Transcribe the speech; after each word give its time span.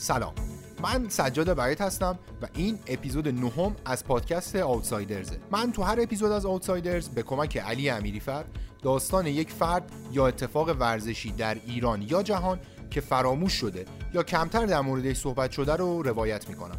سلام. 0.00 0.34
من 0.82 1.08
سجاد 1.08 1.54
برایت 1.54 1.80
هستم 1.80 2.18
و 2.42 2.46
این 2.54 2.78
اپیزود 2.86 3.28
نهم 3.28 3.76
از 3.84 4.04
پادکست 4.04 4.56
آوتسایدرزه. 4.56 5.38
من 5.50 5.72
تو 5.72 5.82
هر 5.82 6.00
اپیزود 6.00 6.32
از 6.32 6.46
آوتسایدرز 6.46 7.08
به 7.08 7.22
کمک 7.22 7.56
علی 7.56 7.90
امیریفر 7.90 8.44
داستان 8.82 9.26
یک 9.26 9.50
فرد 9.50 9.92
یا 10.12 10.26
اتفاق 10.26 10.68
ورزشی 10.68 11.32
در 11.32 11.56
ایران 11.66 12.02
یا 12.02 12.22
جهان 12.22 12.60
که 12.90 13.00
فراموش 13.00 13.52
شده 13.52 13.84
یا 14.14 14.22
کمتر 14.22 14.66
در 14.66 14.80
موردش 14.80 15.16
صحبت 15.16 15.50
شده 15.50 15.76
رو 15.76 16.02
روایت 16.02 16.48
می‌کنم. 16.48 16.78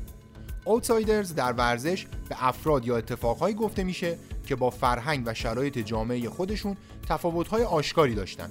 آوتسایدرز 0.65 1.35
در 1.35 1.53
ورزش 1.53 2.05
به 2.29 2.35
افراد 2.47 2.85
یا 2.85 2.97
اتفاقهایی 2.97 3.55
گفته 3.55 3.83
میشه 3.83 4.17
که 4.45 4.55
با 4.55 4.69
فرهنگ 4.69 5.23
و 5.25 5.33
شرایط 5.33 5.77
جامعه 5.77 6.29
خودشون 6.29 6.77
تفاوت‌های 7.09 7.63
آشکاری 7.63 8.15
داشتن. 8.15 8.49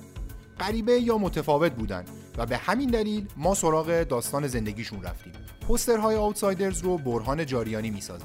غریبه 0.61 0.93
یا 0.93 1.19
متفاوت 1.19 1.73
بودن 1.73 2.05
و 2.39 2.47
به 2.47 2.57
همین 2.57 2.91
دلیل 2.91 3.27
ما 3.37 3.55
سراغ 3.55 4.03
داستان 4.03 4.47
زندگیشون 4.47 5.03
رفتیم. 5.03 5.33
پوسترهای 5.69 6.17
آوتسایدرز 6.17 6.83
رو 6.83 6.99
برهان 6.99 7.47
جاریانی 7.47 7.91
می‌سازه. 7.91 8.25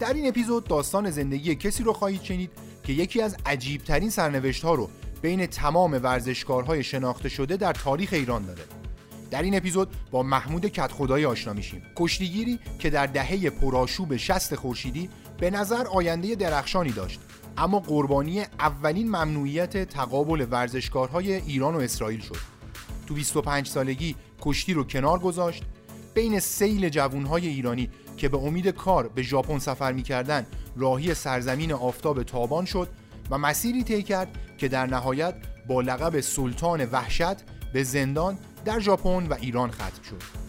در 0.00 0.12
این 0.12 0.28
اپیزود 0.28 0.64
داستان 0.64 1.10
زندگی 1.10 1.54
کسی 1.54 1.82
رو 1.82 1.92
خواهید 1.92 2.22
شنید 2.22 2.50
که 2.84 2.92
یکی 2.92 3.22
از 3.22 3.36
عجیبترین 3.46 4.10
سرنوشت 4.10 4.64
ها 4.64 4.74
رو 4.74 4.90
بین 5.22 5.46
تمام 5.46 6.00
ورزشکارهای 6.02 6.82
شناخته 6.82 7.28
شده 7.28 7.56
در 7.56 7.72
تاریخ 7.72 8.08
ایران 8.12 8.46
داره. 8.46 8.62
در 9.30 9.42
این 9.42 9.56
اپیزود 9.56 9.88
با 10.10 10.22
محمود 10.22 10.66
کت 10.66 10.92
خدایی 10.92 11.24
آشنا 11.24 11.52
میشیم. 11.52 11.82
کشتیگیری 11.96 12.58
که 12.78 12.90
در 12.90 13.06
دهه 13.06 13.50
پرآشوب 13.50 14.16
شست 14.16 14.54
خورشیدی 14.54 15.10
به 15.38 15.50
نظر 15.50 15.86
آینده 15.86 16.34
درخشانی 16.34 16.92
داشت. 16.92 17.20
اما 17.58 17.80
قربانی 17.80 18.40
اولین 18.40 19.08
ممنوعیت 19.08 19.88
تقابل 19.88 20.46
ورزشکارهای 20.50 21.32
ایران 21.32 21.74
و 21.74 21.78
اسرائیل 21.78 22.20
شد. 22.20 22.36
تو 23.06 23.14
25 23.14 23.68
سالگی 23.68 24.16
کشتی 24.40 24.74
رو 24.74 24.84
کنار 24.84 25.18
گذاشت. 25.18 25.62
بین 26.14 26.40
سیل 26.40 26.88
جوانهای 26.88 27.48
ایرانی 27.48 27.90
که 28.16 28.28
به 28.28 28.38
امید 28.38 28.68
کار 28.68 29.08
به 29.08 29.22
ژاپن 29.22 29.58
سفر 29.58 29.92
می‌کردن 29.92 30.46
راهی 30.76 31.14
سرزمین 31.14 31.72
آفتاب 31.72 32.22
تابان 32.22 32.64
شد 32.64 32.88
و 33.30 33.38
مسیری 33.38 33.84
طی 33.84 34.02
کرد 34.02 34.28
که 34.58 34.68
در 34.68 34.86
نهایت 34.86 35.34
با 35.68 35.80
لقب 35.80 36.20
سلطان 36.20 36.84
وحشت 36.84 37.36
به 37.72 37.82
زندان 37.82 38.38
در 38.64 38.80
ژاپن 38.80 39.26
و 39.26 39.34
ایران 39.40 39.70
ختم 39.70 40.02
شد. 40.10 40.45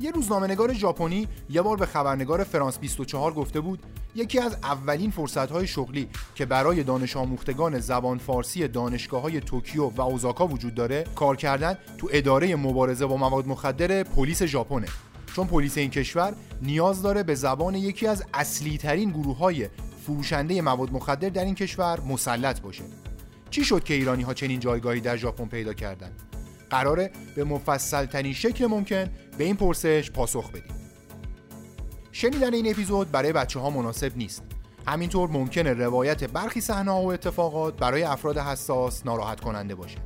یه 0.00 0.10
روزنامه‌نگار 0.10 0.72
ژاپنی 0.72 1.28
یه 1.50 1.62
بار 1.62 1.76
به 1.76 1.86
خبرنگار 1.86 2.44
فرانس 2.44 2.78
24 2.78 3.34
گفته 3.34 3.60
بود 3.60 3.82
یکی 4.14 4.38
از 4.38 4.56
اولین 4.62 5.10
فرصت‌های 5.10 5.66
شغلی 5.66 6.08
که 6.34 6.46
برای 6.46 6.82
دانش 6.82 7.16
آموختگان 7.16 7.78
زبان 7.78 8.18
فارسی 8.18 8.68
دانشگاه 8.68 9.22
های 9.22 9.40
توکیو 9.40 9.88
و 9.88 10.00
اوزاکا 10.00 10.46
وجود 10.46 10.74
داره 10.74 11.04
کار 11.14 11.36
کردن 11.36 11.78
تو 11.98 12.08
اداره 12.12 12.56
مبارزه 12.56 13.06
با 13.06 13.16
مواد 13.16 13.46
مخدر 13.46 14.02
پلیس 14.02 14.42
ژاپنه. 14.42 14.86
چون 15.36 15.46
پلیس 15.46 15.78
این 15.78 15.90
کشور 15.90 16.34
نیاز 16.62 17.02
داره 17.02 17.22
به 17.22 17.34
زبان 17.34 17.74
یکی 17.74 18.06
از 18.06 18.24
اصلی 18.34 18.78
ترین 18.78 19.10
گروه 19.10 19.38
های 19.38 19.68
فروشنده 20.06 20.62
مواد 20.62 20.92
مخدر 20.92 21.28
در 21.28 21.44
این 21.44 21.54
کشور 21.54 22.00
مسلط 22.00 22.60
باشه. 22.60 22.84
چی 23.50 23.64
شد 23.64 23.84
که 23.84 23.94
ایرانی 23.94 24.22
ها 24.22 24.34
چنین 24.34 24.60
جایگاهی 24.60 25.00
در 25.00 25.16
ژاپن 25.16 25.46
پیدا 25.46 25.72
کردن؟ 25.72 26.10
قراره 26.70 27.10
به 27.34 27.44
مفصل 27.44 28.06
ترین 28.06 28.32
شکل 28.32 28.66
ممکن 28.66 29.10
به 29.38 29.44
این 29.44 29.56
پرسش 29.56 30.10
پاسخ 30.10 30.50
بدیم. 30.50 30.74
شنیدن 32.12 32.54
این 32.54 32.70
اپیزود 32.70 33.10
برای 33.10 33.32
بچه 33.32 33.60
ها 33.60 33.70
مناسب 33.70 34.16
نیست. 34.16 34.42
همینطور 34.86 35.30
ممکنه 35.30 35.72
روایت 35.72 36.24
برخی 36.24 36.60
صحنه 36.60 36.90
و 36.90 37.06
اتفاقات 37.06 37.76
برای 37.76 38.02
افراد 38.02 38.38
حساس 38.38 39.06
ناراحت 39.06 39.40
کننده 39.40 39.74
باشه. 39.74 39.98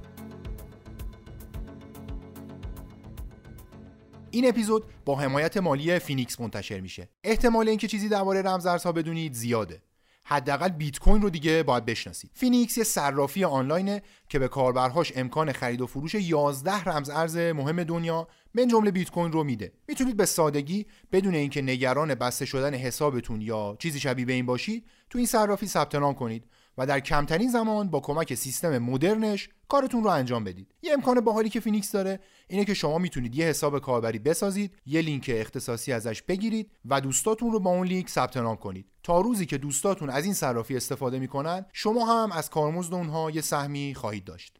این 4.31 4.49
اپیزود 4.49 4.84
با 5.05 5.17
حمایت 5.17 5.56
مالی 5.56 5.99
فینیکس 5.99 6.41
منتشر 6.41 6.81
میشه. 6.81 7.09
احتمال 7.25 7.69
اینکه 7.69 7.89
چیزی 7.89 8.09
درباره 8.09 8.43
رمزارزها 8.43 8.93
بدونید 8.93 9.33
زیاده. 9.33 9.83
حداقل 10.25 10.69
بیت 10.69 10.99
کوین 10.99 11.22
رو 11.22 11.31
دیگه 11.31 11.62
باید 11.62 11.84
بشناسید. 11.84 12.31
فینیکس 12.34 12.78
یه 12.78 12.84
صرافی 12.84 13.44
آنلاینه 13.44 14.03
که 14.28 14.38
به 14.38 14.49
کاربرهاش 14.49 15.12
امکان 15.16 15.53
خرید 15.53 15.81
و 15.81 15.87
فروش 15.87 16.15
11 16.15 16.84
رمز 16.84 17.10
ارز 17.10 17.37
مهم 17.37 17.84
دنیا 17.84 18.28
من 18.55 18.69
جمله 18.69 18.91
بیت 18.91 19.11
کوین 19.11 19.32
رو 19.32 19.44
میده. 19.44 19.72
می‌تونید 19.88 20.16
به 20.16 20.27
سادگی 20.27 20.87
بدون 21.12 21.34
اینکه 21.34 21.62
نگران 21.62 22.15
بسته 22.15 22.44
شدن 22.44 22.75
حسابتون 22.75 23.41
یا 23.41 23.77
چیزی 23.78 24.00
شبیه 24.00 24.25
به 24.25 24.32
این 24.32 24.47
باشید 24.47 24.87
تو 25.11 25.19
این 25.19 25.27
صرافی 25.27 25.66
ثبت 25.66 25.94
نام 25.94 26.15
کنید. 26.15 26.44
و 26.78 26.87
در 26.87 27.00
کمترین 27.00 27.50
زمان 27.50 27.91
با 27.91 28.00
کمک 28.00 28.34
سیستم 28.34 28.78
مدرنش 28.78 29.49
کارتون 29.69 30.05
رو 30.05 30.10
انجام 30.10 30.44
بدید. 30.44 30.75
یه 30.83 30.93
امکان 30.93 31.21
باحالی 31.21 31.49
که 31.49 31.60
فینیکس 31.60 31.93
داره 31.93 32.21
اینه 32.49 32.65
که 32.65 32.75
شما 32.75 32.99
می‌تونید 32.99 33.34
یه 33.34 33.47
حساب 33.47 33.78
کاربری 33.78 34.19
بسازید 34.19 34.77
یه 34.87 35.00
لینک 35.00 35.31
اختصاصی 35.34 35.93
ازش 35.93 36.22
بگیرید 36.22 36.71
و 36.84 37.00
دوستاتون 37.00 37.53
رو 37.53 37.61
با 37.61 37.71
اون 37.71 37.87
لینک 37.87 38.09
ثبت 38.09 38.37
نام 38.37 38.56
کنید. 38.56 38.87
تا 39.03 39.21
روزی 39.21 39.47
که 39.47 39.59
دوستاتون 39.59 40.11
از 40.11 40.25
این 40.25 40.34
صرافی 40.34 40.77
استفاده 40.77 41.19
می‌کنن 41.19 41.66
شما 41.72 42.22
هم 42.22 42.32
از 42.32 42.50
کارمزد 42.50 42.94
اونها 42.94 43.31
یه 43.31 43.41
سهمی 43.41 43.94
خواهید 43.94 44.25
داشت. 44.25 44.59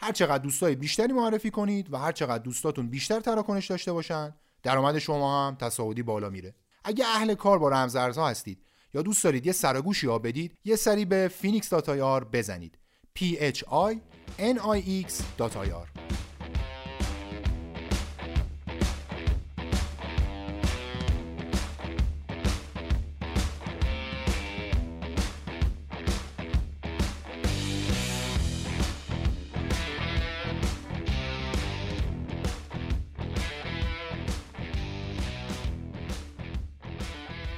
هر 0.00 0.12
چقدر 0.12 0.42
دوستای 0.42 0.74
بیشتری 0.74 1.12
معرفی 1.12 1.50
کنید 1.50 1.92
و 1.92 1.96
هر 1.96 2.12
چقدر 2.12 2.42
دوستاتون 2.42 2.88
بیشتر 2.88 3.20
تراکنش 3.20 3.66
داشته 3.66 3.92
باشن 3.92 4.34
درآمد 4.62 4.98
شما 4.98 5.46
هم 5.46 5.54
تصاعدی 5.54 6.02
بالا 6.02 6.30
میره. 6.30 6.54
اگه 6.84 7.04
اهل 7.06 7.34
کار 7.34 7.58
با 7.58 7.68
رمزارزها 7.68 8.28
هستید 8.28 8.62
یا 8.94 9.02
دوست 9.02 9.24
دارید 9.24 9.46
یه 9.46 9.52
سرگوشی 9.52 10.06
ها 10.06 10.18
بدید 10.18 10.54
یه 10.64 10.76
سری 10.76 11.04
به 11.04 11.30
phoenix.ir 11.42 12.24
بزنید. 12.32 12.78
P 13.18 13.22
h 13.56 13.62
i 13.90 14.00
n 14.38 14.58
i 14.58 15.06
x.ir 15.06 15.86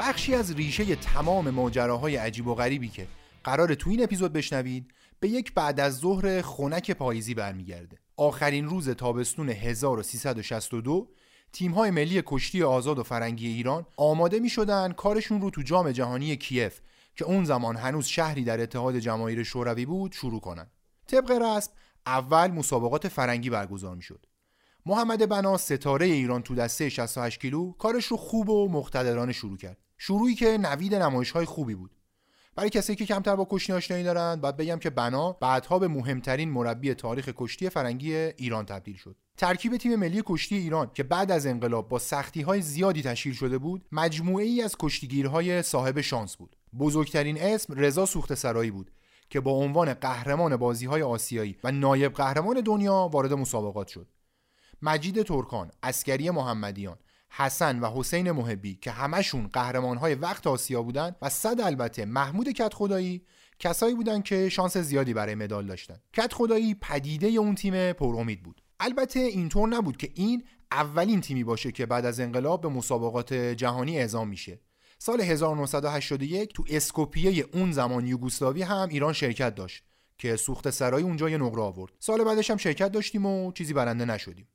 بخشی 0.09 0.34
از 0.34 0.55
ریشه 0.55 0.97
تمام 0.97 1.50
ماجراهای 1.50 2.17
عجیب 2.17 2.47
و 2.47 2.55
غریبی 2.55 2.89
که 2.89 3.06
قرار 3.44 3.75
تو 3.75 3.91
این 3.91 4.03
اپیزود 4.03 4.33
بشنوید 4.33 4.93
به 5.21 5.28
یک 5.28 5.55
بعد 5.55 5.81
از 5.81 5.97
ظهر 5.99 6.43
خنک 6.43 6.91
پاییزی 6.91 7.34
برمیگرده. 7.34 7.99
آخرین 8.16 8.66
روز 8.66 8.91
تابستون 8.91 9.49
1362 9.49 11.09
تیم‌های 11.53 11.91
ملی 11.91 12.22
کشتی 12.27 12.62
آزاد 12.62 12.99
و 12.99 13.03
فرنگی 13.03 13.49
ایران 13.49 13.87
آماده 13.97 14.39
می 14.39 14.49
شدن 14.49 14.93
کارشون 14.93 15.41
رو 15.41 15.50
تو 15.50 15.62
جام 15.62 15.93
جهانی 15.93 16.37
کیف 16.37 16.81
که 17.16 17.25
اون 17.25 17.45
زمان 17.45 17.77
هنوز 17.77 18.06
شهری 18.06 18.45
در 18.45 18.61
اتحاد 18.61 18.99
جماهیر 18.99 19.43
شوروی 19.43 19.87
بود 19.87 20.12
شروع 20.12 20.41
کنن. 20.41 20.66
طبق 21.06 21.31
رسم 21.31 21.72
اول 22.06 22.50
مسابقات 22.50 23.09
فرنگی 23.09 23.50
برگزار 23.50 23.97
می 23.97 24.03
شد 24.03 24.27
محمد 24.87 25.28
بنا 25.28 25.56
ستاره 25.56 26.06
ایران 26.06 26.43
تو 26.43 26.55
دسته 26.55 26.89
68 26.89 27.41
کیلو 27.41 27.72
کارش 27.72 28.05
رو 28.05 28.16
خوب 28.16 28.49
و 28.49 28.69
مقتدرانه 28.69 29.33
شروع 29.33 29.56
کرد. 29.56 29.86
شروعی 29.99 30.34
که 30.34 30.59
نوید 30.59 30.95
نمایش 30.95 31.31
های 31.31 31.45
خوبی 31.45 31.75
بود. 31.75 31.91
برای 32.57 32.71
کسی 32.71 32.95
که 32.95 33.07
کمتر 33.07 33.37
با 33.37 33.47
کشتی 33.51 33.72
آشنایی 33.72 34.04
دارند 34.04 34.41
باید 34.41 34.57
بگم 34.57 34.78
که 34.78 34.91
بنا 34.91 35.33
بعدها 35.33 35.78
به 35.78 35.89
مهمترین 35.89 36.51
مربی 36.51 36.95
تاریخ 36.95 37.28
کشتی 37.37 37.69
فرنگی 37.69 38.15
ایران 38.15 38.66
تبدیل 38.66 38.97
شد. 38.97 39.16
ترکیب 39.37 39.77
تیم 39.77 39.97
ملی 39.97 40.22
کشتی 40.27 40.57
ایران 40.57 40.91
که 40.95 41.03
بعد 41.03 41.31
از 41.31 41.47
انقلاب 41.47 41.89
با 41.89 41.98
سختی 41.98 42.43
های 42.43 42.63
زیادی 42.63 43.03
تشکیل 43.03 43.33
شده 43.33 43.59
بود 43.59 43.84
مجموعه 43.93 44.45
ای 44.45 44.63
از 44.63 44.77
کشتیگیرهای 44.78 45.63
صاحب 45.63 46.01
شانس 46.01 46.37
بود. 46.37 46.57
بزرگترین 46.78 47.43
اسم 47.43 47.75
رضا 47.77 48.07
سوخت 48.07 48.34
سرایی 48.34 48.71
بود 48.71 48.91
که 49.31 49.41
با 49.41 49.51
عنوان 49.51 49.95
قهرمان 49.95 50.57
بازی 50.57 50.87
های 50.87 51.03
آسیایی 51.03 51.57
و 51.65 51.72
نایب 51.72 52.13
قهرمان 52.13 52.60
دنیا 52.60 53.10
وارد 53.13 53.33
مسابقات 53.33 53.89
شد. 53.89 54.09
مجید 54.83 55.22
ترکان، 55.22 55.71
اسکری 55.83 56.31
محمدیان، 56.31 56.97
حسن 57.36 57.80
و 57.80 57.91
حسین 57.91 58.30
محبی 58.30 58.74
که 58.74 58.91
همشون 58.91 59.48
قهرمانهای 59.53 60.15
وقت 60.15 60.47
آسیا 60.47 60.83
بودن 60.83 61.16
و 61.22 61.28
صد 61.28 61.60
البته 61.60 62.04
محمود 62.04 62.48
کت 62.48 62.74
خدایی 62.74 63.22
کسایی 63.59 63.94
بودن 63.94 64.22
که 64.22 64.48
شانس 64.48 64.77
زیادی 64.77 65.15
برای 65.15 65.34
مدال 65.34 65.66
داشتن. 65.66 65.97
کت 66.12 66.33
خدایی 66.33 66.74
پدیده 66.74 67.27
اون 67.27 67.54
تیم 67.54 67.92
پر 67.92 68.16
امید 68.21 68.42
بود. 68.42 68.62
البته 68.80 69.21
اینطور 69.21 69.68
نبود 69.68 69.97
که 69.97 70.10
این 70.15 70.44
اولین 70.72 71.21
تیمی 71.21 71.44
باشه 71.44 71.72
که 71.72 71.86
بعد 71.86 72.06
از 72.06 72.21
انقلاب 72.21 72.60
به 72.60 72.68
مسابقات 72.68 73.34
جهانی 73.34 73.98
اعزام 73.98 74.28
میشه. 74.28 74.60
سال 74.98 75.21
1981 75.21 76.54
تو 76.54 76.65
اسکوپیه 76.68 77.47
اون 77.53 77.72
زمان 77.72 78.06
یوگسلاوی 78.06 78.62
هم 78.62 78.88
ایران 78.88 79.12
شرکت 79.12 79.54
داشت 79.54 79.84
که 80.18 80.36
سوخت 80.36 80.71
سرای 80.71 81.03
اونجا 81.03 81.30
یه 81.30 81.38
نقره 81.38 81.62
آورد. 81.62 81.92
سال 81.98 82.24
بعدش 82.24 82.50
هم 82.50 82.56
شرکت 82.56 82.92
داشتیم 82.92 83.27
و 83.27 83.53
چیزی 83.53 83.72
برنده 83.72 84.04
نشدیم. 84.04 84.48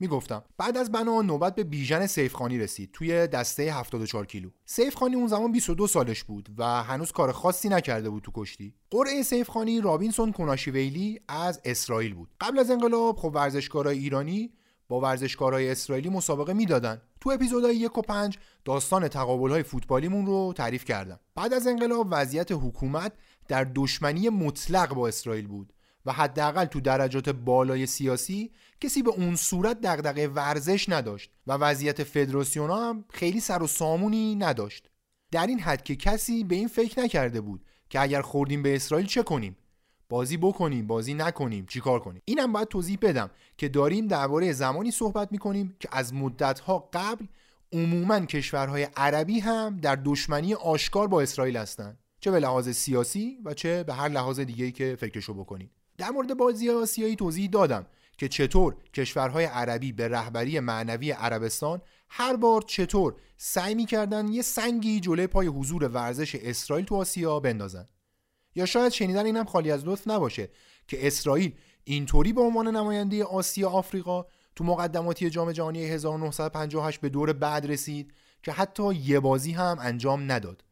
می‌گفتم. 0.00 0.42
بعد 0.58 0.76
از 0.76 0.92
بنا 0.92 1.22
نوبت 1.22 1.54
به 1.54 1.64
بیژن 1.64 2.06
سیفخانی 2.06 2.58
رسید 2.58 2.90
توی 2.92 3.26
دسته 3.26 3.62
74 3.72 4.26
کیلو. 4.26 4.50
سیفخانی 4.64 5.16
اون 5.16 5.26
زمان 5.26 5.52
22 5.52 5.86
سالش 5.86 6.24
بود 6.24 6.48
و 6.58 6.82
هنوز 6.82 7.12
کار 7.12 7.32
خاصی 7.32 7.68
نکرده 7.68 8.10
بود 8.10 8.22
تو 8.22 8.32
کشتی. 8.34 8.74
قرعه 8.90 9.22
سیفخانی 9.22 9.80
رابینسون 9.80 10.32
کناشیویلی 10.32 11.20
از 11.28 11.60
اسرائیل 11.64 12.14
بود. 12.14 12.30
قبل 12.40 12.58
از 12.58 12.70
انقلاب 12.70 13.16
خب 13.16 13.30
ورزشکارای 13.34 13.98
ایرانی 13.98 14.52
با 14.88 15.00
ورزشکارای 15.00 15.70
اسرائیلی 15.70 16.08
مسابقه 16.08 16.52
می‌دادن. 16.52 17.02
تو 17.20 17.30
اپیزودهای 17.30 17.76
یک 17.76 17.98
و 17.98 18.02
پنج 18.02 18.38
داستان 18.64 19.08
تقابلهای 19.08 19.62
فوتبالیمون 19.62 20.26
رو 20.26 20.52
تعریف 20.56 20.84
کردم. 20.84 21.20
بعد 21.34 21.54
از 21.54 21.66
انقلاب 21.66 22.08
وضعیت 22.10 22.52
حکومت 22.52 23.12
در 23.48 23.66
دشمنی 23.74 24.28
مطلق 24.28 24.94
با 24.94 25.08
اسرائیل 25.08 25.46
بود 25.46 25.72
و 26.06 26.12
حداقل 26.12 26.64
تو 26.64 26.80
درجات 26.80 27.28
بالای 27.28 27.86
سیاسی 27.86 28.52
کسی 28.80 29.02
به 29.02 29.10
اون 29.10 29.36
صورت 29.36 29.80
دغدغه 29.80 30.28
ورزش 30.28 30.88
نداشت 30.88 31.30
و 31.46 31.52
وضعیت 31.52 32.04
فدراسیون 32.04 32.70
هم 32.70 33.04
خیلی 33.10 33.40
سر 33.40 33.62
و 33.62 33.66
سامونی 33.66 34.34
نداشت. 34.34 34.90
در 35.30 35.46
این 35.46 35.60
حد 35.60 35.82
که 35.82 35.96
کسی 35.96 36.44
به 36.44 36.54
این 36.54 36.68
فکر 36.68 37.00
نکرده 37.00 37.40
بود 37.40 37.64
که 37.90 38.00
اگر 38.00 38.22
خوردیم 38.22 38.62
به 38.62 38.76
اسرائیل 38.76 39.06
چه 39.06 39.22
کنیم؟ 39.22 39.56
بازی 40.08 40.36
بکنیم 40.36 40.86
بازی 40.86 41.14
نکنیم 41.14 41.66
چیکار 41.66 42.00
کنیم؟ 42.00 42.22
اینم 42.24 42.52
باید 42.52 42.68
توضیح 42.68 42.98
بدم 43.02 43.30
که 43.56 43.68
داریم 43.68 44.06
درباره 44.06 44.52
زمانی 44.52 44.90
صحبت 44.90 45.32
می‌کنیم 45.32 45.76
که 45.80 45.88
از 45.92 46.14
مدتها 46.14 46.88
قبل 46.92 47.26
عموما 47.72 48.20
کشورهای 48.20 48.88
عربی 48.96 49.40
هم 49.40 49.76
در 49.76 49.98
دشمنی 50.04 50.54
آشکار 50.54 51.08
با 51.08 51.20
اسرائیل 51.20 51.56
هستند 51.56 51.98
چه 52.20 52.30
به 52.30 52.40
لحاظ 52.40 52.68
سیاسی 52.68 53.38
و 53.44 53.54
چه 53.54 53.82
به 53.82 53.94
هر 53.94 54.08
لحاظ 54.08 54.40
دیگه‌ای 54.40 54.72
که 54.72 54.96
فکرشو 55.00 55.34
بکنید. 55.34 55.70
در 55.98 56.10
مورد 56.10 56.36
بازی 56.36 56.70
آسیایی 56.70 57.16
توضیح 57.16 57.50
دادم. 57.50 57.86
که 58.18 58.28
چطور 58.28 58.76
کشورهای 58.94 59.44
عربی 59.44 59.92
به 59.92 60.08
رهبری 60.08 60.60
معنوی 60.60 61.10
عربستان 61.10 61.82
هر 62.08 62.36
بار 62.36 62.62
چطور 62.62 63.14
سعی 63.36 63.74
می‌کردن 63.74 64.28
یه 64.28 64.42
سنگی 64.42 65.00
جلوی 65.00 65.26
پای 65.26 65.46
حضور 65.46 65.84
ورزش 65.84 66.34
اسرائیل 66.34 66.86
تو 66.86 66.94
آسیا 66.94 67.40
بندازن. 67.40 67.88
یا 68.54 68.66
شاید 68.66 68.92
شنیدن 68.92 69.26
اینم 69.26 69.44
خالی 69.44 69.70
از 69.70 69.86
لطف 69.86 70.08
نباشه 70.08 70.48
که 70.88 71.06
اسرائیل 71.06 71.54
اینطوری 71.84 72.32
به 72.32 72.40
عنوان 72.40 72.76
نماینده 72.76 73.24
آسیا 73.24 73.68
آفریقا 73.68 74.24
تو 74.56 74.64
مقدماتی 74.64 75.30
جام 75.30 75.52
جهانی 75.52 75.84
1958 75.84 77.00
به 77.00 77.08
دور 77.08 77.32
بعد 77.32 77.66
رسید 77.66 78.14
که 78.42 78.52
حتی 78.52 78.94
یه 78.94 79.20
بازی 79.20 79.52
هم 79.52 79.76
انجام 79.80 80.32
نداد. 80.32 80.64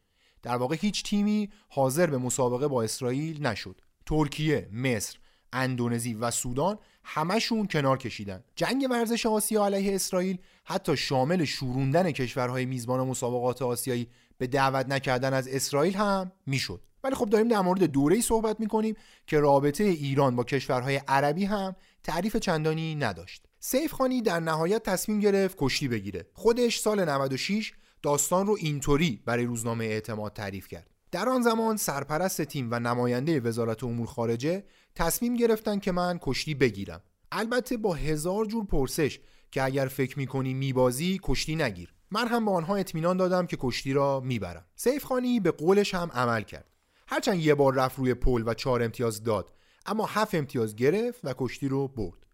در 0.43 0.57
واقع 0.57 0.77
هیچ 0.81 1.03
تیمی 1.03 1.51
حاضر 1.69 2.07
به 2.07 2.19
مسابقه 2.19 2.69
با 2.69 2.83
اسرائیل 2.83 3.47
نشد. 3.47 3.81
ترکیه، 4.07 4.69
مصر، 4.73 5.19
اندونزی 5.53 6.15
و 6.15 6.31
سودان 6.31 6.79
همشون 7.05 7.67
کنار 7.67 7.99
کشیدن. 7.99 8.45
جنگ 8.57 8.87
ورزش 8.91 9.27
آسیا 9.27 9.65
علیه 9.65 9.95
اسرائیل 9.95 10.39
حتی 10.65 10.97
شامل 10.97 11.45
شوروندن 11.45 12.11
کشورهای 12.11 12.67
میزبان 12.67 13.07
مسابقات 13.07 13.63
آسیایی 13.63 14.09
به 14.39 14.47
دعوت 14.47 14.89
نکردن 14.89 15.35
از 15.35 15.49
اسرائیل 15.49 15.95
هم 15.95 16.33
می‌شد. 16.47 16.81
ولی 17.05 17.15
خب 17.15 17.29
داریم 17.29 17.49
در 17.49 17.61
مورد 17.61 17.85
دوره‌ای 17.85 18.23
صحبت 18.23 18.61
می‌کنیم 18.61 18.95
که 19.27 19.41
رابطه 19.41 19.85
ایران 19.85 20.37
با 20.37 20.45
کشورهای 20.45 21.01
عربی 21.09 21.45
هم 21.45 21.77
تعریف 22.05 22.37
چندانی 22.37 22.95
نداشت. 22.95 23.43
سیف 23.61 23.93
خانی 23.93 24.23
در 24.23 24.41
نهایت 24.41 24.83
تصمیم 24.83 25.21
گرفت 25.21 25.57
کشتی 25.61 25.89
بگیره. 25.89 26.27
خودش 26.33 26.79
سال 26.79 27.05
96 27.05 27.73
داستان 28.03 28.47
رو 28.47 28.57
اینطوری 28.61 29.23
برای 29.27 29.45
روزنامه 29.45 29.85
اعتماد 29.85 30.33
تعریف 30.33 30.69
کرد. 30.69 30.94
در 31.15 31.29
آن 31.29 31.43
زمان 31.43 31.77
سرپرست 31.77 32.43
تیم 32.43 32.69
و 32.71 32.81
نماینده 32.81 33.41
وزارت 33.41 33.85
امور 33.85 34.07
خارجه 34.07 34.65
تصمیم 34.95 35.37
گرفتن 35.37 35.79
که 35.79 35.93
من 35.93 36.19
کشتی 36.23 36.55
بگیرم. 36.55 37.03
البته 37.33 37.77
با 37.77 37.95
هزار 37.95 38.47
جور 38.47 38.65
پرسش 38.65 39.21
که 39.51 39.63
اگر 39.63 39.87
فکر 39.87 40.19
می‌کنی 40.19 40.55
میبازی 40.55 41.21
کشتی 41.23 41.57
نگیر. 41.57 41.95
من 42.11 42.29
هم 42.29 42.45
به 42.45 42.51
آنها 42.51 42.77
اطمینان 42.77 43.17
دادم 43.17 43.47
که 43.47 43.57
کشتی 43.61 43.93
را 43.93 44.21
می‌برم. 44.21 44.65
سیف 44.77 45.05
خانی 45.05 45.41
به 45.41 45.51
قولش 45.51 45.95
هم 45.95 46.11
عمل 46.15 46.43
کرد. 46.43 46.71
هرچند 47.09 47.39
یه 47.39 47.55
بار 47.55 47.75
رفت 47.75 47.99
روی 47.99 48.15
پل 48.15 48.43
و 48.47 48.55
چهار 48.55 48.83
امتیاز 48.83 49.23
داد 49.23 49.53
اما 49.87 50.07
هفت 50.07 50.35
امتیاز 50.35 50.77
گرفت 50.77 51.21
و 51.25 51.35
کشتی 51.39 51.69
رو 51.69 51.89
برد. 51.89 52.27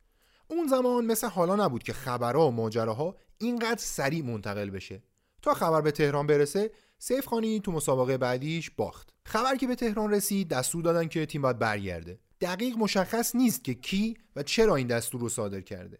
اون 0.49 0.67
زمان 0.67 1.05
مثل 1.05 1.27
حالا 1.29 1.57
نبود 1.57 1.83
که 1.83 1.93
خبرها 1.93 2.49
و 2.49 2.53
ماجراها 2.53 3.17
اینقدر 3.39 3.81
سریع 3.81 4.25
منتقل 4.25 4.71
بشه. 4.71 5.03
تا 5.43 5.55
خبر 5.55 5.81
به 5.81 5.91
تهران 5.91 6.27
برسه 6.27 6.71
سیف 7.03 7.27
خانی 7.27 7.61
تو 7.61 7.73
مسابقه 7.73 8.19
بعدیش 8.19 8.71
باخت. 8.71 9.11
خبر 9.25 9.57
که 9.57 9.67
به 9.67 9.75
تهران 9.75 10.11
رسید 10.11 10.49
دستور 10.49 10.83
دادن 10.83 11.09
که 11.09 11.27
تیم 11.27 11.43
باید 11.43 11.59
برگرده. 11.59 12.19
دقیق 12.41 12.77
مشخص 12.79 13.35
نیست 13.35 13.65
که 13.65 13.75
کی 13.75 14.17
و 14.37 14.43
چرا 14.43 14.77
این 14.77 14.87
دستور 14.87 15.21
رو 15.21 15.29
صادر 15.29 15.61
کرده. 15.61 15.99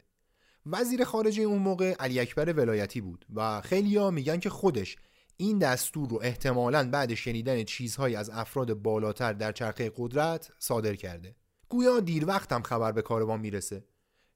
وزیر 0.67 1.05
خارجه 1.05 1.43
اون 1.43 1.59
موقع 1.59 1.95
علی 2.01 2.21
اکبر 2.21 2.53
ولایتی 2.53 3.01
بود 3.01 3.27
و 3.35 3.61
خیلیا 3.61 4.11
میگن 4.11 4.39
که 4.39 4.51
خودش 4.51 4.97
این 5.37 5.59
دستور 5.59 6.09
رو 6.09 6.19
احتمالا 6.23 6.91
بعد 6.91 7.15
شنیدن 7.15 7.65
چیزهایی 7.65 8.17
از 8.17 8.31
افراد 8.31 8.75
بالاتر 8.75 9.33
در 9.33 9.53
چرخه 9.53 9.93
قدرت 9.97 10.51
صادر 10.59 10.95
کرده. 10.95 11.37
گویا 11.69 12.01
دیر 12.01 12.27
وقت 12.27 12.53
هم 12.53 12.63
خبر 12.63 12.93
به 12.93 13.03
کاروان 13.03 13.41
می‌رسه. 13.41 13.85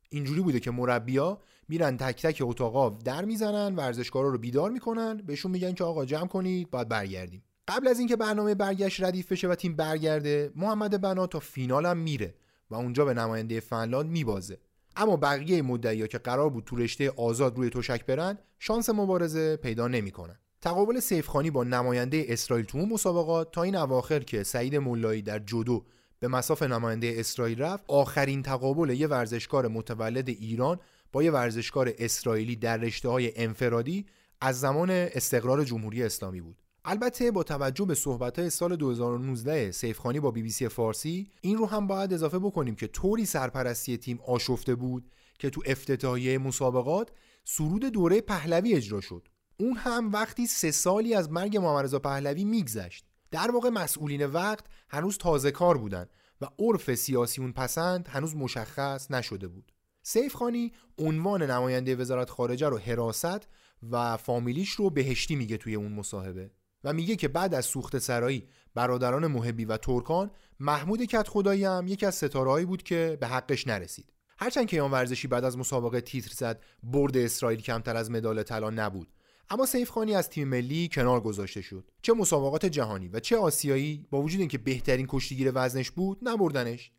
اینجوری 0.08 0.40
بوده 0.40 0.60
که 0.60 0.70
مربیا 0.70 1.40
میرن 1.68 1.96
تک 1.96 2.22
تک 2.22 2.42
اتاقا 2.46 2.90
در 2.90 3.24
می‌زنن 3.24 3.76
ورزشکارا 3.76 4.28
رو 4.28 4.38
بیدار 4.38 4.70
می‌کنن. 4.70 5.16
بهشون 5.16 5.50
میگن 5.50 5.72
که 5.72 5.84
آقا 5.84 6.04
جمع 6.04 6.26
کنید 6.26 6.70
باید 6.70 6.88
برگردیم. 6.88 7.42
قبل 7.68 7.88
از 7.88 7.98
اینکه 7.98 8.16
برنامه 8.16 8.54
برگشت 8.54 9.02
ردیف 9.02 9.32
بشه 9.32 9.48
و 9.48 9.54
تیم 9.54 9.76
برگرده 9.76 10.52
محمد 10.56 11.00
بنا 11.00 11.26
تا 11.26 11.38
فینال 11.38 11.86
هم 11.86 11.96
میره 11.96 12.34
و 12.70 12.74
اونجا 12.74 13.04
به 13.04 13.14
نماینده 13.14 13.60
فنلاند 13.60 14.10
میبازه. 14.10 14.58
اما 14.96 15.16
بقیه 15.16 15.62
مدعیا 15.62 16.06
که 16.06 16.18
قرار 16.18 16.50
بود 16.50 16.64
تو 16.64 16.76
رشته 16.76 17.10
آزاد 17.10 17.56
روی 17.56 17.70
تشک 17.70 18.06
برن 18.06 18.38
شانس 18.58 18.90
مبارزه 18.90 19.56
پیدا 19.56 19.88
نمی‌کنن. 19.88 20.38
تقابل 20.60 21.00
سیفخانی 21.00 21.50
با 21.50 21.64
نماینده 21.64 22.24
اسرائیل 22.28 22.66
تو 22.66 22.78
مسابقات 22.78 23.52
تا 23.52 23.62
این 23.62 23.76
اواخر 23.76 24.20
که 24.20 24.42
سعید 24.42 24.76
مولایی 24.76 25.22
در 25.22 25.38
جودو 25.38 25.84
به 26.20 26.28
مساف 26.28 26.62
نماینده 26.62 27.14
اسرائیل 27.16 27.58
رفت 27.58 27.84
آخرین 27.88 28.42
تقابل 28.42 28.90
یه 28.90 29.06
ورزشکار 29.06 29.68
متولد 29.68 30.28
ایران 30.28 30.80
با 31.14 31.22
یه 31.22 31.30
ورزشکار 31.30 31.92
اسرائیلی 31.98 32.56
در 32.56 32.76
رشته 32.76 33.08
های 33.08 33.42
انفرادی 33.42 34.06
از 34.40 34.60
زمان 34.60 34.90
استقرار 34.90 35.64
جمهوری 35.64 36.02
اسلامی 36.02 36.40
بود. 36.40 36.62
البته 36.84 37.30
با 37.30 37.42
توجه 37.42 37.84
به 37.84 37.94
صحبت 37.94 38.48
سال 38.48 38.76
2019 38.76 39.70
سیفخانی 39.70 40.20
با 40.20 40.30
بی 40.30 40.42
بی 40.42 40.50
سی 40.50 40.68
فارسی 40.68 41.30
این 41.40 41.58
رو 41.58 41.66
هم 41.66 41.86
باید 41.86 42.12
اضافه 42.12 42.38
بکنیم 42.38 42.74
که 42.74 42.86
طوری 42.86 43.26
سرپرستی 43.26 43.96
تیم 43.96 44.20
آشفته 44.26 44.74
بود 44.74 45.10
که 45.38 45.50
تو 45.50 45.62
افتتاحیه 45.66 46.38
مسابقات 46.38 47.10
سرود 47.44 47.84
دوره 47.84 48.20
پهلوی 48.20 48.74
اجرا 48.74 49.00
شد. 49.00 49.28
اون 49.60 49.76
هم 49.76 50.12
وقتی 50.12 50.46
سه 50.46 50.70
سالی 50.70 51.14
از 51.14 51.32
مرگ 51.32 51.56
محمد 51.56 51.94
پهلوی 51.94 52.44
میگذشت. 52.44 53.04
در 53.30 53.50
واقع 53.50 53.68
مسئولین 53.68 54.26
وقت 54.26 54.64
هنوز 54.88 55.18
تازه 55.18 55.50
کار 55.50 55.78
بودن 55.78 56.06
و 56.40 56.46
عرف 56.58 56.94
سیاسی 56.94 57.40
اون 57.40 57.52
پسند 57.52 58.08
هنوز 58.08 58.36
مشخص 58.36 59.10
نشده 59.10 59.48
بود. 59.48 59.73
سیف 60.06 60.34
خانی 60.34 60.72
عنوان 60.98 61.42
نماینده 61.42 61.96
وزارت 61.96 62.30
خارجه 62.30 62.68
رو 62.68 62.78
حراست 62.78 63.48
و 63.90 64.16
فامیلیش 64.16 64.70
رو 64.70 64.90
بهشتی 64.90 65.36
میگه 65.36 65.56
توی 65.56 65.74
اون 65.74 65.92
مصاحبه 65.92 66.50
و 66.84 66.92
میگه 66.92 67.16
که 67.16 67.28
بعد 67.28 67.54
از 67.54 67.64
سوخت 67.64 67.98
سرایی 67.98 68.48
برادران 68.74 69.26
محبی 69.26 69.64
و 69.64 69.76
ترکان 69.76 70.30
محمود 70.60 71.02
کت 71.02 71.28
خدایی 71.28 71.64
هم 71.64 71.86
یکی 71.88 72.06
از 72.06 72.14
ستارهایی 72.14 72.66
بود 72.66 72.82
که 72.82 73.18
به 73.20 73.26
حقش 73.26 73.66
نرسید. 73.66 74.12
هرچند 74.38 74.66
که 74.66 74.82
ورزشی 74.82 75.28
بعد 75.28 75.44
از 75.44 75.58
مسابقه 75.58 76.00
تیتر 76.00 76.30
زد 76.34 76.62
برد 76.82 77.16
اسرائیل 77.16 77.60
کمتر 77.60 77.96
از 77.96 78.10
مدال 78.10 78.42
طلا 78.42 78.70
نبود. 78.70 79.08
اما 79.50 79.66
سیف 79.66 79.90
خانی 79.90 80.14
از 80.14 80.30
تیم 80.30 80.48
ملی 80.48 80.88
کنار 80.92 81.20
گذاشته 81.20 81.62
شد. 81.62 81.90
چه 82.02 82.12
مسابقات 82.12 82.66
جهانی 82.66 83.08
و 83.08 83.20
چه 83.20 83.36
آسیایی 83.36 84.06
با 84.10 84.22
وجود 84.22 84.40
اینکه 84.40 84.58
بهترین 84.58 85.06
کشتیگیر 85.08 85.52
وزنش 85.54 85.90
بود 85.90 86.18
نبردنش. 86.22 86.92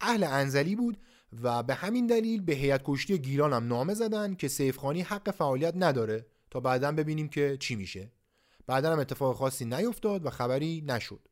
اهل 0.00 0.24
انزلی 0.24 0.76
بود 0.76 0.98
و 1.42 1.62
به 1.62 1.74
همین 1.74 2.06
دلیل 2.06 2.42
به 2.42 2.52
هیئت 2.52 2.80
کشتی 2.84 3.18
گیلان 3.18 3.52
هم 3.52 3.66
نامه 3.66 3.94
زدن 3.94 4.34
که 4.34 4.48
سیف 4.48 4.76
خانی 4.76 5.00
حق 5.02 5.30
فعالیت 5.30 5.74
نداره 5.76 6.26
تا 6.50 6.60
بعدا 6.60 6.92
ببینیم 6.92 7.28
که 7.28 7.56
چی 7.60 7.76
میشه. 7.76 8.12
بعدا 8.66 8.92
هم 8.92 8.98
اتفاق 8.98 9.36
خاصی 9.36 9.64
نیفتاد 9.64 10.26
و 10.26 10.30
خبری 10.30 10.84
نشد. 10.86 11.28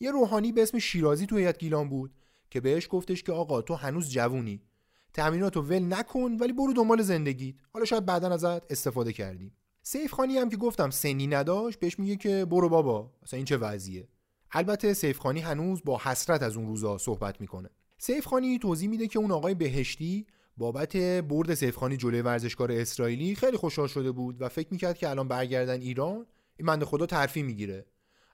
یه 0.00 0.10
روحانی 0.10 0.52
به 0.52 0.62
اسم 0.62 0.78
شیرازی 0.78 1.26
تو 1.26 1.36
هیئت 1.36 1.58
گیلان 1.58 1.88
بود 1.88 2.14
که 2.50 2.60
بهش 2.60 2.88
گفتش 2.90 3.22
که 3.22 3.32
آقا 3.32 3.62
تو 3.62 3.74
هنوز 3.74 4.10
جوونی. 4.10 4.62
تأمیناتو 5.12 5.62
ول 5.62 5.94
نکن 5.94 6.36
ولی 6.40 6.52
برو 6.52 6.72
دنبال 6.72 7.02
زندگیت. 7.02 7.54
حالا 7.72 7.84
شاید 7.84 8.06
بعدا 8.06 8.30
ازت 8.30 8.72
استفاده 8.72 9.12
کردیم. 9.12 9.52
سیف 9.82 10.12
خانی 10.12 10.38
هم 10.38 10.48
که 10.48 10.56
گفتم 10.56 10.90
سنی 10.90 11.26
نداشت 11.26 11.78
بهش 11.78 11.98
میگه 11.98 12.16
که 12.16 12.44
برو 12.44 12.68
بابا 12.68 13.12
مثلا 13.22 13.36
این 13.36 13.46
چه 13.46 13.56
وضعیه. 13.56 14.08
البته 14.50 14.94
سیف 14.94 15.18
خانی 15.18 15.40
هنوز 15.40 15.82
با 15.84 16.00
حسرت 16.04 16.42
از 16.42 16.56
اون 16.56 16.66
روزا 16.66 16.98
صحبت 16.98 17.40
می‌کنه. 17.40 17.70
سیف 17.98 18.26
خانی 18.26 18.58
توضیح 18.58 18.88
میده 18.88 19.08
که 19.08 19.18
اون 19.18 19.30
آقای 19.30 19.54
بهشتی 19.54 20.26
بابت 20.56 20.96
برد 20.96 21.54
سیف 21.54 21.76
خانی 21.76 21.96
جلوی 21.96 22.20
ورزشکار 22.20 22.72
اسرائیلی 22.72 23.34
خیلی 23.34 23.56
خوشحال 23.56 23.88
شده 23.88 24.12
بود 24.12 24.42
و 24.42 24.48
فکر 24.48 24.68
می‌کرد 24.70 24.98
که 24.98 25.08
الان 25.10 25.28
برگردن 25.28 25.80
ایران 25.80 26.26
این 26.56 26.66
بنده 26.66 26.84
خدا 26.84 27.06
ترفی 27.06 27.42
می‌گیره. 27.42 27.86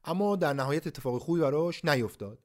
اما 0.05 0.37
در 0.37 0.53
نهایت 0.53 0.87
اتفاق 0.87 1.19
خوبی 1.19 1.41
براش 1.41 1.85
نیفتاد. 1.85 2.39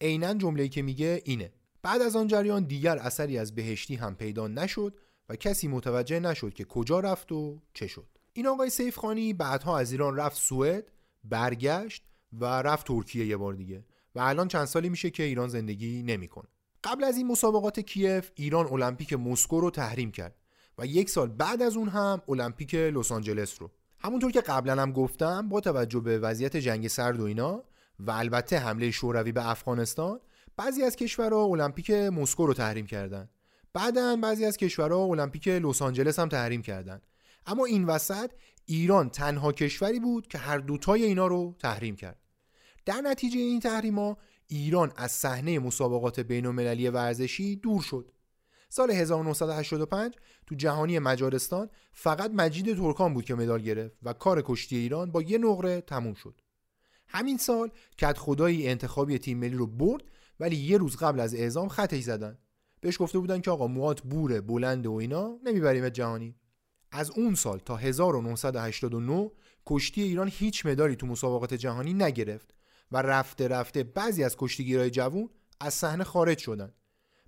عینا 0.00 0.34
جمله‌ای 0.34 0.68
که 0.68 0.82
میگه 0.82 1.22
اینه. 1.24 1.52
بعد 1.82 2.02
از 2.02 2.16
آن 2.16 2.26
جریان 2.26 2.64
دیگر 2.64 2.98
اثری 2.98 3.38
از 3.38 3.54
بهشتی 3.54 3.94
هم 3.94 4.14
پیدا 4.14 4.48
نشد 4.48 4.98
و 5.28 5.36
کسی 5.36 5.68
متوجه 5.68 6.20
نشد 6.20 6.54
که 6.54 6.64
کجا 6.64 7.00
رفت 7.00 7.32
و 7.32 7.60
چه 7.74 7.86
شد. 7.86 8.06
این 8.32 8.46
آقای 8.46 8.70
سیفخانی 8.70 9.32
بعدها 9.32 9.78
از 9.78 9.92
ایران 9.92 10.16
رفت 10.16 10.36
سوئد 10.36 10.92
برگشت 11.24 12.04
و 12.32 12.44
رفت 12.44 12.86
ترکیه 12.86 13.26
یه 13.26 13.36
بار 13.36 13.54
دیگه. 13.54 13.84
و 14.14 14.20
الان 14.20 14.48
چند 14.48 14.64
سالی 14.64 14.88
میشه 14.88 15.10
که 15.10 15.22
ایران 15.22 15.48
زندگی 15.48 16.02
نمی‌کنه. 16.02 16.48
قبل 16.84 17.04
از 17.04 17.16
این 17.16 17.26
مسابقات 17.26 17.80
کیف 17.80 18.30
ایران 18.34 18.66
المپیک 18.66 19.12
مسکو 19.12 19.60
رو 19.60 19.70
تحریم 19.70 20.10
کرد 20.10 20.34
و 20.78 20.86
یک 20.86 21.10
سال 21.10 21.28
بعد 21.28 21.62
از 21.62 21.76
اون 21.76 21.88
هم 21.88 22.22
المپیک 22.28 22.74
لس 22.74 23.12
آنجلس 23.12 23.62
رو. 23.62 23.70
همونطور 23.98 24.30
که 24.30 24.40
قبلا 24.40 24.82
هم 24.82 24.92
گفتم 24.92 25.48
با 25.48 25.60
توجه 25.60 26.00
به 26.00 26.18
وضعیت 26.18 26.56
جنگ 26.56 26.88
سرد 26.88 27.20
و 27.20 27.24
اینا 27.24 27.64
و 27.98 28.10
البته 28.10 28.58
حمله 28.58 28.90
شوروی 28.90 29.32
به 29.32 29.50
افغانستان 29.50 30.20
بعضی 30.56 30.82
از 30.82 30.96
کشورها 30.96 31.44
المپیک 31.44 31.90
مسکو 31.90 32.46
رو 32.46 32.54
تحریم 32.54 32.86
کردن. 32.86 33.28
بعدا 33.72 34.16
بعضی 34.16 34.44
از 34.44 34.56
کشورها 34.56 35.04
المپیک 35.04 35.48
لس 35.48 35.82
آنجلس 35.82 36.18
هم 36.18 36.28
تحریم 36.28 36.62
کردن. 36.62 37.00
اما 37.46 37.64
این 37.64 37.84
وسط 37.84 38.30
ایران 38.66 39.10
تنها 39.10 39.52
کشوری 39.52 40.00
بود 40.00 40.26
که 40.26 40.38
هر 40.38 40.58
دوتای 40.58 41.04
اینا 41.04 41.26
رو 41.26 41.56
تحریم 41.58 41.96
کرد. 41.96 42.18
در 42.84 43.00
نتیجه 43.00 43.38
این 43.38 43.60
تحریما 43.60 44.16
ایران 44.46 44.92
از 44.96 45.12
صحنه 45.12 45.58
مسابقات 45.58 46.20
بین 46.20 46.46
المللی 46.46 46.88
ورزشی 46.88 47.56
دور 47.56 47.82
شد. 47.82 48.12
سال 48.68 48.90
1985 48.90 50.14
تو 50.46 50.54
جهانی 50.54 50.98
مجارستان 50.98 51.70
فقط 51.92 52.30
مجید 52.34 52.76
ترکان 52.76 53.14
بود 53.14 53.24
که 53.24 53.34
مدال 53.34 53.62
گرفت 53.62 53.96
و 54.02 54.12
کار 54.12 54.42
کشتی 54.42 54.76
ایران 54.76 55.10
با 55.10 55.22
یه 55.22 55.38
نقره 55.38 55.80
تموم 55.80 56.14
شد. 56.14 56.40
همین 57.08 57.38
سال 57.38 57.70
کت 57.98 58.18
خدایی 58.18 58.68
انتخابی 58.68 59.18
تیم 59.18 59.38
ملی 59.38 59.56
رو 59.56 59.66
برد 59.66 60.02
ولی 60.40 60.56
یه 60.56 60.78
روز 60.78 60.96
قبل 60.96 61.20
از 61.20 61.34
اعزام 61.34 61.68
خطش 61.68 62.02
زدن. 62.02 62.38
بهش 62.80 63.02
گفته 63.02 63.18
بودن 63.18 63.40
که 63.40 63.50
آقا 63.50 63.66
موات 63.66 64.00
بوره 64.00 64.40
بلند 64.40 64.86
و 64.86 64.92
اینا 64.92 65.38
نمی‌بریم 65.44 65.88
جهانی. 65.88 66.34
از 66.90 67.10
اون 67.10 67.34
سال 67.34 67.58
تا 67.58 67.76
1989 67.76 69.30
کشتی 69.66 70.02
ایران 70.02 70.30
هیچ 70.32 70.66
مدالی 70.66 70.96
تو 70.96 71.06
مسابقات 71.06 71.54
جهانی 71.54 71.94
نگرفت. 71.94 72.54
و 72.92 72.96
رفته 72.96 73.48
رفته 73.48 73.82
بعضی 73.82 74.24
از 74.24 74.36
کشتیگیرای 74.38 74.90
جوون 74.90 75.30
از 75.60 75.74
صحنه 75.74 76.04
خارج 76.04 76.38
شدن. 76.38 76.72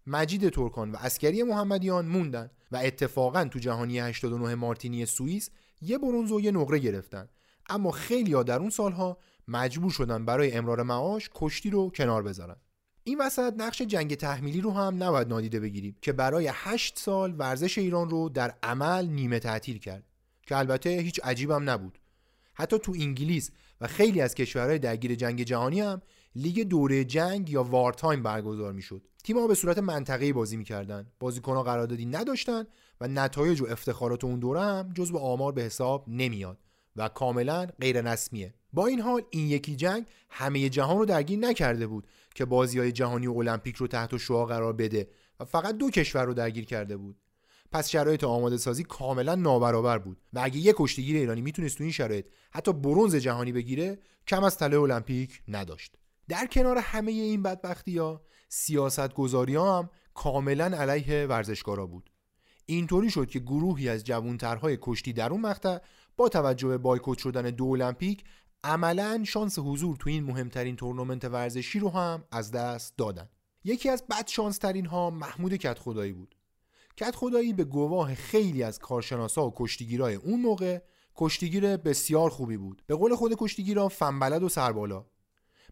مجید 0.06 0.48
ترکان 0.48 0.92
و 0.92 0.96
اسکری 0.96 1.42
محمدیان 1.42 2.06
موندن 2.06 2.50
و 2.72 2.76
اتفاقا 2.76 3.44
تو 3.44 3.58
جهانی 3.58 3.98
89 3.98 4.54
مارتینی 4.54 5.06
سوئیس 5.06 5.50
یه 5.80 5.98
برونز 5.98 6.32
و 6.32 6.40
یه 6.40 6.50
نقره 6.50 6.78
گرفتن. 6.78 7.28
اما 7.68 7.90
خیلی 7.90 8.32
ها 8.32 8.42
در 8.42 8.58
اون 8.58 8.70
سالها 8.70 9.18
مجبور 9.48 9.90
شدن 9.90 10.24
برای 10.24 10.52
امرار 10.52 10.82
معاش 10.82 11.30
کشتی 11.34 11.70
رو 11.70 11.90
کنار 11.90 12.22
بذارن. 12.22 12.56
این 13.04 13.20
وسط 13.20 13.54
نقش 13.56 13.82
جنگ 13.82 14.14
تحمیلی 14.14 14.60
رو 14.60 14.70
هم 14.70 15.02
نباید 15.02 15.28
نادیده 15.28 15.60
بگیریم 15.60 15.96
که 16.02 16.12
برای 16.12 16.50
8 16.52 16.98
سال 16.98 17.34
ورزش 17.38 17.78
ایران 17.78 18.10
رو 18.10 18.28
در 18.28 18.54
عمل 18.62 19.06
نیمه 19.06 19.38
تعطیل 19.38 19.78
کرد. 19.78 20.04
که 20.46 20.56
البته 20.56 20.90
هیچ 20.90 21.20
عجیبم 21.24 21.70
نبود. 21.70 21.98
حتی 22.54 22.78
تو 22.78 22.92
انگلیس 22.92 23.50
خیلی 23.86 24.20
از 24.20 24.34
کشورهای 24.34 24.78
درگیر 24.78 25.14
جنگ 25.14 25.42
جهانی 25.42 25.80
هم 25.80 26.02
لیگ 26.36 26.62
دوره 26.62 27.04
جنگ 27.04 27.50
یا 27.50 27.62
وارتایم 27.62 28.22
برگزار 28.22 28.72
می‌شد. 28.72 29.02
تیم‌ها 29.24 29.46
به 29.46 29.54
صورت 29.54 29.78
منطقه‌ای 29.78 30.32
بازی 30.32 30.56
می‌کردن. 30.56 31.06
بازیکن‌ها 31.20 31.62
قراردادی 31.62 32.06
نداشتن 32.06 32.64
و 33.00 33.08
نتایج 33.08 33.60
و 33.60 33.66
افتخارات 33.66 34.24
اون 34.24 34.38
دوره 34.38 34.60
هم 34.60 34.92
جز 34.94 35.12
به 35.12 35.18
آمار 35.18 35.52
به 35.52 35.62
حساب 35.62 36.04
نمیاد 36.08 36.58
و 36.96 37.08
کاملا 37.08 37.66
غیر 37.80 38.12
رسمیه 38.12 38.54
با 38.72 38.86
این 38.86 39.00
حال 39.00 39.22
این 39.30 39.46
یکی 39.46 39.76
جنگ 39.76 40.06
همه 40.30 40.68
جهان 40.68 40.98
رو 40.98 41.04
درگیر 41.04 41.38
نکرده 41.38 41.86
بود 41.86 42.06
که 42.34 42.44
بازی 42.44 42.78
های 42.78 42.92
جهانی 42.92 43.26
و 43.26 43.38
المپیک 43.38 43.76
رو 43.76 43.86
تحت 43.86 44.16
شعا 44.16 44.44
قرار 44.44 44.72
بده 44.72 45.08
و 45.40 45.44
فقط 45.44 45.76
دو 45.76 45.90
کشور 45.90 46.24
رو 46.24 46.34
درگیر 46.34 46.64
کرده 46.64 46.96
بود. 46.96 47.16
پس 47.74 47.90
شرایط 47.90 48.24
آماده 48.24 48.56
سازی 48.56 48.84
کاملا 48.84 49.34
نابرابر 49.34 49.98
بود 49.98 50.20
و 50.32 50.40
اگه 50.42 50.58
یک 50.58 50.74
کشتیگیر 50.78 51.16
ایرانی 51.16 51.40
می‌تونست 51.40 51.78
تو 51.78 51.84
این 51.84 51.92
شرایط 51.92 52.26
حتی 52.50 52.72
برونز 52.72 53.16
جهانی 53.16 53.52
بگیره 53.52 53.98
کم 54.26 54.44
از 54.44 54.58
طلای 54.58 54.80
المپیک 54.80 55.42
نداشت. 55.48 55.96
در 56.28 56.46
کنار 56.46 56.78
همه 56.78 57.12
این 57.12 57.42
بدبختی 57.42 57.98
ها 57.98 58.22
سیاست 58.48 59.14
گذاری 59.14 59.54
ها 59.54 59.78
هم 59.78 59.90
کاملا 60.14 60.64
علیه 60.64 61.26
ورزشکارا 61.26 61.86
بود. 61.86 62.10
اینطوری 62.66 63.10
شد 63.10 63.28
که 63.28 63.38
گروهی 63.38 63.88
از 63.88 64.04
جوانترهای 64.04 64.78
کشتی 64.82 65.12
در 65.12 65.30
اون 65.30 65.40
مقطع 65.40 65.78
با 66.16 66.28
توجه 66.28 66.68
به 66.68 66.78
بایکوت 66.78 67.18
شدن 67.18 67.42
دو 67.42 67.64
المپیک 67.64 68.24
عملا 68.64 69.24
شانس 69.26 69.58
حضور 69.58 69.96
تو 69.96 70.10
این 70.10 70.24
مهمترین 70.24 70.76
تورنمنت 70.76 71.24
ورزشی 71.24 71.78
رو 71.78 71.88
هم 71.90 72.24
از 72.30 72.50
دست 72.50 72.96
دادن. 72.96 73.28
یکی 73.64 73.88
از 73.88 74.04
بد 74.10 74.26
شانس 74.26 74.58
ترین 74.58 74.86
ها 74.86 75.10
محمود 75.10 75.54
کت 75.54 75.78
خدایی 75.78 76.12
بود. 76.12 76.34
کت 76.96 77.16
خدایی 77.16 77.52
به 77.52 77.64
گواه 77.64 78.14
خیلی 78.14 78.62
از 78.62 78.78
کارشناسا 78.78 79.46
و 79.46 79.52
کشتیگیرای 79.56 80.14
اون 80.14 80.40
موقع 80.40 80.78
کشتیگیر 81.16 81.76
بسیار 81.76 82.30
خوبی 82.30 82.56
بود. 82.56 82.82
به 82.86 82.94
قول 82.94 83.14
خود 83.14 83.34
کشتیگیرا 83.38 83.88
فنبلد 83.88 84.42
و 84.42 84.48
سربالا. 84.48 85.06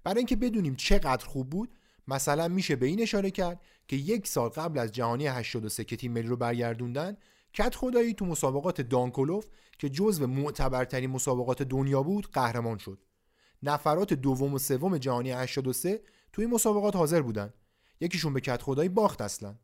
برای 0.05 0.19
اینکه 0.19 0.37
بدونیم 0.37 0.75
چقدر 0.75 1.27
خوب 1.27 1.51
بود 1.51 1.75
مثلا 2.09 2.49
میشه 2.49 2.77
به 2.77 2.87
این 2.87 3.03
اشاره 3.03 3.31
کرد 3.31 3.61
که 3.89 3.97
یک 3.97 4.27
سال 4.27 4.49
قبل 4.49 4.79
از 4.79 4.93
جهانی 4.93 5.27
83 5.27 5.85
که 5.85 5.97
تیم 5.97 6.13
ملی 6.13 6.27
رو 6.29 6.37
برگردوندن 6.37 7.17
کت 7.53 7.75
خدایی 7.75 8.15
تو 8.15 8.27
مسابقات 8.27 8.81
دانکولوف 8.81 9.47
که 9.79 9.89
جزو 9.89 10.27
معتبرترین 10.27 11.11
مسابقات 11.11 11.63
دنیا 11.63 12.03
بود 12.03 12.31
قهرمان 12.33 12.79
شد. 12.79 13.05
نفرات 13.63 14.13
دوم 14.13 14.55
و 14.55 14.59
سوم 14.59 14.99
جهانی 14.99 15.31
83 15.31 16.03
توی 16.33 16.47
مسابقات 16.47 16.97
حاضر 16.97 17.23
بودن. 17.23 17.53
یکیشون 18.01 18.33
به 18.33 18.41
کت 18.41 18.63
خدایی 18.63 18.89
باخت 18.89 19.21
اصلا. 19.21 19.57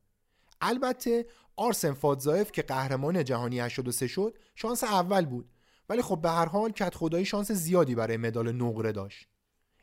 البته 0.61 1.27
آرسن 1.59 1.93
فادزایف 1.93 2.53
که 2.53 2.63
قهرمان 2.63 3.25
جهانی 3.25 3.61
83 3.61 4.07
شد 4.07 4.39
شانس 4.55 4.85
اول 4.85 5.27
بود. 5.27 5.51
ولی 5.89 6.03
خب 6.03 6.21
به 6.21 6.31
هر 6.31 6.47
حال 6.47 6.71
کت 6.71 6.95
خدایی 6.95 7.25
شانس 7.25 7.53
زیادی 7.53 7.95
برای 7.95 8.17
مدال 8.17 8.53
نقره 8.53 8.93
داشت. 8.93 9.29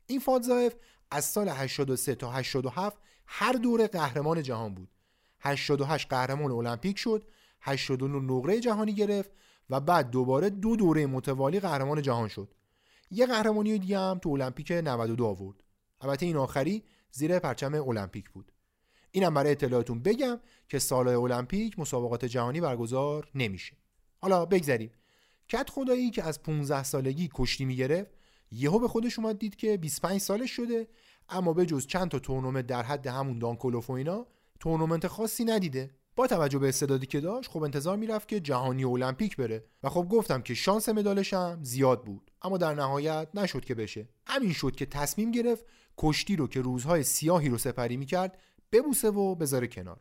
این 0.08 0.20
فادزایف 0.20 0.76
از 1.12 1.26
سال 1.26 1.50
83 1.50 2.16
تا 2.16 2.32
87 2.32 2.98
هر 3.28 3.54
دوره 3.54 3.88
قهرمان 3.88 4.44
جهان 4.44 4.74
بود. 4.74 4.90
88 5.40 6.10
قهرمان 6.10 6.52
المپیک 6.52 6.98
شد 6.98 7.28
89 7.62 8.34
نقره 8.34 8.60
جهانی 8.60 8.94
گرفت 8.94 9.32
و 9.70 9.80
بعد 9.80 10.10
دوباره 10.10 10.50
دو 10.50 10.76
دوره 10.76 11.06
متوالی 11.06 11.60
قهرمان 11.60 12.02
جهان 12.02 12.28
شد. 12.28 12.54
یه 13.12 13.26
قهرمانی 13.26 13.80
دیگه 13.80 14.00
هم 14.00 14.20
تو 14.20 14.30
المپیک 14.30 14.72
92 14.72 15.26
آورد. 15.26 15.64
البته 16.02 16.26
این 16.26 16.38
آخری 16.38 16.84
زیر 17.12 17.40
پرچم 17.40 17.74
المپیک 17.74 18.30
بود. 18.30 18.52
اینم 19.16 19.34
برای 19.34 19.52
اطلاعاتون 19.52 20.00
بگم 20.00 20.40
که 20.70 20.80
سالهای 20.80 21.16
المپیک 21.16 21.80
مسابقات 21.80 22.26
جهانی 22.26 22.62
برگزار 22.62 23.28
نمیشه. 23.36 23.78
حالا 24.22 24.46
بگذریم. 24.46 24.92
کت 25.50 25.70
خدایی 25.70 26.10
که 26.10 26.24
از 26.24 26.44
15 26.44 26.84
سالگی 26.84 27.30
کشتی 27.34 27.66
می‌گرفت 27.66 28.12
یهو 28.52 28.80
به 28.80 28.88
خودش 28.88 29.20
اومد 29.20 29.40
دید 29.40 29.56
که 29.56 29.78
25 29.78 30.22
سالش 30.22 30.52
شده 30.52 30.88
اما 31.30 31.54
به 31.54 31.66
جز 31.66 31.88
چند 31.88 32.12
تا 32.12 32.20
تورنمنت 32.20 32.68
در 32.68 32.84
حد 32.84 33.08
همون 33.08 33.40
دانکولوف 33.40 33.90
و 33.90 33.94
اینا 33.94 34.28
تورنمنت 34.60 35.08
خاصی 35.08 35.46
ندیده. 35.46 35.92
با 36.16 36.28
توجه 36.28 36.60
به 36.60 36.70
استعدادی 36.70 37.06
که 37.06 37.20
داشت 37.20 37.50
خب 37.50 37.64
انتظار 37.64 37.98
می‌رفت 37.98 38.28
که 38.28 38.40
جهانی 38.40 38.84
المپیک 38.84 39.38
بره. 39.38 39.66
و 39.84 39.90
خب 39.90 40.08
گفتم 40.10 40.42
که 40.42 40.54
شانس 40.54 40.90
مدالش 40.90 41.34
هم 41.34 41.60
زیاد 41.64 42.04
بود. 42.04 42.32
اما 42.42 42.58
در 42.58 42.74
نهایت 42.74 43.28
نشد 43.34 43.66
که 43.66 43.76
بشه. 43.76 44.10
همین 44.28 44.54
شد 44.54 44.76
که 44.76 44.86
تصمیم 44.86 45.32
گرفت 45.32 45.66
کشتی 45.98 46.36
رو 46.36 46.48
که 46.48 46.62
روزهای 46.62 47.04
سیاهی 47.04 47.50
رو 47.50 47.58
سپری 47.58 47.98
می‌کرد 47.98 48.38
ببوسه 48.72 49.10
و 49.10 49.36
بذاره 49.36 49.68
کنار. 49.68 50.00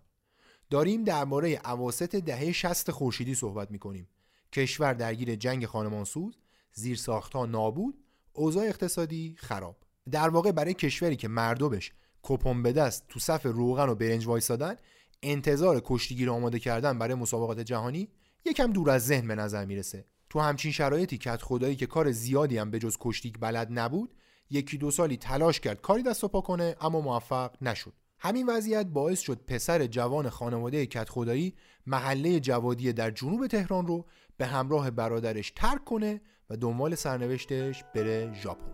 داریم 0.71 1.05
درباره 1.05 1.61
اواسط 1.65 2.17
دهه 2.17 2.53
60 2.53 2.91
خورشیدی 2.91 3.35
صحبت 3.35 3.71
می‌کنیم. 3.71 4.09
کشور 4.53 4.93
درگیر 4.93 5.35
جنگ 5.35 5.67
خانمانسوز 5.67 6.39
زیرساختها 6.73 7.47
نابود 7.47 8.05
اوضاع 8.33 8.65
اقتصادی 8.65 9.37
خراب. 9.39 9.77
در 10.11 10.29
واقع 10.29 10.53
برای 10.53 10.75
کشوری 10.75 11.17
که 11.17 11.29
مردمش 11.29 11.93
کپون 12.23 12.63
به 12.63 12.73
دست 12.73 13.05
تو 13.09 13.21
صف 13.21 13.47
روغن 13.47 13.89
و 13.89 13.95
برنج 13.95 14.27
وایسادن 14.27 14.77
انتظار 15.23 15.83
کشتیگیر 15.85 16.31
آماده 16.31 16.59
کردن 16.59 16.99
برای 16.99 17.15
مسابقات 17.15 17.61
جهانی 17.61 18.09
یکم 18.45 18.73
دور 18.73 18.91
از 18.91 19.07
ذهن 19.07 19.29
به 19.29 19.35
نظر 19.35 19.65
می‌رسه. 19.65 20.05
تو 20.31 20.41
همچین 20.41 20.73
شرایطی 20.73 21.19
کت 21.19 21.43
خدایی 21.43 21.77
که 21.77 21.87
کار 21.87 22.13
زیادی 22.13 22.59
هم 22.59 22.71
به 22.71 22.79
جز 22.79 22.97
کشتیگ 23.01 23.35
بلد 23.41 23.69
نبود 23.71 24.15
یکی 24.51 24.79
دو 24.79 24.91
سالی 24.91 25.17
تلاش 25.17 25.61
کرد 25.61 25.81
کاری 25.81 26.03
دست 26.03 26.25
و 26.25 26.29
پا 26.29 26.41
کنه 26.41 26.77
اما 26.81 27.01
موفق 27.01 27.63
نشد. 27.63 27.93
همین 28.25 28.47
وضعیت 28.47 28.87
باعث 28.87 29.21
شد 29.21 29.41
پسر 29.47 29.87
جوان 29.87 30.29
خانواده 30.29 30.87
کت 30.87 31.09
خدایی 31.09 31.55
محله 31.87 32.41
جوادی 32.41 32.93
در 32.93 33.11
جنوب 33.11 33.47
تهران 33.47 33.87
رو 33.87 34.05
به 34.37 34.47
همراه 34.47 34.91
برادرش 34.91 35.53
ترک 35.57 35.85
کنه 35.85 36.21
و 36.51 36.57
دنبال 36.57 36.95
سرنوشتش 36.95 37.85
بره 37.95 38.35
ژاپن. 38.35 38.74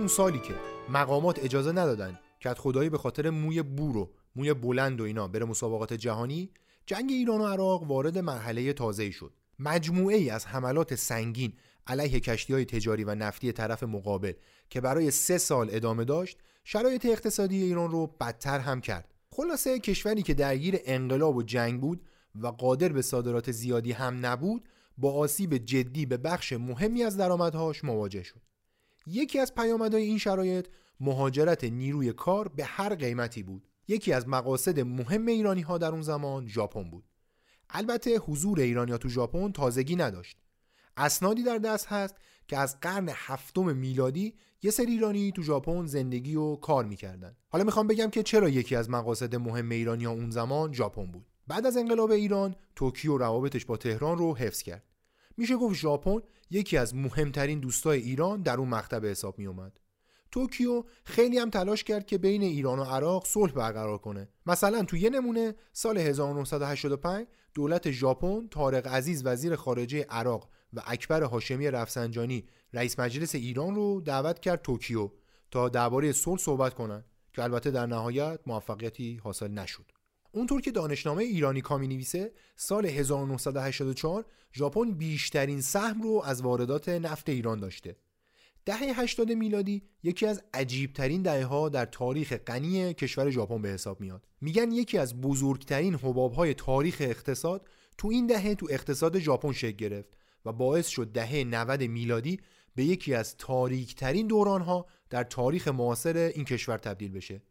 همون 0.00 0.08
سالی 0.08 0.38
که 0.38 0.54
مقامات 0.88 1.38
اجازه 1.44 1.72
ندادن 1.72 2.18
که 2.40 2.54
خدایی 2.54 2.90
به 2.90 2.98
خاطر 2.98 3.30
موی 3.30 3.62
بور 3.62 3.96
و 3.96 4.10
موی 4.36 4.54
بلند 4.54 5.00
و 5.00 5.04
اینا 5.04 5.28
بره 5.28 5.44
مسابقات 5.44 5.92
جهانی 5.92 6.50
جنگ 6.86 7.10
ایران 7.10 7.40
و 7.40 7.46
عراق 7.46 7.82
وارد 7.82 8.18
مرحله 8.18 8.72
تازه‌ای 8.72 9.12
شد. 9.12 9.32
مجموعه 9.58 10.16
ای 10.16 10.30
از 10.30 10.46
حملات 10.46 10.94
سنگین 10.94 11.52
علیه 11.86 12.20
کشتی 12.20 12.52
های 12.52 12.64
تجاری 12.64 13.04
و 13.04 13.14
نفتی 13.14 13.52
طرف 13.52 13.82
مقابل 13.82 14.32
که 14.70 14.80
برای 14.80 15.10
سه 15.10 15.38
سال 15.38 15.68
ادامه 15.70 16.04
داشت 16.04 16.38
شرایط 16.64 17.06
اقتصادی 17.06 17.62
ایران 17.62 17.90
رو 17.90 18.06
بدتر 18.06 18.58
هم 18.58 18.80
کرد. 18.80 19.14
خلاصه 19.30 19.78
کشوری 19.78 20.22
که 20.22 20.34
درگیر 20.34 20.78
انقلاب 20.84 21.36
و 21.36 21.42
جنگ 21.42 21.80
بود 21.80 22.02
و 22.34 22.46
قادر 22.46 22.88
به 22.88 23.02
صادرات 23.02 23.52
زیادی 23.52 23.92
هم 23.92 24.26
نبود 24.26 24.68
با 24.98 25.12
آسیب 25.12 25.56
جدی 25.56 26.06
به 26.06 26.16
بخش 26.16 26.52
مهمی 26.52 27.02
از 27.02 27.16
درآمدهاش 27.16 27.84
مواجه 27.84 28.22
شد. 28.22 28.49
یکی 29.06 29.38
از 29.38 29.54
پیامدهای 29.54 30.02
این 30.02 30.18
شرایط 30.18 30.66
مهاجرت 31.00 31.64
نیروی 31.64 32.12
کار 32.12 32.48
به 32.48 32.64
هر 32.64 32.94
قیمتی 32.94 33.42
بود. 33.42 33.68
یکی 33.88 34.12
از 34.12 34.28
مقاصد 34.28 34.80
مهم 34.80 35.26
ایرانی 35.26 35.60
ها 35.60 35.78
در 35.78 35.92
اون 35.92 36.02
زمان 36.02 36.48
ژاپن 36.48 36.90
بود. 36.90 37.04
البته 37.70 38.18
حضور 38.18 38.60
ایرانیا 38.60 38.98
تو 38.98 39.08
ژاپن 39.08 39.52
تازگی 39.52 39.96
نداشت. 39.96 40.36
اسنادی 40.96 41.42
در 41.42 41.58
دست 41.58 41.86
هست 41.86 42.14
که 42.48 42.56
از 42.56 42.80
قرن 42.80 43.08
هفتم 43.14 43.76
میلادی 43.76 44.34
یه 44.62 44.70
سری 44.70 44.92
ایرانی 44.92 45.32
تو 45.32 45.42
ژاپن 45.42 45.86
زندگی 45.86 46.36
و 46.36 46.56
کار 46.56 46.84
می‌کردن. 46.84 47.36
حالا 47.48 47.64
می‌خوام 47.64 47.86
بگم 47.86 48.10
که 48.10 48.22
چرا 48.22 48.48
یکی 48.48 48.76
از 48.76 48.90
مقاصد 48.90 49.36
مهم 49.36 49.70
ایرانی 49.70 50.04
ها 50.04 50.12
اون 50.12 50.30
زمان 50.30 50.72
ژاپن 50.72 51.06
بود. 51.06 51.26
بعد 51.46 51.66
از 51.66 51.76
انقلاب 51.76 52.10
ایران 52.10 52.54
توکیو 52.76 53.18
روابطش 53.18 53.64
با 53.64 53.76
تهران 53.76 54.18
رو 54.18 54.36
حفظ 54.36 54.62
کرد. 54.62 54.89
میشه 55.40 55.56
گفت 55.56 55.74
ژاپن 55.74 56.20
یکی 56.50 56.76
از 56.76 56.94
مهمترین 56.94 57.60
دوستای 57.60 58.00
ایران 58.00 58.42
در 58.42 58.56
اون 58.56 58.68
مقطع 58.68 59.10
حساب 59.10 59.38
میومد 59.38 59.80
توکیو 60.30 60.84
خیلی 61.04 61.38
هم 61.38 61.50
تلاش 61.50 61.84
کرد 61.84 62.06
که 62.06 62.18
بین 62.18 62.42
ایران 62.42 62.78
و 62.78 62.84
عراق 62.84 63.26
صلح 63.26 63.52
برقرار 63.52 63.98
کنه. 63.98 64.28
مثلا 64.46 64.82
تو 64.82 64.96
یه 64.96 65.10
نمونه 65.10 65.54
سال 65.72 65.98
1985 65.98 67.26
دولت 67.54 67.90
ژاپن 67.90 68.48
طارق 68.48 68.86
عزیز 68.86 69.26
وزیر 69.26 69.56
خارجه 69.56 70.06
عراق 70.10 70.48
و 70.72 70.82
اکبر 70.86 71.22
هاشمی 71.22 71.70
رفسنجانی 71.70 72.44
رئیس 72.72 72.98
مجلس 72.98 73.34
ایران 73.34 73.74
رو 73.74 74.00
دعوت 74.00 74.40
کرد 74.40 74.62
توکیو 74.62 75.10
تا 75.50 75.68
درباره 75.68 76.12
صلح 76.12 76.38
صحبت 76.38 76.74
کنند 76.74 77.04
که 77.32 77.42
البته 77.42 77.70
در 77.70 77.86
نهایت 77.86 78.40
موفقیتی 78.46 79.20
حاصل 79.24 79.48
نشد. 79.48 79.99
اونطور 80.32 80.60
که 80.60 80.70
دانشنامه 80.70 81.24
ایرانی 81.24 81.60
کامی 81.60 81.88
نویسه 81.88 82.32
سال 82.56 82.86
1984 82.86 84.24
ژاپن 84.54 84.90
بیشترین 84.90 85.60
سهم 85.60 86.02
رو 86.02 86.22
از 86.24 86.42
واردات 86.42 86.88
نفت 86.88 87.28
ایران 87.28 87.60
داشته. 87.60 87.96
دهه 88.64 89.00
80 89.00 89.32
میلادی 89.32 89.82
یکی 90.02 90.26
از 90.26 90.42
عجیبترین 90.54 91.22
دهه 91.22 91.44
ها 91.44 91.68
در 91.68 91.84
تاریخ 91.84 92.32
غنی 92.32 92.94
کشور 92.94 93.30
ژاپن 93.30 93.62
به 93.62 93.68
حساب 93.68 94.00
میاد. 94.00 94.26
میگن 94.40 94.72
یکی 94.72 94.98
از 94.98 95.20
بزرگترین 95.20 95.94
حباب 95.94 96.32
های 96.32 96.54
تاریخ 96.54 96.96
اقتصاد 97.00 97.68
تو 97.98 98.08
این 98.08 98.26
دهه 98.26 98.54
تو 98.54 98.66
اقتصاد 98.70 99.18
ژاپن 99.18 99.52
شکل 99.52 99.76
گرفت 99.76 100.08
و 100.44 100.52
باعث 100.52 100.88
شد 100.88 101.12
دهه 101.12 101.44
90 101.44 101.82
میلادی 101.82 102.40
به 102.74 102.84
یکی 102.84 103.14
از 103.14 103.36
تاریکترین 103.36 104.26
دوران 104.26 104.62
ها 104.62 104.86
در 105.10 105.24
تاریخ 105.24 105.68
معاصر 105.68 106.16
این 106.16 106.44
کشور 106.44 106.78
تبدیل 106.78 107.12
بشه. 107.12 107.42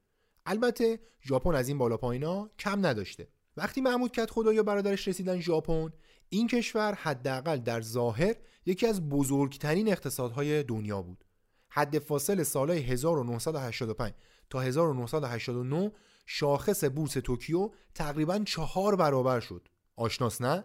البته 0.49 0.99
ژاپن 1.21 1.55
از 1.55 1.67
این 1.67 1.77
بالا 1.77 1.97
پایینا 1.97 2.49
کم 2.59 2.85
نداشته. 2.85 3.27
وقتی 3.57 3.81
محمود 3.81 4.11
کت 4.11 4.31
خدایا 4.31 4.63
برادرش 4.63 5.07
رسیدن 5.07 5.39
ژاپن 5.39 5.89
این 6.29 6.47
کشور 6.47 6.93
حداقل 6.93 7.57
در 7.57 7.81
ظاهر 7.81 8.35
یکی 8.65 8.87
از 8.87 9.09
بزرگترین 9.09 9.91
اقتصادهای 9.91 10.63
دنیا 10.63 11.01
بود. 11.01 11.25
حد 11.69 11.99
فاصل 11.99 12.43
سالهای 12.43 12.79
1985 12.79 14.13
تا 14.49 14.61
1989 14.61 15.91
شاخص 16.25 16.83
بورس 16.83 17.13
توکیو 17.13 17.69
تقریبا 17.95 18.39
چهار 18.39 18.95
برابر 18.95 19.39
شد. 19.39 19.67
آشناس 19.95 20.41
نه؟ 20.41 20.63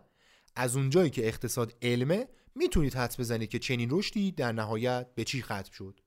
از 0.57 0.77
اونجایی 0.77 1.11
که 1.11 1.29
اقتصاد 1.29 1.75
علمه 1.83 2.29
می‌تونید 2.55 2.95
حدس 2.95 3.21
بزنید 3.21 3.49
که 3.49 3.59
چنین 3.59 3.89
رشدی 3.93 4.33
در 4.33 4.53
نهایت 4.53 5.15
به 5.15 5.25
چی 5.25 5.43
ختم 5.43 5.73
شد. 5.73 6.01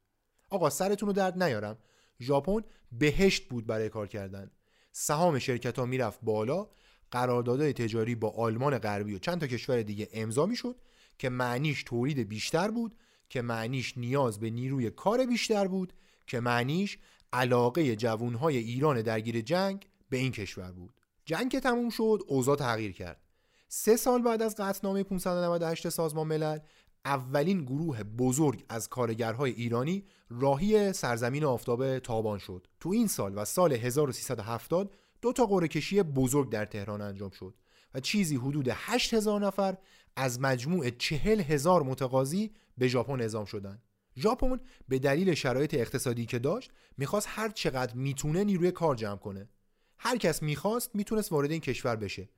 آقا 0.50 0.70
سرتون 0.70 1.08
رو 1.08 1.14
درد 1.14 1.44
نیارم. 1.44 1.78
ژاپن 2.20 2.62
بهشت 2.92 3.50
بود 3.50 3.68
برای 3.68 3.90
کار 3.90 4.08
کردن. 4.08 4.52
سهام 4.92 5.40
شرکت 5.40 5.80
ها 5.80 5.86
می‌رفت 5.86 6.20
بالا. 6.22 6.68
قراردادهای 7.12 7.74
تجاری 7.74 8.16
با 8.16 8.30
آلمان 8.30 8.78
غربی 8.78 9.16
و 9.16 9.20
چند 9.20 9.40
تا 9.40 9.48
کشور 9.48 9.82
دیگه 9.82 10.10
امضا 10.14 10.46
می‌شد 10.46 10.76
که 11.18 11.30
معنیش 11.30 11.84
تولید 11.84 12.20
بیشتر 12.20 12.72
بود 12.72 12.96
که 13.30 13.42
معنیش 13.42 13.98
نیاز 13.98 14.40
به 14.40 14.50
نیروی 14.50 14.90
کار 14.90 15.26
بیشتر 15.26 15.68
بود 15.68 15.94
که 16.28 16.40
معنیش 16.40 16.98
علاقه 17.34 17.96
جوانهای 17.96 18.58
ایران 18.58 19.02
درگیر 19.02 19.42
جنگ 19.42 19.88
به 20.10 20.18
این 20.18 20.32
کشور 20.32 20.72
بود. 20.72 20.94
جنگ 21.26 21.52
که 21.52 21.60
تموم 21.60 21.90
شد 21.90 22.24
اوضاع 22.28 22.56
تغییر 22.56 22.92
کرد. 22.92 23.22
سه 23.68 23.98
سال 23.98 24.22
بعد 24.22 24.42
از 24.42 24.56
قطعنامه 24.56 25.04
598 25.04 25.90
سازمان 25.90 26.28
ملل 26.28 26.60
اولین 27.08 27.66
گروه 27.66 28.04
بزرگ 28.04 28.66
از 28.70 28.90
کارگرهای 28.90 29.52
ایرانی 29.52 30.04
راهی 30.30 30.94
سرزمین 30.94 31.44
آفتاب 31.44 32.00
تابان 32.00 32.40
شد 32.40 32.68
تو 32.80 32.90
این 32.90 33.08
سال 33.08 33.34
و 33.36 33.46
سال 33.46 33.74
1370 33.74 34.96
دو 35.22 35.34
تا 35.34 35.46
قرعه 35.46 35.68
کشی 35.68 36.04
بزرگ 36.04 36.50
در 36.50 36.66
تهران 36.66 37.02
انجام 37.02 37.30
شد 37.30 37.54
و 37.94 38.00
چیزی 38.00 38.36
حدود 38.36 38.68
8000 38.72 39.46
نفر 39.46 39.78
از 40.16 40.42
مجموع 40.42 40.90
40 40.90 41.40
هزار 41.40 41.84
متقاضی 41.84 42.52
به 42.78 42.88
ژاپن 42.88 43.22
اعزام 43.22 43.46
شدند. 43.46 43.84
ژاپن 44.18 44.60
به 44.88 45.00
دلیل 45.00 45.34
شرایط 45.34 45.74
اقتصادی 45.74 46.26
که 46.26 46.40
داشت 46.40 46.72
می‌خواست 46.98 47.28
هر 47.30 47.50
چقدر 47.50 47.96
می‌تونه 47.96 48.44
نیروی 48.44 48.72
کار 48.72 48.96
جمع 48.96 49.18
کنه. 49.18 49.50
هر 49.98 50.18
کس 50.18 50.44
می‌خواست 50.44 50.96
می‌تونست 50.96 51.32
وارد 51.32 51.52
این 51.52 51.62
کشور 51.62 51.96
بشه. 51.96 52.30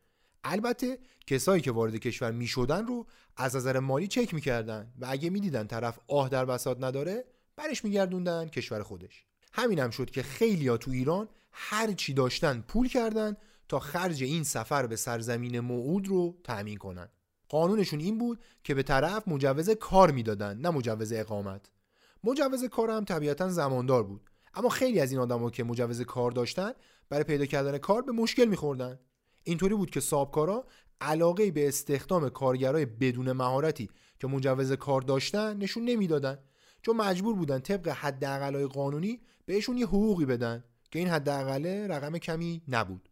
البته 0.44 1.00
کسایی 1.28 1.62
که 1.62 1.72
وارد 1.72 1.96
کشور 1.96 2.32
می‌شدن 2.32 2.86
رو 2.86 3.06
از 3.38 3.56
نظر 3.56 3.80
مالی 3.80 4.08
چک 4.08 4.34
می‌کردن 4.34 4.94
و 5.00 5.06
اگه 5.10 5.30
می‌دیدن 5.30 5.68
طرف 5.68 6.00
آه 6.08 6.30
در 6.30 6.46
بساط 6.46 6.78
نداره 6.80 7.26
برش 7.56 7.84
میگردوندن 7.84 8.48
کشور 8.48 8.84
خودش. 8.84 9.26
همین 9.54 9.80
هم 9.80 9.90
شد 9.90 10.10
که 10.10 10.24
خیلیا 10.24 10.78
تو 10.78 10.92
ایران 10.92 11.30
هر 11.52 11.92
چی 11.92 12.14
داشتن 12.14 12.64
پول 12.68 12.88
کردن 12.88 13.38
تا 13.68 13.80
خرج 13.80 14.24
این 14.24 14.44
سفر 14.44 14.88
به 14.88 14.96
سرزمین 14.96 15.60
موعود 15.60 16.08
رو 16.08 16.38
تأمین 16.44 16.78
کنن. 16.78 17.10
قانونشون 17.50 18.00
این 18.00 18.18
بود 18.18 18.40
که 18.64 18.74
به 18.74 18.84
طرف 18.84 19.28
مجوز 19.28 19.70
کار 19.70 20.12
می‌دادن 20.12 20.58
نه 20.58 20.70
مجوز 20.70 21.14
اقامت. 21.14 21.70
مجوز 22.24 22.64
کار 22.64 22.90
هم 22.90 23.06
طبیعتا 23.06 23.50
زماندار 23.50 24.04
بود. 24.04 24.30
اما 24.54 24.70
خیلی 24.70 25.00
از 25.00 25.12
این 25.12 25.20
آدما 25.20 25.50
که 25.50 25.64
مجوز 25.64 26.02
کار 26.02 26.32
داشتن 26.32 26.72
برای 27.10 27.24
پیدا 27.24 27.46
کردن 27.46 27.78
کار 27.78 28.02
به 28.02 28.12
مشکل 28.12 28.46
میخوردن. 28.46 29.00
اینطوری 29.50 29.76
بود 29.76 29.90
که 29.90 30.00
صابکارا 30.00 30.66
علاقه 31.02 31.52
به 31.52 31.68
استخدام 31.68 32.30
کارگرای 32.30 32.86
بدون 32.86 33.32
مهارتی 33.32 33.90
که 34.20 34.28
مجوز 34.28 34.72
کار 34.72 35.02
داشتن 35.02 35.58
نشون 35.58 35.84
نمی‌دادن. 35.84 36.40
چون 36.82 36.96
مجبور 36.96 37.36
بودن 37.36 37.60
طبق 37.60 37.88
حداقلای 37.88 38.66
قانونی 38.66 39.20
بهشون 39.46 39.78
یه 39.78 39.86
حقوقی 39.86 40.26
بدن 40.26 40.64
که 40.92 41.00
این 41.00 41.08
حداقله 41.08 41.88
رقم 41.88 42.18
کمی 42.18 42.62
نبود. 42.68 43.10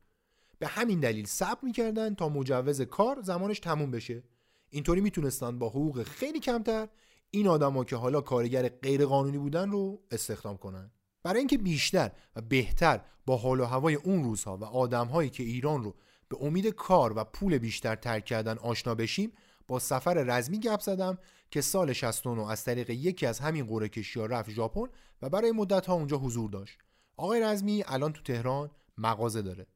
به 0.59 0.67
همین 0.67 0.99
دلیل 0.99 1.25
صبر 1.25 1.59
می‌کردن 1.63 2.15
تا 2.15 2.29
مجوز 2.29 2.81
کار 2.81 3.21
زمانش 3.21 3.59
تموم 3.59 3.91
بشه. 3.91 4.23
اینطوری 4.69 5.01
می‌تونستن 5.01 5.59
با 5.59 5.69
حقوق 5.69 6.03
خیلی 6.03 6.39
کمتر 6.39 6.87
این 7.31 7.47
آدما 7.47 7.83
که 7.83 7.95
حالا 7.95 8.21
کارگر 8.21 8.69
غیر 8.69 9.05
قانونی 9.05 9.37
بودن 9.37 9.71
رو 9.71 10.01
استخدام 10.11 10.57
کنن. 10.57 10.91
برای 11.23 11.39
اینکه 11.39 11.57
بیشتر 11.57 12.11
و 12.35 12.41
بهتر 12.41 13.01
با 13.25 13.37
حال 13.37 13.59
و 13.59 13.65
هوای 13.65 13.95
اون 13.95 14.23
روزها 14.23 14.57
و 14.57 14.63
آدمهایی 14.63 15.29
که 15.29 15.43
ایران 15.43 15.83
رو 15.83 15.95
به 16.29 16.37
امید 16.41 16.67
کار 16.67 17.17
و 17.17 17.23
پول 17.23 17.57
بیشتر 17.57 17.95
ترک 17.95 18.25
کردن 18.25 18.57
آشنا 18.57 18.95
بشیم 18.95 19.33
با 19.67 19.79
سفر 19.79 20.13
رزمی 20.13 20.59
گپ 20.59 20.79
زدم 20.79 21.17
که 21.51 21.61
سال 21.61 21.93
69 21.93 22.51
از 22.51 22.65
طریق 22.65 22.89
یکی 22.89 23.25
از 23.25 23.39
همین 23.39 23.67
قرعه 23.67 23.89
کشی‌ها 23.89 24.25
رفت 24.25 24.49
ژاپن 24.49 24.87
و 25.21 25.29
برای 25.29 25.51
مدت 25.51 25.85
ها 25.87 25.93
اونجا 25.93 26.17
حضور 26.17 26.49
داشت. 26.49 26.79
آقای 27.17 27.41
رزمی 27.41 27.83
الان 27.87 28.13
تو 28.13 28.21
تهران 28.21 28.71
مغازه 28.97 29.41
داره. 29.41 29.67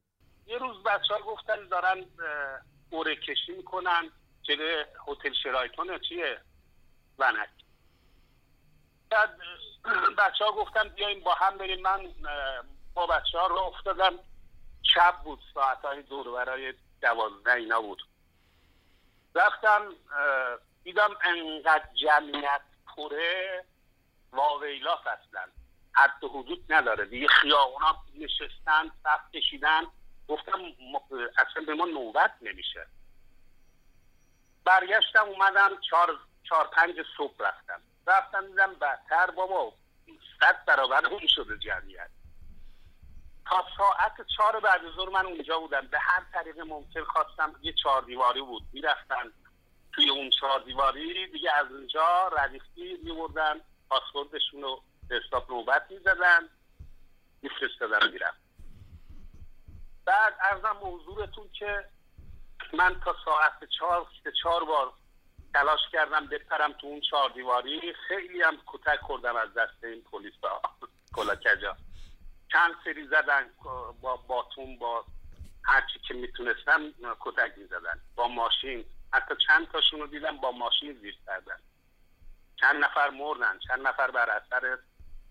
یه 0.48 0.58
روز 0.58 0.84
بچه 0.84 1.14
ها 1.14 1.22
گفتن 1.34 1.68
دارن 1.72 2.06
قرعه 2.92 3.16
کشی 3.16 3.52
می‌کنن. 3.58 4.12
جلوی 4.44 4.86
هتل 5.08 5.34
شرایتون 5.44 6.00
چیه؟ 6.10 6.38
ونک. 7.20 7.50
بعد 9.10 9.30
بچه 10.18 10.46
ها 10.46 10.52
گفتن 10.52 10.90
بیاین 10.90 11.24
با 11.24 11.34
هم 11.34 11.58
بریم. 11.58 11.82
من 11.82 12.00
با 12.94 13.08
بچه 13.08 13.38
ها 13.38 13.48
رو 13.48 13.56
افتادم. 13.56 14.14
شب 14.94 15.16
بود 15.24 15.40
ساعت 15.54 15.78
های 15.78 16.02
دور 16.02 16.32
برای 16.32 16.74
دوازده 17.02 17.54
اینا 17.54 17.82
بود. 17.82 18.02
رفتم 19.36 19.96
دیدم 20.84 21.10
انقدر 21.24 21.88
جمعیت 21.94 22.62
پره 22.96 23.66
واویلاس 24.32 25.00
اصلا 25.00 25.42
حد 25.94 26.24
حدود 26.24 26.74
نداره. 26.74 27.06
دیگه 27.06 27.28
خیابونا 27.28 28.04
نشستن 28.16 28.92
صف 29.04 29.32
کشیدن. 29.34 29.82
گفتم 30.28 30.60
اصلا 31.38 31.64
به 31.68 31.74
ما 31.74 31.86
نوبت 31.86 32.34
نمیشه. 32.42 32.88
برگشتم 34.66 35.26
اومدم 35.26 35.82
چهار, 35.90 36.20
چهار 36.44 36.68
پنج 36.68 36.96
صبح 37.18 37.36
رفتم. 37.40 37.82
رفتم 38.08 38.48
دیدم 38.48 38.74
بدتر 38.74 39.32
بابا. 39.32 39.74
صد 40.40 40.66
برابر 40.66 41.06
اون 41.06 41.28
شده 41.28 41.58
جمعیت. 41.58 42.10
تا 43.46 43.66
ساعت 43.78 44.28
چهار 44.38 44.60
بعد 44.60 44.82
ظهر 44.96 45.10
من 45.10 45.26
اونجا 45.26 45.60
بودم. 45.60 45.88
به 45.88 46.00
هر 46.00 46.24
طریق 46.34 46.60
ممکن 46.60 47.04
خواستم 47.04 47.56
یه 47.62 47.74
چهار 47.84 48.02
دیواری 48.02 48.42
بود. 48.42 48.64
می‌رفتن 48.74 49.32
توی 49.94 50.10
اون 50.10 50.30
چهار 50.30 50.60
دیواری. 50.60 51.28
دیگه 51.28 51.52
از 51.52 51.72
اونجا 51.72 52.28
ردیفتی 52.28 52.98
میبردن. 53.04 53.62
پاسپورتشون 53.90 54.62
رو 54.62 54.84
به 55.10 55.22
حساب 55.28 55.52
نوبت 55.52 55.86
می‌زدن 55.90 56.50
میفرستادن 57.42 58.12
میرم 58.12 58.34
بعد 60.06 60.34
ارزم 60.42 60.78
حضورتون 60.82 61.50
که 61.60 61.86
من 62.74 63.00
تا 63.06 63.16
ساعت 63.26 63.70
چهار 63.80 64.08
چهار 64.44 64.66
بار 64.66 64.94
تلاش 65.54 65.80
کردم 65.92 66.28
بپرم 66.28 66.74
تو 66.74 66.88
اون 66.88 67.02
چهار 67.02 67.30
دیواری. 67.30 67.94
خیلی 68.08 68.42
هم 68.42 68.58
کتک 68.68 69.00
خوردم 69.02 69.36
از 69.36 69.54
دست 69.54 69.84
این 69.84 70.02
پلیس 70.02 70.34
ها 70.44 70.62
کجا 71.16 71.78
چند 72.52 72.76
سری 72.84 73.08
زدن 73.08 73.50
با 74.02 74.16
باتون 74.18 74.78
با 74.78 75.06
هرچی 75.64 76.00
که 76.08 76.14
می‌تونستم 76.14 76.94
کتک 77.20 77.58
می‌زدن. 77.58 78.02
با 78.16 78.28
ماشین. 78.28 78.86
حتی 79.14 79.36
چند 79.48 79.72
تاشون 79.72 80.00
رو 80.00 80.08
دیدم 80.08 80.38
با 80.38 80.52
ماشین 80.52 80.94
زیر 81.02 81.18
کردن. 81.26 81.58
چند 82.56 82.84
نفر 82.84 83.10
مردن. 83.10 83.60
چند 83.68 83.88
نفر 83.88 84.12
بر 84.12 84.30
اثر 84.30 84.78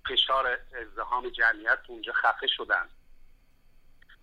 فشار 0.08 0.58
ازدهام 0.80 1.28
جمعیت 1.28 1.78
اونجا 1.88 2.12
خفه 2.12 2.46
شدن. 2.46 2.88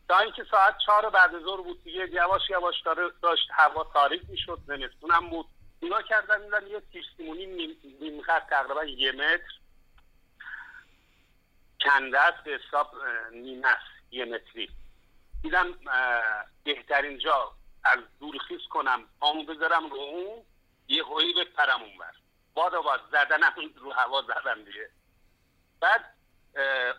تا 0.09 0.19
اینکه 0.19 0.43
ساعت 0.51 0.77
چهار 0.85 1.09
بعد 1.09 1.39
ظهر 1.39 1.61
بود 1.61 1.83
دیگه 1.83 2.09
یواش 2.11 2.49
یواش 2.49 2.81
داره 2.81 3.09
داشت 3.21 3.47
هوا 3.53 3.83
تاریک 3.93 4.21
می‌شد 4.29 4.59
زمستونم 4.67 5.29
بود. 5.29 5.45
نگاه 5.81 6.03
کردن 6.03 6.43
دیدن 6.43 6.67
یه 6.67 6.81
تیرسیمونی 6.91 7.45
نیم 7.99 8.21
تقریبا 8.49 8.85
یه 8.85 9.11
متر. 9.11 9.53
کنده 11.87 12.19
است 12.19 12.43
به 12.43 12.51
حساب 12.51 12.91
نیمه 13.31 13.77
یه 14.11 14.25
متری. 14.25 14.69
دیدم 15.41 15.73
بهترین 16.63 17.17
جا 17.17 17.51
از 17.83 17.99
دورخیز 18.19 18.61
کنم 18.69 19.03
پامو 19.19 19.43
بذارم 19.43 19.89
رو 19.89 19.97
اون 19.97 20.43
یه 20.87 21.03
هویی 21.03 21.33
بپرم 21.33 21.81
اونور 21.81 22.13
باد 22.53 22.73
و 22.73 22.81
باد 22.81 23.01
زدنم 23.11 23.53
رو 23.83 23.93
هوا 23.93 24.21
زدم 24.21 24.63
دیگه. 24.63 24.89
بعد 25.79 26.13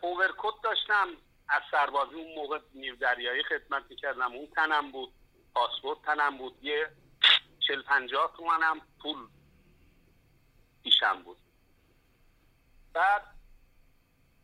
اوورکوت 0.01 0.55
داشتم 0.63 1.09
از 1.49 1.63
سربازی 1.71 2.15
اون 2.15 2.35
موقع 2.35 2.59
نیو 2.75 2.97
دریایی 2.97 3.43
خدمت 3.43 3.83
می‌کردم. 3.91 4.33
اون 4.33 4.47
تنم 4.47 4.93
بود 4.93 5.13
پاسپورت 5.55 6.03
تنم 6.03 6.39
بود 6.39 6.65
یه 6.65 6.91
چل 7.69 7.83
پنجاه 7.83 8.35
تومنم 8.37 8.81
پول 9.03 9.27
پیشم 10.83 11.23
بود. 11.23 11.37
بعد 12.93 13.38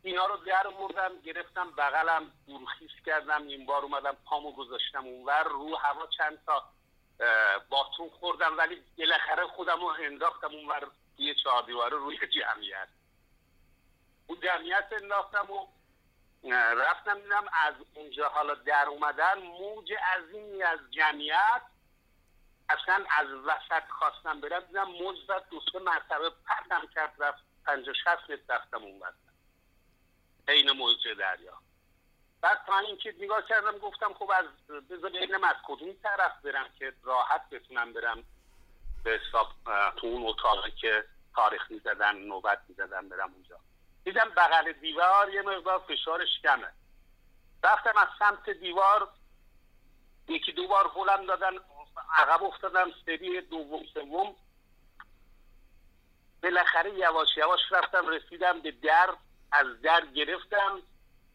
اینا 0.05 0.25
رو 0.25 0.37
در 0.37 0.67
مردم 0.67 1.19
گرفتم 1.23 1.71
بغلم 1.71 2.31
دورخیز 2.47 2.89
کردم 3.05 3.47
این 3.47 3.65
بار 3.65 3.83
اومدم 3.83 4.17
پامو 4.25 4.51
گذاشتم 4.51 5.05
اونور 5.05 5.43
رو 5.43 5.75
هوا 5.75 6.07
چند 6.07 6.39
تا 6.45 6.63
باتون 7.69 8.09
خوردم 8.09 8.57
ولی 8.57 8.83
بالاخره 8.97 9.47
خودم 9.47 9.79
رو 9.79 9.95
انداختم 9.99 10.47
اونور 10.47 10.87
یه 11.17 11.35
چهار 11.43 11.63
دیواره 11.63 11.97
روی 11.97 12.17
جمعیت. 12.17 12.87
اون 14.27 14.39
جمعیت 14.39 14.87
انداختم 15.01 15.51
و 15.51 15.67
رفتم 16.51 17.19
دیدم 17.19 17.45
از 17.65 17.73
اونجا 17.95 18.29
حالا 18.29 18.55
در 18.55 18.85
اومدن 18.89 19.37
موج 19.37 19.93
عظیمی 19.93 20.63
از 20.63 20.79
جمعیت 20.91 21.61
اصلا 22.69 23.05
از 23.19 23.27
وسط 23.27 23.89
خواستم 23.89 24.41
برم 24.41 24.59
دیدم 24.59 24.83
موج 24.83 25.17
زد 25.27 25.43
دو 25.49 25.61
سه 25.71 25.79
مرتبه 25.79 26.29
پرتم 26.29 26.87
کرد 26.95 27.13
رفت 27.19 27.43
پنجا 27.65 27.93
شست 27.93 28.29
متر 28.29 28.55
رفتم 28.55 28.83
اون 28.83 28.99
بین 30.45 30.71
موج 30.71 31.07
دریا. 31.07 31.53
بعد 32.41 32.59
تا 32.67 32.77
اینکه 32.79 33.15
نگاه 33.19 33.45
کردم 33.45 33.77
گفتم 33.77 34.13
خب 34.13 34.31
از 34.35 34.45
بذار 34.89 35.09
ببینم 35.09 35.43
از 35.43 35.55
کدوم 35.65 35.93
طرف 36.03 36.41
برم 36.43 36.69
که 36.79 36.93
راحت 37.03 37.49
بتونم 37.49 37.93
برم 37.93 38.23
به 39.03 39.19
حساب 39.19 39.47
تو 39.95 40.07
اون 40.07 40.27
اتاقی 40.27 40.71
که 40.71 41.05
تاریخ 41.35 41.71
می‌زدن 41.71 42.15
نوبت 42.15 42.59
می‌زدن 42.67 43.09
برم 43.09 43.33
اونجا. 43.33 43.59
دیدم 44.03 44.29
بغل 44.29 44.71
دیوار 44.71 45.33
یه 45.33 45.41
مقدار 45.41 45.79
فشارش 45.79 46.39
کمه. 46.43 46.73
رفتم 47.63 47.97
از 47.97 48.07
سمت 48.19 48.49
دیوار 48.49 49.09
یکی 50.27 50.51
دو 50.51 50.67
بار 50.67 50.91
هلم 50.95 51.25
دادن 51.25 51.51
عقب 52.13 52.43
افتادم 52.43 52.91
سری 53.05 53.41
دوم 53.41 53.85
سوم. 53.93 54.35
بالاخره 56.43 56.93
یواش 56.93 57.37
یواش 57.37 57.59
رفتم 57.71 58.07
رسیدم 58.07 58.59
به 58.59 58.71
در. 58.71 59.09
از 59.51 59.81
در 59.81 60.05
گرفتم. 60.05 60.81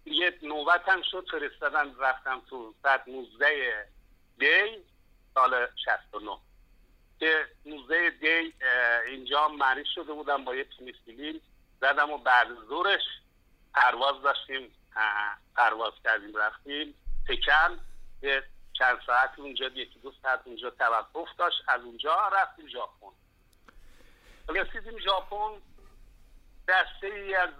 یه 0.04 0.38
نوبتم 0.42 1.02
شد 1.02 1.26
فرستادن 1.30 1.94
رفتم 1.98 2.42
تو 2.50 2.74
بعد 2.82 3.08
موزه 3.08 3.86
دی 4.38 4.84
سال 5.34 5.66
69 5.84 6.38
که 7.18 7.46
موزه 7.64 8.10
دی 8.10 8.54
اینجا 9.06 9.48
مریض 9.48 9.86
شده 9.94 10.12
بودم 10.12 10.44
با 10.44 10.54
یه 10.54 10.64
پنیسیلین 10.64 11.40
زدم 11.80 12.10
و 12.10 12.18
بعد 12.18 12.48
زورش 12.68 13.02
پرواز 13.74 14.22
داشتیم 14.22 14.72
پرواز 15.56 15.92
کردیم 16.04 16.36
رفتیم 16.36 16.94
تکن. 17.28 17.80
یه 18.22 18.42
چند 18.72 19.00
ساعت 19.06 19.38
اونجا 19.38 19.66
یکی 19.66 19.98
دو 19.98 20.12
ساعت 20.22 20.40
اونجا 20.44 20.70
توقف 20.70 21.28
داشت. 21.38 21.62
از 21.68 21.82
اونجا 21.82 22.28
رفتیم 22.32 22.68
ژاپن. 22.68 23.12
رسیدیم 24.48 24.98
ژاپن. 24.98 25.62
دسته 26.68 27.06
ای 27.06 27.34
از 27.34 27.50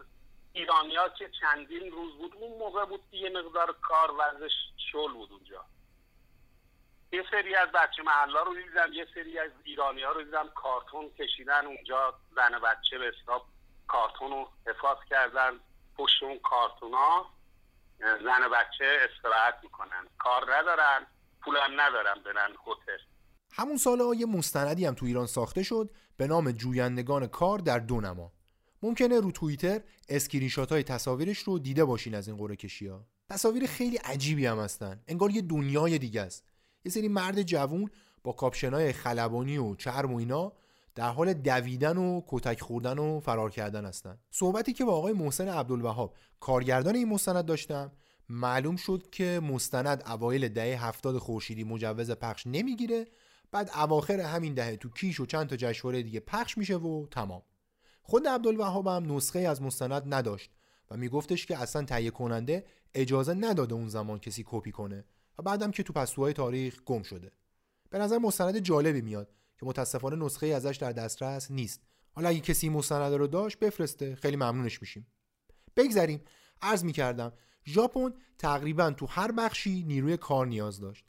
ایرانیا 0.53 1.09
که 1.09 1.31
چندین 1.41 1.93
روز 1.93 2.15
بود 2.19 2.35
اون 2.35 2.59
موقع 2.59 2.85
بود 2.85 3.01
یه 3.13 3.31
مقدار 3.31 3.77
کار 3.83 4.11
ورزش 4.11 4.53
شل 4.93 5.13
بود 5.13 5.33
اونجا. 5.33 5.65
یه 7.13 7.25
سری 7.31 7.55
از 7.55 7.69
بچه 7.69 8.03
محلا 8.03 8.43
رو 8.43 8.55
دیدم 8.55 8.93
یه 8.93 9.07
سری 9.15 9.39
از 9.39 9.51
ایرانی 9.65 10.03
ها 10.03 10.13
رو 10.13 10.23
دیدم 10.23 10.49
کارتون 10.55 11.11
کشیدن 11.11 11.67
اونجا 11.67 12.15
زن 12.37 12.59
بچه 12.59 12.99
به 12.99 13.13
حساب 13.23 13.47
کارتون 13.89 14.31
رو 14.31 14.49
حفاظ 14.67 14.99
کردن 15.11 15.61
پشت 15.97 16.23
اون 16.23 16.39
کارتون 16.39 16.95
ها 16.95 17.31
زن 18.01 18.49
بچه 18.53 19.09
استراحت 19.11 19.55
می‌کنن. 19.63 20.09
کار 20.19 20.57
ندارن 20.57 21.07
پولم 21.43 21.81
ندارن 21.81 22.23
برن 22.25 22.51
هتل. 22.67 23.03
همون 23.53 23.77
سال 23.77 23.99
یه 24.17 24.27
مستندی 24.27 24.87
هم 24.87 24.95
تو 24.95 25.07
ایران 25.07 25.27
ساخته 25.27 25.63
شد 25.63 25.91
به 26.17 26.27
نام 26.27 26.53
جویندگان 26.53 27.27
کار 27.27 27.59
در 27.59 27.79
دو 27.79 28.01
نما. 28.01 28.33
ممکنه 28.83 29.21
رو 29.21 29.31
توییتر 29.31 29.81
اسکرینشات 30.09 30.73
های 30.73 30.83
تصاویرش 30.83 31.39
رو 31.39 31.59
دیده 31.59 31.85
باشین 31.85 32.15
از 32.15 32.29
این 32.29 32.37
قرعه 32.37 32.57
کشی 32.57 32.87
ها 32.87 33.07
تصاویر 33.31 33.67
خیلی 33.67 33.97
عجیبی 33.97 34.47
هم 34.47 34.59
هستن. 34.59 35.01
انگار 35.09 35.31
یه 35.31 35.43
دنیای 35.43 35.99
دیگه 35.99 36.21
است. 36.21 36.45
یه 36.85 36.93
سری 36.93 37.09
مرد 37.09 37.43
جوون 37.43 37.91
با 38.25 38.33
کاپشنای 38.33 38.93
خلبانی 38.93 39.59
و 39.59 39.75
چرم 39.75 40.13
و 40.13 40.17
اینا 40.17 40.53
در 40.95 41.09
حال 41.09 41.33
دویدن 41.33 41.97
و 41.97 42.23
کتک 42.29 42.61
خوردن 42.61 42.99
و 42.99 43.21
فرار 43.21 43.51
کردن 43.51 43.85
هستن. 43.85 44.19
صحبتی 44.31 44.73
که 44.73 44.85
با 44.85 44.93
آقای 44.93 45.13
محسن 45.13 45.49
عبدالوهاب 45.49 46.15
کارگردان 46.41 46.95
این 46.95 47.09
مستند 47.09 47.45
داشتم 47.45 47.93
معلوم 48.29 48.77
شد 48.77 49.11
که 49.11 49.41
مستند 49.43 50.03
اوایل 50.07 50.49
دهه 50.49 50.87
هفتاد 50.87 51.19
خورشیدی 51.19 51.65
مجوز 51.65 52.11
پخش 52.11 52.47
نمی‌گیره 52.47 53.07
بعد 53.51 53.71
اواخر 53.75 54.21
همین 54.21 54.55
دهه 54.55 54.77
تو 54.77 54.89
کیش 54.91 55.21
و 55.21 55.27
چند 55.27 55.49
تا 55.49 55.57
جشنواره 55.57 56.03
دیگه 56.03 56.21
پخش 56.21 56.59
میشه 56.59 56.77
و 56.77 57.07
تمام. 57.07 57.43
خود 58.11 58.29
عبدالوهاب 58.29 58.87
هم 58.87 59.17
نسخه 59.17 59.39
از 59.39 59.63
مستند 59.63 60.15
نداشت 60.15 60.51
و 60.91 60.97
میگفتش 60.97 61.47
که 61.47 61.59
اصلا 61.59 61.85
تهیه 61.85 62.11
کننده 62.11 62.65
اجازه 62.95 63.35
نداده 63.35 63.75
اون 63.75 63.89
زمان 63.89 64.19
کسی 64.19 64.45
کپی 64.47 64.73
کنه 64.73 65.05
و 65.39 65.43
بعدم 65.43 65.71
که 65.71 65.83
تو 65.83 65.93
پستوهای 65.93 66.33
تاریخ 66.33 66.83
گم 66.85 67.03
شده. 67.03 67.33
به 67.91 67.99
نظر 67.99 68.19
مستند 68.19 68.59
جالبی 68.59 69.01
میاد 69.01 69.33
که 69.59 69.67
متاسفانه 69.67 70.17
نسخه 70.17 70.47
ازش 70.47 70.77
در 70.77 70.93
دسترس 70.93 71.51
نیست. 71.51 71.81
حالا 72.13 72.29
اگه 72.29 72.41
کسی 72.41 72.69
مستند 72.69 73.15
رو 73.15 73.27
داشت 73.27 73.59
بفرسته. 73.59 74.15
خیلی 74.15 74.37
ممنونش 74.37 74.83
میشیم. 74.83 75.07
بگذریم. 75.77 76.21
عرض 76.63 76.85
می‌کردم 76.85 77.33
ژاپن 77.67 78.15
تقریبا 78.39 78.91
تو 78.91 79.07
هر 79.07 79.33
بخشی 79.33 79.83
نیروی 79.83 80.17
کار 80.17 80.47
نیاز 80.47 80.81
داشت. 80.81 81.05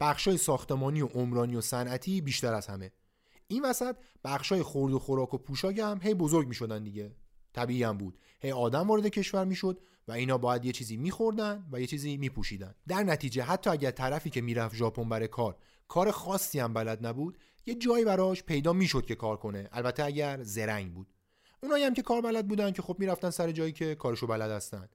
بخشای 0.00 0.36
ساختمانی 0.36 1.02
و 1.02 1.06
عمرانی 1.06 1.56
و 1.56 1.60
صنعتی 1.60 2.20
بیشتر 2.20 2.54
از 2.54 2.66
همه. 2.66 2.92
این 3.48 3.64
وسط 3.64 3.96
بخشای 4.24 4.62
خورد 4.62 4.92
و 4.92 4.98
خوراک 4.98 5.34
و 5.34 5.38
پوشاک 5.38 5.78
هم 5.78 6.00
هی 6.02 6.14
بزرگ 6.14 6.48
می‌شدن 6.48 6.84
دیگه. 6.84 7.16
طبیعی 7.52 7.82
هم 7.82 7.98
بود. 7.98 8.18
هی 8.40 8.52
آدم 8.52 8.88
وارد 8.88 9.06
کشور 9.06 9.44
می‌شد 9.44 9.80
و 10.08 10.12
اینا 10.12 10.38
باید 10.38 10.64
یه 10.64 10.72
چیزی 10.72 10.96
میخوردن 10.96 11.66
و 11.72 11.80
یه 11.80 11.86
چیزی 11.86 12.16
میپوشیدن. 12.16 12.74
در 12.88 13.02
نتیجه 13.02 13.42
حتی 13.42 13.70
اگر 13.70 13.90
طرفی 13.90 14.30
که 14.30 14.40
می‌رفت 14.40 14.74
ژاپن 14.74 15.08
برای 15.08 15.28
کار 15.28 15.56
کار 15.88 16.10
خاصی 16.10 16.58
هم 16.58 16.72
بلد 16.72 17.06
نبود 17.06 17.38
یه 17.66 17.74
جایی 17.74 18.04
براش 18.04 18.42
پیدا 18.42 18.72
می‌شد 18.72 19.06
که 19.06 19.14
کار 19.14 19.36
کنه. 19.36 19.68
البته 19.72 20.04
اگر 20.04 20.42
زرنگ 20.42 20.94
بود. 20.94 21.12
اونایی 21.62 21.84
هم 21.84 21.94
که 21.94 22.02
کار 22.02 22.20
بلد 22.20 22.48
بودن 22.48 22.70
که 22.70 22.82
خب 22.82 22.96
می‌رفتن 22.98 23.30
سر 23.30 23.52
جایی 23.52 23.72
که 23.72 23.94
کارشو 23.94 24.26
بلد 24.26 24.50
هستن. 24.50 24.88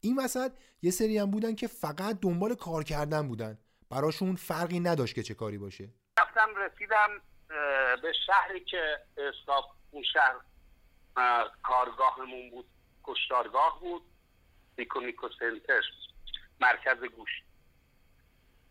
این 0.00 0.18
وسط 0.18 0.52
یه 0.82 0.90
سری 0.90 1.18
هم 1.18 1.30
بودن 1.30 1.54
که 1.54 1.66
فقط 1.66 2.18
دنبال 2.20 2.54
کار 2.54 2.84
کردن 2.84 3.28
بودن. 3.28 3.58
براشون 3.90 4.36
فرقی 4.36 4.80
نداشت 4.80 5.14
که 5.14 5.22
چه 5.22 5.34
کاری 5.34 5.58
باشه. 5.58 5.94
رفتم 6.20 6.48
رسیدم. 6.56 7.08
به 8.02 8.12
شهری 8.26 8.60
که 8.60 8.98
حساب 9.16 9.70
اون 9.90 10.02
شهر 10.02 10.34
کارگاهمون 11.62 12.50
بود 12.50 12.66
کشتارگاه 13.04 13.80
بود 13.80 14.02
نیکو 14.78 15.00
نیکو 15.00 15.28
سنتر 15.28 15.82
مرکز 16.60 17.04
گوش. 17.04 17.30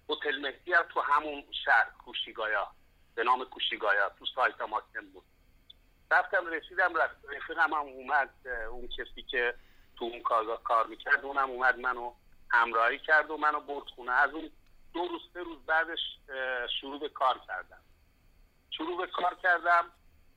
هتل 0.10 0.40
مهدی 0.40 0.74
تو 0.94 1.02
همون 1.02 1.46
شهر 1.66 1.90
کوشیگایا 2.06 2.72
به 3.16 3.24
نام 3.24 3.46
کوشیگایا 3.46 4.10
تو 4.10 4.26
سایت 4.36 4.62
ماکن 4.62 5.12
بود. 5.14 5.24
رفتم 6.12 6.48
رسیدم 6.48 6.94
رفیقم 7.30 7.74
هم 7.74 7.88
اومد 7.88 8.48
اون 8.72 8.88
کسی 8.88 9.24
که 9.24 9.56
تو 9.98 10.06
اون 10.06 10.22
کارگاه 10.22 10.64
کار 10.64 10.88
می‌کرد 10.88 11.26
اونم 11.26 11.50
اومد 11.50 11.80
منو 11.80 12.14
همراهی 12.52 13.00
کرد 13.00 13.32
و 13.32 13.38
منو 13.38 13.60
برد 13.60 13.88
خونه. 13.96 14.12
از 14.12 14.34
اون 14.34 14.52
دو 14.94 15.08
روز 15.08 15.22
سه 15.34 15.40
روز 15.40 15.66
بعدش 15.66 16.00
شروع 16.82 17.00
به 17.00 17.10
کار 17.10 17.40
کردم. 17.48 17.82
شروع 18.80 18.98
به 18.98 19.08
کار 19.08 19.36
کردم. 19.44 19.86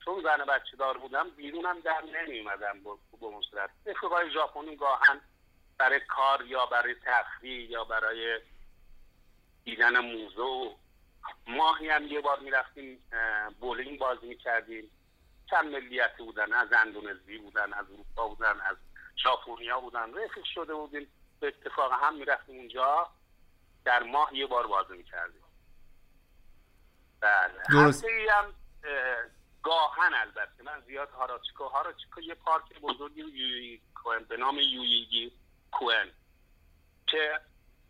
چون 0.05 0.23
زن 0.23 0.45
بچه 0.45 0.77
دار 0.77 0.99
بودم 0.99 1.31
بیرونم 1.31 1.81
در 1.81 2.03
نمی 2.03 2.41
اومدم 2.41 2.81
به 3.21 3.29
مصورت 3.29 3.71
رفیقای 3.87 4.31
ژاپنی 4.31 4.77
گاهن 4.77 5.21
برای 5.79 6.01
کار 6.01 6.47
یا 6.47 6.67
برای 6.67 6.95
تفریح 6.95 7.71
یا 7.71 7.85
برای 7.85 8.41
دیدن 9.65 9.99
موزه 9.99 10.77
ماهی 11.47 11.89
هم 11.89 12.07
یه 12.07 12.21
بار 12.21 12.39
می‌رفتیم 12.39 13.05
بولینگ 13.61 13.99
بازی 13.99 14.27
می‌کردیم. 14.27 14.91
چند 15.51 15.73
ملیتی 15.73 16.23
بودن 16.23 16.53
از 16.53 16.73
اندونزی 16.73 17.39
بودن 17.39 17.73
از 17.73 17.87
اروپا 17.91 18.29
بودن 18.29 18.61
از 18.61 18.77
ژاپنیا 19.23 19.81
بودن. 19.81 20.15
رفیق 20.15 20.45
شده 20.45 20.75
بودیم. 20.75 21.13
به 21.41 21.47
اتفاق 21.47 21.93
هم 21.93 22.15
می‌رفتیم 22.15 22.57
اونجا. 22.57 23.11
در 23.85 24.03
ماه 24.03 24.37
یه 24.37 24.47
بار 24.47 24.67
بازی 24.67 24.97
می‌کردیم. 24.97 25.42
بله. 27.23 27.63
درست. 27.71 28.05
هم 28.05 28.55
گاهن 29.63 30.15
البته. 30.15 30.63
من 30.63 30.81
زیاد 30.87 31.11
هاراچیکو 31.11 31.65
هاراچیکو 31.65 32.21
یه 32.21 32.35
پارک 32.35 32.81
بزرگی 32.81 33.21
یوی 33.21 33.81
کوئن 33.95 34.25
به 34.25 34.37
نام 34.37 34.59
یویگی 34.59 35.33
کوئن 35.73 36.11
که 37.07 37.41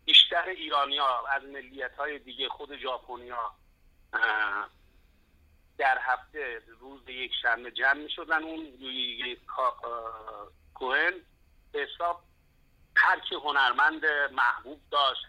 بیشتر 0.05 0.43
ایرانی 0.47 0.97
ها 0.97 1.27
از 1.27 1.43
ملیت 1.43 1.95
های 1.95 2.19
دیگه 2.19 2.49
خود 2.49 2.77
ژاپنیا 2.77 3.55
در 5.77 5.97
هفته 6.01 6.61
روز 6.79 7.09
یک 7.09 7.31
شنبه 7.41 7.71
جمع 7.71 7.93
می 7.93 8.09
شدن 8.09 8.43
اون 8.43 8.59
یویگی 8.59 9.37
کوئن 10.73 11.13
به 11.71 11.79
حساب 11.79 12.23
هر 12.95 13.19
کی 13.19 13.35
هنرمند 13.35 14.05
محبوب 14.31 14.81
داشت. 14.91 15.25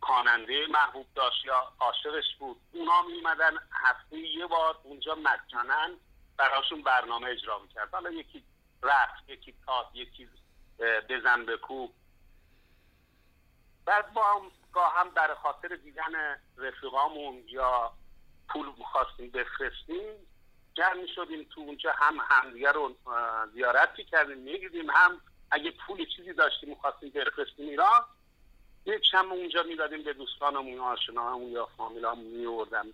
کاننده 0.00 0.66
محبوب 0.66 1.06
داشت 1.14 1.44
یا 1.44 1.72
عاشقش 1.80 2.36
بود. 2.38 2.60
اونا 2.72 3.02
میمدن 3.02 3.50
هفته 3.72 4.18
یه 4.18 4.46
بار 4.46 4.78
اونجا 4.82 5.14
مجانا 5.14 5.88
براشون 6.36 6.82
برنامه 6.82 7.28
اجرا 7.28 7.58
می‌کرد. 7.58 7.94
حالا 7.94 8.10
یکی 8.10 8.44
رقص 8.82 9.28
یکی 9.28 9.54
تاپ 9.66 9.86
یکی 9.94 10.28
بزن 11.08 11.44
بکوب 11.44 11.94
بعد 13.84 14.12
با 14.12 14.22
هم 14.22 14.50
هم 14.96 15.10
در 15.10 15.34
خاطر 15.34 15.68
دیدن 15.68 16.40
رفیقامون 16.56 17.44
یا 17.46 17.92
پول 18.48 18.66
می‌خواستیم 18.78 19.30
بفرستیم 19.30 20.26
جمع 20.74 21.06
شدیم 21.14 21.48
تو 21.54 21.60
اونجا 21.60 21.92
هم 21.92 22.16
همدیگه 22.28 22.72
رو 22.72 22.96
زیارت 23.54 23.94
کردیم 23.94 24.38
میگیدیم 24.38 24.90
هم 24.90 25.20
اگه 25.50 25.70
پول 25.70 26.06
چیزی 26.16 26.32
داشتیم 26.32 26.68
می‌خواستیم 26.68 27.10
بفرستیم 27.10 27.68
ایران 27.68 28.04
یک 28.88 29.04
شم 29.10 29.32
اونجا 29.32 29.62
می‌دادیم 29.68 30.04
به 30.04 30.12
دوستانمون 30.12 30.78
آشناهمون 30.78 31.52
یا 31.52 31.68
فامیلامون 31.76 32.26
میوردن 32.26 32.84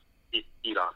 ایران. 0.62 0.92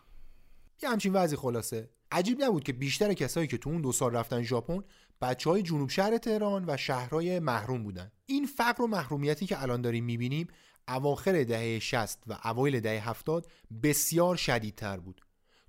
یه 0.83 0.89
همچین 0.89 1.13
وضعی 1.13 1.37
خلاصه. 1.37 1.91
عجیب 2.13 2.45
نبود 2.45 2.65
که 2.65 2.73
بیشتر 2.73 3.13
کسایی 3.13 3.47
که 3.47 3.59
تو 3.59 3.71
اون 3.71 3.83
دو 3.83 3.93
سال 3.93 4.13
رفتن 4.13 4.43
ژاپن 4.43 4.85
بچه 5.21 5.51
های 5.51 5.63
جنوب 5.63 5.91
شهر 5.91 6.19
تهران 6.19 6.65
و 6.69 6.77
شهرهای 6.77 7.39
محروم 7.39 7.83
بودن. 7.83 8.13
این 8.27 8.47
فقر 8.47 8.83
و 8.83 8.87
محرومیتی 8.87 9.47
که 9.47 9.63
الان 9.63 9.81
داریم 9.81 10.05
می‌بینیم 10.05 10.49
اواخر 10.89 11.45
دهه 11.45 11.79
60 11.79 12.23
و 12.27 12.39
اوایل 12.45 12.81
دهه 12.81 13.09
70 13.09 13.47
بسیار 13.83 14.37
شدیدتر 14.37 14.97
بود. 14.97 15.21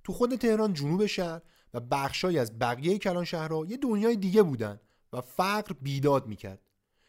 تو 0.04 0.12
خود 0.12 0.34
تهران 0.34 0.74
جنوب 0.74 1.06
شهر 1.06 1.40
و 1.74 1.80
بخشای 1.80 2.38
از 2.38 2.58
بقیه 2.58 2.98
کلان 2.98 3.24
شهرها 3.24 3.66
یه 3.68 3.76
دنیای 3.76 4.16
دیگه 4.16 4.42
بودن 4.42 4.80
و 5.12 5.20
فقر 5.20 5.74
بیداد 5.80 6.26
می‌کرد. 6.26 6.60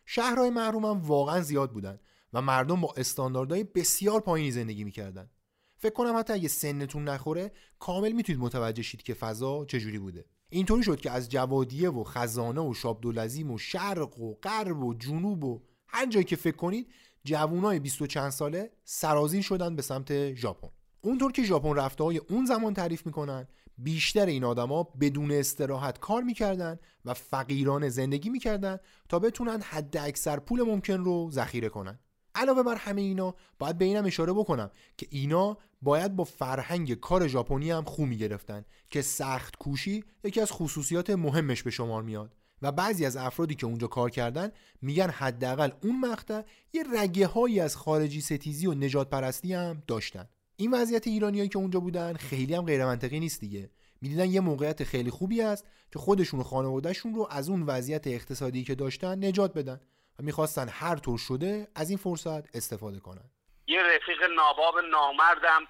شهرهای 0.05 0.49
محروم 0.49 0.85
هم 0.85 1.01
واقعا 1.01 1.41
زیاد 1.41 1.71
بودن. 1.71 1.99
و 2.33 2.41
مردم 2.41 2.81
با 2.81 2.93
استانداردهای 2.97 3.63
بسیار 3.63 4.19
پایینی 4.19 4.51
زندگی 4.51 4.83
می‌کردن. 4.83 5.29
فکر 5.77 5.93
کنم 5.93 6.17
حتی 6.17 6.33
اگه 6.33 6.47
سنتون 6.47 7.03
نخوره 7.03 7.51
کامل 7.79 8.11
می‌تونید 8.11 8.41
متوجه 8.41 8.83
شید 8.83 9.03
که 9.03 9.13
فضا 9.13 9.65
چجوری 9.65 9.99
بوده. 9.99 10.25
اینطوری 10.49 10.83
شد 10.83 10.99
که 10.99 11.11
از 11.11 11.29
جوادیه 11.29 11.89
و 11.89 12.03
خزانه 12.03 12.61
و 12.61 12.73
شابدولزیم 12.73 13.51
و 13.51 13.57
شرق 13.57 14.19
و 14.19 14.33
غرب 14.33 14.83
و 14.83 14.93
جنوب 14.93 15.43
و 15.43 15.61
هر 15.87 16.05
جایی 16.05 16.25
که 16.25 16.35
فکر 16.35 16.55
کنید 16.55 16.91
جوانای 17.23 17.79
20 17.79 18.01
و 18.01 18.07
چند 18.07 18.29
ساله 18.29 18.71
سرازیر 18.83 19.41
شدن 19.41 19.75
به 19.75 19.81
سمت 19.81 20.33
ژاپن. 20.33 20.69
اونطور 21.01 21.31
که 21.31 21.43
ژاپن 21.43 21.75
رفته 21.75 22.03
های 22.03 22.17
اون 22.17 22.45
زمان 22.45 22.73
تعریف 22.73 23.05
می‌کنن 23.05 23.47
بیشتر 23.77 24.25
این 24.25 24.43
آدما 24.43 24.83
بدون 24.83 25.31
استراحت 25.31 25.99
کار 25.99 26.23
می‌کردن 26.23 26.79
و 27.05 27.13
فقیرانه 27.13 27.89
زندگی 27.89 28.29
می‌کردن 28.29 28.77
تا 29.09 29.19
بتونن 29.19 29.61
حد 29.61 29.97
اکثر 29.97 30.39
پول 30.39 30.61
ممکن 30.61 30.97
رو 30.97 31.29
ذخیره 31.31 31.69
کنن. 31.69 31.99
علاوه 32.35 32.63
بر 32.63 32.75
همه 32.75 33.01
اینا 33.01 33.35
باید 33.59 33.77
به 33.77 33.85
اینم 33.85 34.05
اشاره 34.05 34.33
بکنم 34.33 34.71
که 34.97 35.07
اینا 35.09 35.57
باید 35.81 36.15
با 36.15 36.23
فرهنگ 36.23 36.93
کار 36.93 37.27
ژاپنی 37.27 37.71
هم 37.71 37.83
خو 37.83 38.05
می‌گرفتن 38.05 38.65
که 38.89 39.01
سخت 39.01 39.55
کوشی 39.55 40.03
یکی 40.23 40.41
از 40.41 40.51
خصوصیات 40.51 41.09
مهمش 41.09 41.63
به 41.63 41.71
شمار 41.71 42.03
میاد. 42.03 42.35
و 42.61 42.71
بعضی 42.71 43.05
از 43.05 43.17
افرادی 43.17 43.55
که 43.55 43.65
اونجا 43.65 43.87
کار 43.87 44.09
کردن 44.09 44.51
میگن 44.81 45.09
حداقل 45.09 45.69
اون 45.83 45.99
مقطع 45.99 46.41
یه 46.73 46.83
رگه 46.93 47.27
هایی 47.27 47.59
از 47.59 47.75
خارجی 47.75 48.21
ستیزی 48.21 48.67
و 48.67 48.73
نجات 48.73 49.09
پرستی 49.09 49.53
هم 49.53 49.83
داشتن. 49.87 50.29
این 50.55 50.73
وضعیت 50.73 51.07
ایرانیایی 51.07 51.49
که 51.49 51.57
اونجا 51.57 51.79
بودن 51.79 52.13
خیلی 52.13 52.53
هم 52.53 52.65
غیر 52.65 52.85
منطقی 52.85 53.19
نیست 53.19 53.39
دیگه. 53.39 53.69
می‌دیدن 54.01 54.31
یه 54.31 54.39
موقعیت 54.39 54.83
خیلی 54.83 55.09
خوبی 55.09 55.41
است 55.41 55.65
که 55.91 55.99
خودشون 55.99 56.39
و 56.39 56.43
خانوادهشون 56.43 57.15
رو 57.15 57.27
از 57.29 57.49
اون 57.49 57.63
وضعیت 57.63 58.07
اقتصادی 58.07 58.63
که 58.63 58.75
داشتن 58.75 59.25
نجات 59.25 59.53
بدن. 59.53 59.79
می‌خواستن 60.21 60.69
هر 60.69 60.95
طور 60.95 61.17
شده 61.17 61.67
از 61.75 61.89
این 61.89 61.97
فرصت 61.97 62.55
استفاده 62.55 62.99
کنن. 62.99 63.31
یه 63.67 63.83
رفیق 63.83 64.23
ناباب 64.23 64.79
نامردم 64.79 65.67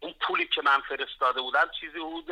اون 0.00 0.14
پولی 0.20 0.48
که 0.54 0.62
من 0.64 0.80
فرستاده 0.80 1.40
بودم 1.40 1.70
چیزی 1.80 1.98
حدود 1.98 2.30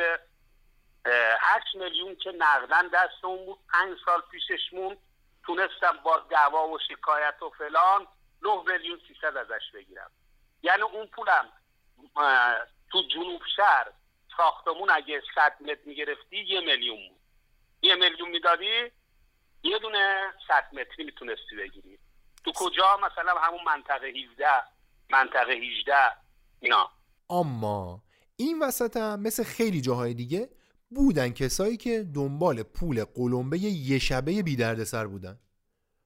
هشت 1.41 1.75
میلیون 1.75 2.15
که 2.15 2.31
نقدن 2.31 2.87
دست 2.87 3.25
اون 3.25 3.45
بود. 3.45 3.59
پنج 3.73 3.97
سال 4.05 4.21
پیشش 4.31 4.73
مون 4.73 4.97
تونستم 5.43 5.99
با 6.03 6.19
دعوا 6.29 6.67
و 6.67 6.79
شکایت 6.87 7.41
و 7.41 7.49
فلان 7.49 8.07
نه 8.41 8.63
میلیون 8.67 8.99
سیصد 9.07 9.37
ازش 9.37 9.71
بگیرم. 9.73 10.11
یعنی 10.63 10.81
اون 10.81 11.07
پولم 11.07 11.51
تو 12.91 13.01
جنوب 13.13 13.41
شهر 13.55 13.91
ساختمون 14.37 14.89
اگه 14.89 15.21
صد 15.35 15.55
متر 15.61 15.81
می‌گرفتی 15.85 16.37
یه 16.37 16.59
میلیون 16.59 17.09
بود. 17.09 17.19
یه 17.81 17.95
میلیون 17.95 18.29
می‌دادی؟ 18.29 18.91
یه 19.65 19.79
دونه 19.79 20.17
صد 20.47 20.63
متری 20.73 21.05
می‌تونستی 21.05 21.55
بگیری. 21.59 21.99
تو 22.43 22.51
کجا 22.55 22.97
مثلا 22.97 23.33
همون 23.41 23.59
منطقه 23.65 24.07
17 24.07 24.45
منطقه 25.11 25.51
18 25.51 25.93
اینا. 26.59 26.89
اما 27.29 28.03
این 28.35 28.59
وسط 28.59 28.97
هم 28.97 29.19
مثل 29.19 29.43
خیلی 29.43 29.81
جاهای 29.81 30.13
دیگه 30.13 30.49
بودن 30.89 31.29
کسایی 31.29 31.77
که 31.77 32.03
دنبال 32.15 32.63
پول 32.63 33.03
قلمبه 33.03 33.59
یه 33.59 33.99
شبه 33.99 34.43
بی 34.43 34.85
سر 34.85 35.07
بودن. 35.07 35.39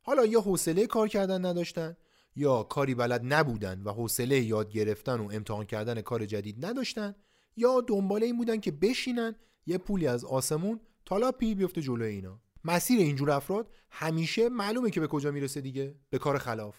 حالا 0.01 0.25
یا 0.25 0.41
حوصله 0.41 0.87
کار 0.87 1.07
کردن 1.07 1.45
نداشتن 1.45 1.97
یا 2.35 2.63
کاری 2.63 2.95
بلد 2.95 3.21
نبودن 3.23 3.81
و 3.81 3.91
حوصله 3.91 4.39
یاد 4.39 4.71
گرفتن 4.71 5.19
و 5.19 5.31
امتحان 5.31 5.65
کردن 5.65 6.01
کار 6.01 6.25
جدید 6.25 6.65
نداشتن 6.65 7.15
یا 7.55 7.81
دنبال 7.81 8.23
این 8.23 8.37
بودن 8.37 8.59
که 8.59 8.71
بشینن 8.71 9.35
یه 9.65 9.77
پولی 9.77 10.07
از 10.07 10.25
آسمون 10.25 10.79
تالا 11.05 11.31
پی 11.31 11.55
بیفته 11.55 11.81
جلوی 11.81 12.11
اینا. 12.11 12.41
مسیر 12.63 12.99
اینجور 12.99 13.31
افراد 13.31 13.71
همیشه 13.89 14.49
معلومه 14.49 14.89
که 14.89 14.99
به 14.99 15.07
کجا 15.07 15.31
می‌رسه 15.31 15.61
دیگه 15.61 15.95
به 16.09 16.17
کار 16.17 16.37
خلاف. 16.37 16.75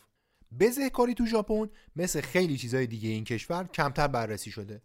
بزهکاری 0.61 1.15
تو 1.15 1.27
ژاپن 1.27 1.71
مثل 1.97 2.21
خیلی 2.21 2.59
چیزهای 2.59 2.87
دیگه 2.87 3.09
این 3.09 3.25
کشور 3.25 3.65
کمتر 3.65 4.09
بررسی 4.09 4.51
شده. 4.51 4.83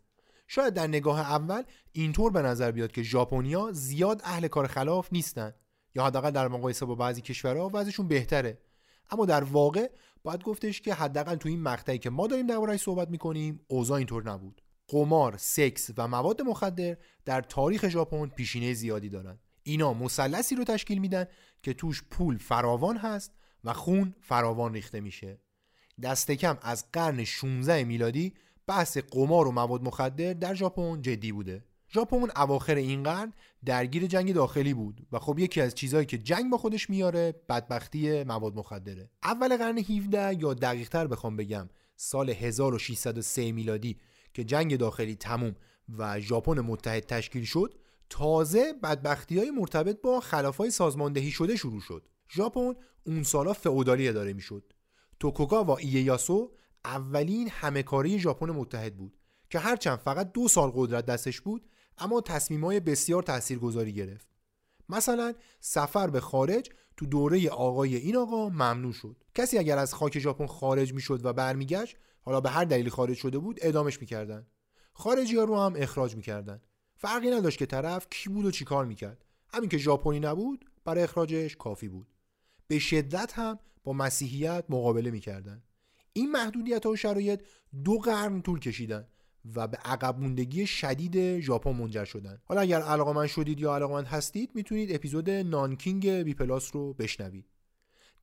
شاید 0.47 0.73
در 0.73 0.87
نگاه 0.87 1.19
اول 1.19 1.63
اینطور 1.91 2.31
به 2.31 2.41
نظر 2.41 2.71
بیاد 2.71 2.91
که 2.91 3.03
ژاپنیا 3.03 3.69
زیاد 3.71 4.21
اهل 4.23 4.47
کار 4.47 4.67
خلاف 4.67 5.09
نیستن 5.11 5.53
یا 5.95 6.05
حداقل 6.05 6.31
در 6.31 6.47
مقایسه 6.47 6.85
با 6.85 6.95
بعضی 6.95 7.21
کشورها 7.21 7.71
وضعشون 7.73 8.07
بهتره. 8.07 8.61
اما 9.09 9.25
در 9.25 9.43
واقع 9.43 9.89
باید 10.23 10.43
گفتش 10.43 10.81
که 10.81 10.93
حداقل 10.93 11.35
تو 11.35 11.49
این 11.49 11.61
مقطعی 11.61 11.97
که 11.97 12.09
ما 12.09 12.27
داریم 12.27 12.47
درباره‌اش 12.47 12.79
صحبت 12.79 13.09
می‌کنیم 13.09 13.59
اوضاع 13.67 13.97
اینطور 13.97 14.31
نبود. 14.31 14.61
قمار، 14.87 15.37
سکس 15.37 15.91
و 15.97 16.07
مواد 16.07 16.41
مخدر 16.41 16.97
در 17.25 17.41
تاریخ 17.41 17.89
ژاپن 17.89 18.25
پیشینه 18.27 18.73
زیادی 18.73 19.09
دارند. 19.09 19.39
اینا 19.67 19.93
مثلثی 19.93 20.55
رو 20.55 20.63
تشکیل 20.63 20.97
میدن 20.99 21.25
که 21.63 21.73
توش 21.73 22.03
پول 22.11 22.37
فراوان 22.37 22.97
هست 22.97 23.31
و 23.63 23.73
خون 23.73 24.15
فراوان 24.21 24.73
ریخته 24.73 24.99
میشه. 25.01 25.39
دست 26.01 26.31
کم 26.31 26.57
از 26.61 26.91
قرن 26.91 27.23
16 27.23 27.83
میلادی 27.83 28.33
بحث 28.67 28.97
قمار 28.97 29.47
و 29.47 29.51
مواد 29.51 29.83
مخدر 29.83 30.33
در 30.33 30.53
ژاپن 30.53 31.01
جدی 31.01 31.31
بوده. 31.31 31.63
ژاپن 31.93 32.27
اواخر 32.35 32.75
این 32.75 33.03
قرن 33.03 33.33
درگیر 33.65 34.07
جنگ 34.07 34.33
داخلی 34.33 34.73
بود 34.73 35.07
و 35.11 35.19
خب 35.19 35.39
یکی 35.39 35.61
از 35.61 35.75
چیزهایی 35.75 36.05
که 36.05 36.17
جنگ 36.17 36.51
با 36.51 36.57
خودش 36.57 36.89
میاره 36.89 37.35
بدبختی 37.49 38.23
مواد 38.23 38.55
مخدره 38.55 39.09
اول 39.23 39.57
قرن 39.57 39.77
17 39.77 40.41
یا 40.41 40.53
دقیقتر 40.53 41.07
بخوام 41.07 41.37
بگم 41.37 41.69
سال 41.95 42.29
1603 42.29 43.51
میلادی 43.51 43.97
که 44.33 44.43
جنگ 44.43 44.77
داخلی 44.77 45.15
تموم 45.15 45.55
و 45.97 46.19
ژاپن 46.19 46.59
متحد 46.59 47.03
تشکیل 47.03 47.43
شد 47.43 47.73
تازه 48.09 48.73
بدبختی 48.73 49.39
های 49.39 49.51
مرتبط 49.51 50.01
با 50.01 50.19
خلاف 50.19 50.57
های 50.57 50.71
سازماندهی 50.71 51.31
شده 51.31 51.55
شروع 51.55 51.81
شد. 51.81 52.07
ژاپن 52.29 52.73
اون 53.05 53.23
سالا 53.23 53.53
فئودالی 53.53 54.07
اداره 54.07 54.33
می‌شد. 54.33 54.73
توکوگاوا 55.19 55.77
اییاسو 55.77 56.51
اولین 56.85 57.49
همهکاری 57.49 58.19
ژاپن 58.19 58.49
متحد 58.49 58.97
بود 58.97 59.17
که 59.49 59.59
هرچند 59.59 59.99
فقط 59.99 60.31
دو 60.31 60.47
سال 60.47 60.71
قدرت 60.75 61.05
دستش 61.05 61.41
بود 61.41 61.69
اما 61.97 62.21
تصمیمای 62.21 62.79
بسیار 62.79 63.23
تاثیرگذاری 63.23 63.93
گرفت. 63.93 64.27
مثلا 64.89 65.33
سفر 65.59 66.09
به 66.09 66.19
خارج 66.19 66.69
تو 66.97 67.05
دوره 67.05 67.49
آقای 67.49 67.95
این 67.95 68.17
آقا 68.17 68.49
ممنوع 68.49 68.93
شد. 68.93 69.23
کسی 69.35 69.57
اگر 69.57 69.77
از 69.77 69.93
خاک 69.93 70.19
ژاپن 70.19 70.45
خارج 70.45 70.93
می‌شد 70.93 71.25
و 71.25 71.33
برمیگشت 71.33 71.97
حالا 72.21 72.41
به 72.41 72.49
هر 72.49 72.65
دلیلی 72.65 72.89
خارج 72.89 73.17
شده 73.17 73.37
بود 73.37 73.59
ادامش 73.61 74.01
می‌کردن. 74.01 74.47
خارجی 74.93 75.35
ها 75.35 75.43
رو 75.43 75.59
هم 75.59 75.73
اخراج 75.75 76.15
می‌کردن. 76.15 76.61
فرقی 77.05 77.29
نداشت 77.29 77.57
که 77.59 77.65
طرف 77.65 78.07
کی 78.09 78.29
بود 78.29 78.45
و 78.45 78.51
چیکار 78.51 78.85
می‌کرد. 78.85 79.25
همین 79.53 79.69
که 79.69 79.77
ژاپنی 79.77 80.19
نبود 80.19 80.65
برای 80.85 81.03
اخراجش 81.03 81.55
کافی 81.55 81.87
بود. 81.87 82.07
به 82.67 82.79
شدت 82.79 83.33
هم 83.33 83.59
با 83.83 83.93
مسیحیت 83.93 84.65
مقابله 84.69 85.11
می‌کردن. 85.11 85.63
این 86.13 86.31
محدودیت 86.31 86.85
ها 86.85 86.91
و 86.91 86.95
شرایط 86.95 87.41
دو 87.83 87.97
قرن 87.97 88.41
طول 88.41 88.59
کشیدن 88.59 89.07
و 89.55 89.67
به 89.67 89.77
عقب 89.77 90.19
موندگی 90.19 90.67
شدید 90.67 91.39
ژاپن 91.39 91.71
منجر 91.71 92.05
شدن. 92.05 92.41
حالا 92.45 92.61
اگر 92.61 92.81
علاقمند 92.81 93.27
شدید 93.27 93.59
یا 93.59 93.75
علاقمند 93.75 94.05
هستید 94.05 94.51
می‌تونید 94.53 94.95
اپیزود 94.95 95.29
نانکینگ 95.29 96.09
بی 96.09 96.33
پلاس 96.33 96.75
رو 96.75 96.93
بشنوید. 96.93 97.45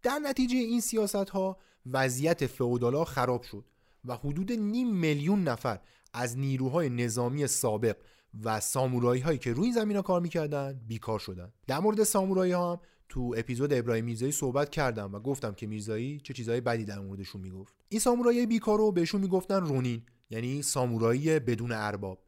در 0.03 0.19
نتیجه 0.19 0.57
این 0.57 0.81
سیاست 0.81 1.15
ها 1.31 1.59
وضعیت 1.87 2.47
فئودالا 2.47 3.05
خراب 3.05 3.43
شد 3.43 3.65
و 4.05 4.17
حدود 4.17 4.53
نیم 4.53 4.97
میلیون 4.97 5.43
نفر 5.43 5.81
از 6.13 6.39
نیروهای 6.39 6.89
نظامی 6.89 7.47
سابق 7.47 7.97
و 8.45 8.61
سامورایی 8.61 9.23
هایی 9.23 9.39
که 9.39 9.53
روی 9.53 9.73
زمین 9.73 9.97
ها 9.97 10.03
کار 10.03 10.21
می‌کردن 10.21 10.81
بیکار 10.89 11.19
شدن. 11.19 11.53
در 11.67 11.79
مورد 11.79 12.03
سامورایی 12.03 12.53
ها 12.53 12.73
هم 12.73 12.81
تو 13.09 13.35
اپیزود 13.37 13.73
ابراهیم 13.73 14.05
میرزایی 14.05 14.33
صحبت 14.33 14.71
کردم 14.71 15.15
و 15.15 15.19
گفتم 15.19 15.53
که 15.55 15.67
میرزایی 15.67 16.21
چه 16.21 16.35
چیزهای 16.35 16.61
بدی 16.61 16.85
در 16.85 16.99
موردشون 16.99 17.41
می‌گفت. 17.41 17.75
این 17.89 18.01
سامورایی 18.01 18.47
بیکار 18.47 18.79
رو 18.79 18.93
بهشون 18.93 19.21
می‌گفتن 19.21 19.61
رونین 19.61 20.03
یعنی 20.31 20.63
سامورایی 20.63 21.39
بدون 21.39 21.73
ارباب. 21.73 22.19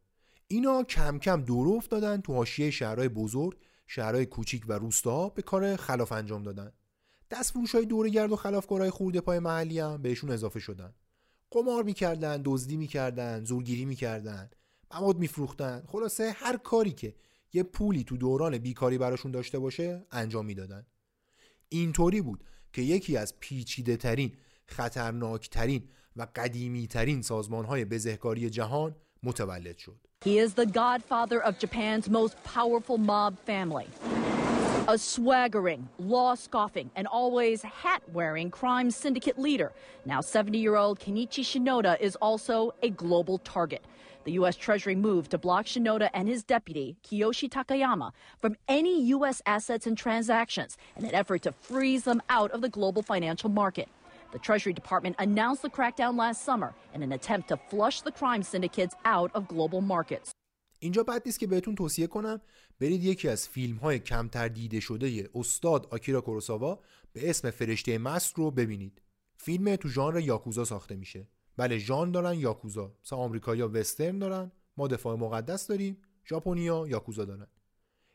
اینا 0.48 0.82
کم 0.82 1.18
کم 1.18 1.42
دور 1.42 1.76
افتادن 1.76 2.20
تو 2.20 2.32
حاشیه 2.34 2.70
شهرهای 2.70 3.08
بزرگ 3.08 3.58
شهرهای 3.86 4.26
کوچیک 4.26 4.64
و 4.68 4.72
روستاها 4.72 5.28
به 5.28 5.42
کار 5.42 5.76
خلاف 5.76 6.12
انجام 6.12 6.42
دادن. 6.42 6.72
دستفروش 7.30 7.74
های 7.74 7.86
دورگرد 7.86 8.32
و 8.32 8.36
خلافکارهای 8.36 8.90
خورده 8.90 9.20
پای 9.20 9.38
محلی 9.38 9.78
هم 9.78 10.02
بهشون 10.02 10.30
اضافه 10.30 10.60
شدن. 10.60 10.94
قمار 11.50 11.82
می‌کردن 11.82 12.42
دزدی 12.44 12.76
می‌کردن 12.76 13.44
زورگیری 13.44 13.84
می‌کردن. 13.84 14.50
مواد 14.94 15.18
میفروختن 15.18 15.82
خلاصه 15.86 16.30
هر 16.36 16.56
کاری 16.56 16.92
که 16.92 17.14
یه 17.52 17.62
پولی 17.62 18.04
تو 18.04 18.16
دوران 18.16 18.58
بیکاری 18.58 18.98
براشون 18.98 19.30
داشته 19.30 19.58
باشه 19.58 20.06
انجام 20.10 20.46
می‌دادن 20.46 20.86
اینطوری 21.68 22.20
بود 22.20 22.44
که 22.72 22.82
یکی 22.82 23.16
از 23.16 23.40
پیچیده 23.40 23.96
ترین 23.96 24.32
خطرناکترین 24.66 25.88
و 26.16 26.26
قدیمی 26.36 26.86
ترین 26.86 27.22
سازمان 27.22 27.64
های 27.64 27.84
بزهکاری 27.84 28.50
جهان 28.50 28.96
متولد 29.22 29.78
شد. 29.78 29.96
He 30.24 30.38
is 30.38 30.54
the 30.54 30.66
godfather 30.66 31.40
of 31.48 31.58
Japan's 31.58 32.08
most 32.08 32.34
powerful 32.44 32.98
mob 32.98 33.38
family. 33.50 33.86
A 34.88 34.98
swaggering, 34.98 35.88
law 35.98 36.34
scoffing, 36.34 36.90
and 36.96 37.06
always 37.06 37.62
hat 37.62 38.02
wearing 38.12 38.50
crime 38.50 38.90
syndicate 38.90 39.38
leader. 39.38 39.72
Now 40.06 40.20
70 40.20 40.58
year 40.58 40.76
old 40.76 40.98
Kenichi 40.98 41.42
Shinoda 41.50 41.98
is 42.00 42.16
also 42.16 42.74
a 42.82 42.90
global 42.90 43.38
target. 43.38 43.82
The 44.25 44.33
U.S. 44.33 44.55
Treasury 44.55 44.95
moved 44.95 45.31
to 45.31 45.37
block 45.37 45.65
Shinoda 45.65 46.09
and 46.13 46.27
his 46.27 46.43
deputy, 46.43 46.97
Kiyoshi 47.03 47.49
Takayama, 47.49 48.11
from 48.39 48.55
any 48.67 49.01
U.S. 49.15 49.41
assets 49.45 49.87
and 49.87 49.97
transactions 49.97 50.77
in 50.97 51.05
an 51.05 51.15
effort 51.15 51.41
to 51.43 51.51
freeze 51.51 52.03
them 52.03 52.21
out 52.29 52.51
of 52.51 52.61
the 52.61 52.69
global 52.69 53.01
financial 53.01 53.49
market. 53.49 53.87
The 54.31 54.39
Treasury 54.39 54.73
Department 54.73 55.15
announced 55.17 55.63
the 55.63 55.69
crackdown 55.69 56.17
last 56.17 56.43
summer 56.43 56.73
in 56.93 57.01
an 57.01 57.11
attempt 57.11 57.47
to 57.49 57.57
flush 57.57 58.01
the 58.01 58.11
crime 58.11 58.43
syndicates 58.43 58.95
out 59.05 59.31
of 59.33 59.47
global 59.47 59.81
markets. 59.81 60.31
اینجا 60.79 61.03
بد 61.03 61.21
نیست 61.25 61.39
که 61.39 61.47
بهتون 61.47 61.75
توصیه 61.75 62.07
کنم 62.07 62.41
برید 62.79 63.03
یکی 63.03 63.27
از 63.27 63.47
فیلم 63.47 63.77
های 63.77 63.99
کمتر 63.99 64.47
دیده 64.47 64.79
شده 64.79 65.29
استاد 65.35 65.87
آکیرا 65.91 66.21
کوروساوا 66.21 66.79
به 67.13 67.29
اسم 67.29 67.49
فرشته 67.49 67.97
مست 67.97 68.35
رو 68.35 68.51
ببینید. 68.51 69.01
فیلم 69.37 69.75
تو 69.75 69.89
ژانر 69.89 70.19
یاکوزا 70.19 70.65
ساخته 70.65 70.95
میشه. 70.95 71.27
بله 71.56 71.78
ژان 71.78 72.10
دارن 72.10 72.34
یاکوزا. 72.34 72.92
مثلا 73.04 73.18
آمریکایی‌ها 73.18 73.70
وسترن 73.72 74.18
دارن، 74.18 74.52
ما 74.76 74.88
دفاع 74.88 75.16
مقدس 75.16 75.66
داریم، 75.66 75.98
ژاپنیا 76.28 76.86
یاکوزا 76.88 77.24
دارن. 77.24 77.46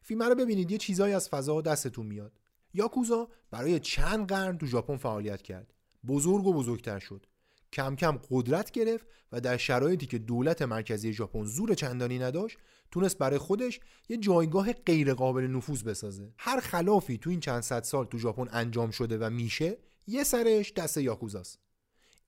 فیلم 0.01 0.23
رو 0.23 0.35
ببینید 0.35 0.71
یه 0.71 0.77
چیزایی 0.77 1.13
از 1.13 1.29
فضا 1.29 1.61
دستتون 1.61 2.05
میاد. 2.05 2.39
یاکوزا 2.73 3.27
برای 3.51 3.79
چند 3.79 4.27
قرن 4.27 4.57
تو 4.57 4.65
ژاپن 4.65 4.97
فعالیت 4.97 5.41
کرد. 5.41 5.73
بزرگ 6.07 6.47
و 6.47 6.53
بزرگتر 6.53 6.99
شد 6.99 7.25
کم 7.73 7.95
کم 7.95 8.19
قدرت 8.29 8.71
گرفت 8.71 9.05
و 9.31 9.41
در 9.41 9.57
شرایطی 9.57 10.05
که 10.05 10.17
دولت 10.17 10.61
مرکزی 10.61 11.13
ژاپن 11.13 11.43
زور 11.43 11.73
چندانی 11.73 12.19
نداشت 12.19 12.57
تونست 12.91 13.17
برای 13.17 13.37
خودش 13.37 13.79
یه 14.09 14.17
جایگاه 14.17 14.73
غیرقابل 14.73 15.47
نفوذ 15.47 15.83
بسازه 15.83 16.33
هر 16.37 16.59
خلافی 16.59 17.17
تو 17.17 17.29
این 17.29 17.39
چند 17.39 17.61
صد 17.61 17.83
سال 17.83 18.05
تو 18.05 18.17
ژاپن 18.17 18.47
انجام 18.51 18.91
شده 18.91 19.17
و 19.17 19.29
میشه 19.29 19.77
یه 20.07 20.23
سرش 20.23 20.73
دست 20.73 20.97
یاکوزاست 20.97 21.59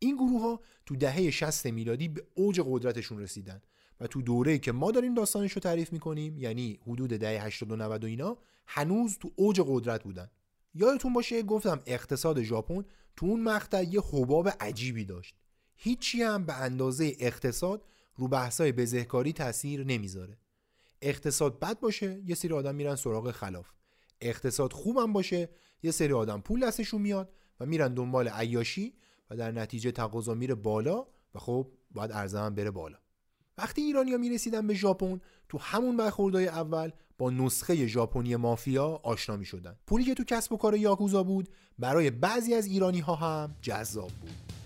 این 0.04 0.16
گروه 0.16 0.42
ها 0.42 0.60
تو 0.86 0.96
دهه 0.96 1.32
60 1.32 1.66
میلادی 1.66 2.08
به 2.08 2.24
اوج 2.36 2.62
قدرتشون 2.66 3.20
رسیدن 3.20 3.62
و 4.00 4.08
تو 4.08 4.22
دوره‌ای 4.22 4.60
که 4.60 4.72
ما 4.72 4.92
داریم 4.92 5.14
داستانش 5.14 5.52
رو 5.52 5.60
تعریف 5.60 5.94
می‌کنیم 5.94 6.38
یعنی 6.38 6.80
حدود 6.88 7.10
دهه 7.10 7.46
80 7.46 7.72
و 7.72 7.76
90 7.76 8.04
و 8.04 8.08
اینا 8.08 8.38
هنوز 8.68 9.18
تو 9.18 9.32
اوج 9.36 9.62
قدرت 9.68 10.04
بودن. 10.04 10.30
یادتون 10.74 11.14
باشه 11.14 11.44
گفتم 11.44 11.80
اقتصاد 11.86 12.42
ژاپن 12.42 12.86
تو 13.16 13.26
اون 13.26 13.44
مقطع 13.44 13.84
یه 13.84 14.02
حباب 14.12 14.50
عجیبی 14.60 15.06
داشت. 15.06 15.36
هیچی 15.76 16.22
هم 16.22 16.46
به 16.46 16.54
اندازه 16.54 17.16
اقتصاد 17.20 17.86
رو 18.16 18.28
بحثای 18.28 18.72
بزهکاری 18.72 19.34
تاثیر 19.34 19.84
نمی‌ذاره. 19.84 20.38
اقتصاد 21.02 21.60
بد 21.60 21.80
باشه 21.80 22.22
یه 22.26 22.36
سری 22.36 22.54
آدم 22.54 22.76
میرن 22.76 22.96
سراغ 22.96 23.32
خلاف. 23.32 23.72
اقتصاد 24.22 24.74
خوبم 24.74 25.14
باشه 25.14 25.50
یه 25.84 25.92
سری 25.92 26.14
آدم 26.14 26.42
پول 26.42 26.68
دستشون 26.68 27.02
میاد 27.02 27.34
و 27.60 27.66
میرن 27.66 27.94
دنبال 27.94 28.28
عیاشی 28.28 28.94
و 29.32 29.36
در 29.36 29.52
نتیجه 29.52 29.92
تقاضا 29.92 30.34
میره 30.34 30.56
بالا 30.56 31.06
و 31.36 31.40
خب 31.40 31.68
باید 31.92 32.12
ارزه 32.12 32.40
هم 32.40 32.56
بره 32.56 32.72
بالا 32.72 32.98
وقتی 33.58 33.82
ایرانیا 33.82 34.18
می‌رسیدن 34.18 34.68
به 34.68 34.74
ژاپن 34.74 35.22
تو 35.50 35.58
همون 35.58 35.98
برخوردهای 35.98 36.48
اول 36.48 36.92
با 37.18 37.30
نسخه 37.30 37.88
ژاپنی 37.88 38.36
مافیا 38.36 38.88
آشنا 39.04 39.38
می 39.38 39.46
شدن. 39.46 39.76
پولی 39.88 40.04
که 40.04 40.14
تو 40.14 40.24
کسب 40.24 40.54
و 40.54 40.58
کار 40.58 40.76
یاکوزا 40.76 41.24
بود 41.24 41.50
برای 41.80 42.12
بعضی 42.12 42.54
از 42.54 42.66
ایرانی 42.66 43.00
ها 43.00 43.16
هم 43.16 43.56
جذاب 43.62 44.12
بود. 44.22 44.61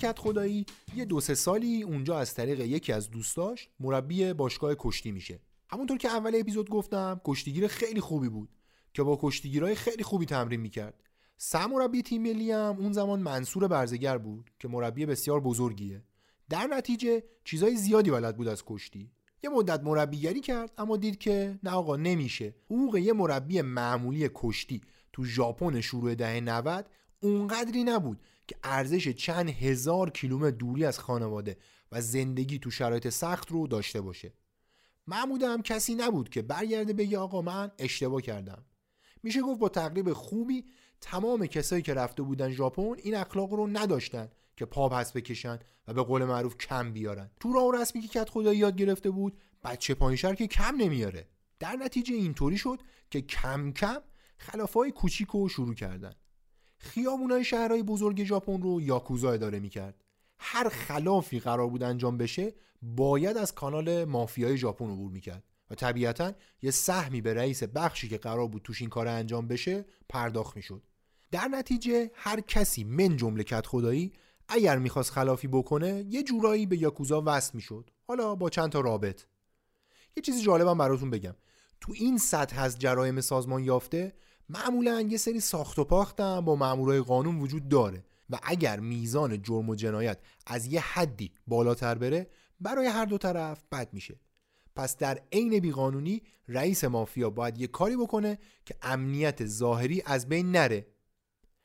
کت 0.00 0.18
خدایی. 0.18 0.66
یه 0.96 1.04
دو 1.04 1.20
سه 1.20 1.34
سالی 1.34 1.82
اونجا 1.82 2.18
از 2.18 2.34
طریق 2.34 2.60
یکی 2.60 2.92
از 2.92 3.10
دوستاش 3.10 3.68
مربی 3.80 4.32
باشگاه 4.32 4.74
کشتی 4.78 5.12
میشه. 5.12 5.40
همونطور 5.68 5.98
که 5.98 6.08
اول 6.08 6.32
اپیزود 6.40 6.70
گفتم 6.70 7.20
کشتیگیر 7.24 7.66
خیلی 7.66 8.00
خوبی 8.00 8.28
بود 8.28 8.48
که 8.94 9.02
با 9.02 9.18
کشتیگیرای 9.22 9.74
خیلی 9.74 10.02
خوبی 10.02 10.26
تمرین 10.26 10.60
می‌کرد. 10.60 11.02
مربی 11.54 12.02
تیم 12.02 12.22
ملی 12.22 12.50
هم 12.52 12.76
اون 12.78 12.92
زمان 12.92 13.20
منصور 13.20 13.68
برزگر 13.68 14.18
بود 14.18 14.50
که 14.58 14.68
مربی 14.68 15.06
بسیار 15.06 15.40
بزرگیه. 15.40 16.02
در 16.48 16.66
نتیجه 16.66 17.22
چیزای 17.44 17.76
زیادی 17.76 18.10
بلد 18.10 18.36
بود 18.36 18.48
از 18.48 18.64
کشتی. 18.64 19.10
یه 19.44 19.50
مدت 19.50 19.80
مربیگری 19.82 20.40
کرد 20.40 20.72
اما 20.78 20.96
دید 20.96 21.18
که 21.18 21.58
نه 21.62 21.70
آقا 21.70 21.96
نمیشه. 21.96 22.54
حقوق 22.66 22.96
یه 22.96 23.12
مربی 23.12 23.62
معمولی 23.62 24.30
کشتی 24.34 24.80
تو 25.12 25.24
ژاپن 25.24 25.80
شروع 25.80 26.14
دهه 26.14 26.40
90 26.40 26.90
اونقدری 27.20 27.84
نبود. 27.84 28.20
که 28.50 28.56
ارزش 28.64 29.08
چند 29.08 29.48
هزار 29.48 30.10
کیلومتر 30.10 30.56
دوری 30.56 30.84
از 30.84 30.98
خانواده 30.98 31.56
و 31.92 32.00
زندگی 32.00 32.58
تو 32.58 32.70
شرایط 32.70 33.08
سخت 33.08 33.50
رو 33.50 33.66
داشته 33.66 34.00
باشه. 34.00 34.32
محمود 35.06 35.42
هم 35.42 35.62
کسی 35.62 35.94
نبود 35.94 36.28
که 36.28 36.42
برگرده 36.42 36.92
بگه 36.92 37.18
آقا 37.18 37.42
من 37.42 37.70
اشتباه 37.78 38.22
کردم. 38.22 38.64
میشه 39.22 39.42
گفت 39.42 39.60
با 39.60 39.68
تقریب 39.68 40.12
خوبی 40.12 40.64
تمام 41.00 41.46
کسایی 41.46 41.82
که 41.82 41.94
رفته 41.94 42.22
بودن 42.22 42.50
ژاپن 42.50 42.94
این 43.02 43.14
اخلاق 43.14 43.52
رو 43.52 43.66
نداشتن 43.66 44.28
که 44.56 44.64
پا 44.64 44.88
پس 44.88 45.12
بکشن 45.12 45.58
و 45.88 45.94
به 45.94 46.02
قول 46.02 46.24
معروف 46.24 46.56
کم 46.56 46.92
بیارن. 46.92 47.30
تو 47.40 47.52
راه 47.52 47.80
رسمی 47.80 48.02
که 48.02 48.08
کت 48.08 48.30
خدایی 48.30 48.58
یاد 48.58 48.76
گرفته 48.76 49.10
بود 49.10 49.38
بچه 49.64 49.94
پایینشر 49.94 50.34
که 50.34 50.46
کم 50.46 50.76
نمیاره. 50.76 51.28
در 51.58 51.76
نتیجه 51.76 52.14
اینطوری 52.14 52.58
شد 52.58 52.78
که 53.10 53.20
کم 53.20 53.72
کم 53.72 54.00
خلافای 54.36 54.90
کوچیک 54.90 55.28
رو 55.28 55.48
شروع 55.48 55.74
کردن. 55.74 56.14
خیابونای 56.82 57.44
شهرهای 57.44 57.82
بزرگ 57.82 58.24
ژاپن 58.24 58.62
رو 58.62 58.80
یاکوزا 58.80 59.32
اداره 59.32 59.58
می‌کرد. 59.58 60.04
هر 60.38 60.68
خلافی 60.68 61.40
قرار 61.40 61.68
بود 61.68 61.82
انجام 61.82 62.18
بشه 62.18 62.54
باید 62.82 63.36
از 63.36 63.54
کانال 63.54 64.04
مافیای 64.04 64.56
ژاپن 64.56 64.90
عبور 64.90 65.10
می‌کرد. 65.10 65.44
و 65.70 65.74
طبیعتا 65.74 66.32
یه 66.62 66.70
سهمی 66.70 67.20
به 67.20 67.34
رئیس 67.34 67.62
بخشی 67.62 68.08
که 68.08 68.18
قرار 68.18 68.48
بود 68.48 68.62
توش 68.62 68.80
این 68.80 68.90
کار 68.90 69.08
انجام 69.08 69.48
بشه 69.48 69.84
پرداخت 70.08 70.56
می‌شد. 70.56 70.82
در 71.30 71.48
نتیجه 71.48 72.10
هر 72.14 72.40
کسی 72.40 72.84
من 72.84 73.16
جمله 73.16 73.44
کت 73.44 73.66
خدایی 73.66 74.12
اگر 74.48 74.78
می‌خواست 74.78 75.10
خلافی 75.10 75.48
بکنه 75.48 76.04
یه 76.08 76.22
جورایی 76.22 76.66
به 76.66 76.76
یاکوزا 76.76 77.22
وصل 77.26 77.50
می‌شد. 77.54 77.90
حالا 78.08 78.34
با 78.34 78.50
چند 78.50 78.70
تا 78.70 78.80
رابط. 78.80 79.22
یه 80.16 80.22
چیزی 80.22 80.42
جالبم 80.42 80.78
براتون 80.78 81.10
بگم. 81.10 81.34
تو 81.80 81.92
این 81.96 82.18
سطح 82.18 82.60
از 82.60 82.78
جرایم 82.78 83.20
سازمان 83.20 83.64
یافته 83.64 84.12
معمولا 84.52 85.00
یه 85.00 85.16
سری 85.16 85.40
ساخت 85.40 85.78
و 85.78 85.84
پاختم 85.84 86.40
با 86.40 86.56
مامورای 86.56 87.00
قانون 87.00 87.40
وجود 87.40 87.68
داره. 87.68 88.04
و 88.30 88.38
اگر 88.42 88.80
میزان 88.80 89.42
جرم 89.42 89.68
و 89.68 89.74
جنایت 89.74 90.18
از 90.46 90.66
یه 90.66 90.80
حدی 90.80 91.32
بالاتر 91.46 91.94
بره 91.94 92.30
برای 92.60 92.86
هر 92.86 93.04
دو 93.04 93.18
طرف 93.18 93.64
بد 93.72 93.88
میشه. 93.92 94.20
پس 94.76 94.96
در 94.96 95.20
عین 95.32 95.58
بیقانونی 95.58 96.22
رئیس 96.48 96.84
مافیا 96.84 97.30
باید 97.30 97.58
یه 97.58 97.66
کاری 97.66 97.96
بکنه 97.96 98.38
که 98.64 98.74
امنیت 98.82 99.46
ظاهری 99.46 100.02
از 100.06 100.28
بین 100.28 100.50
نره. 100.50 100.86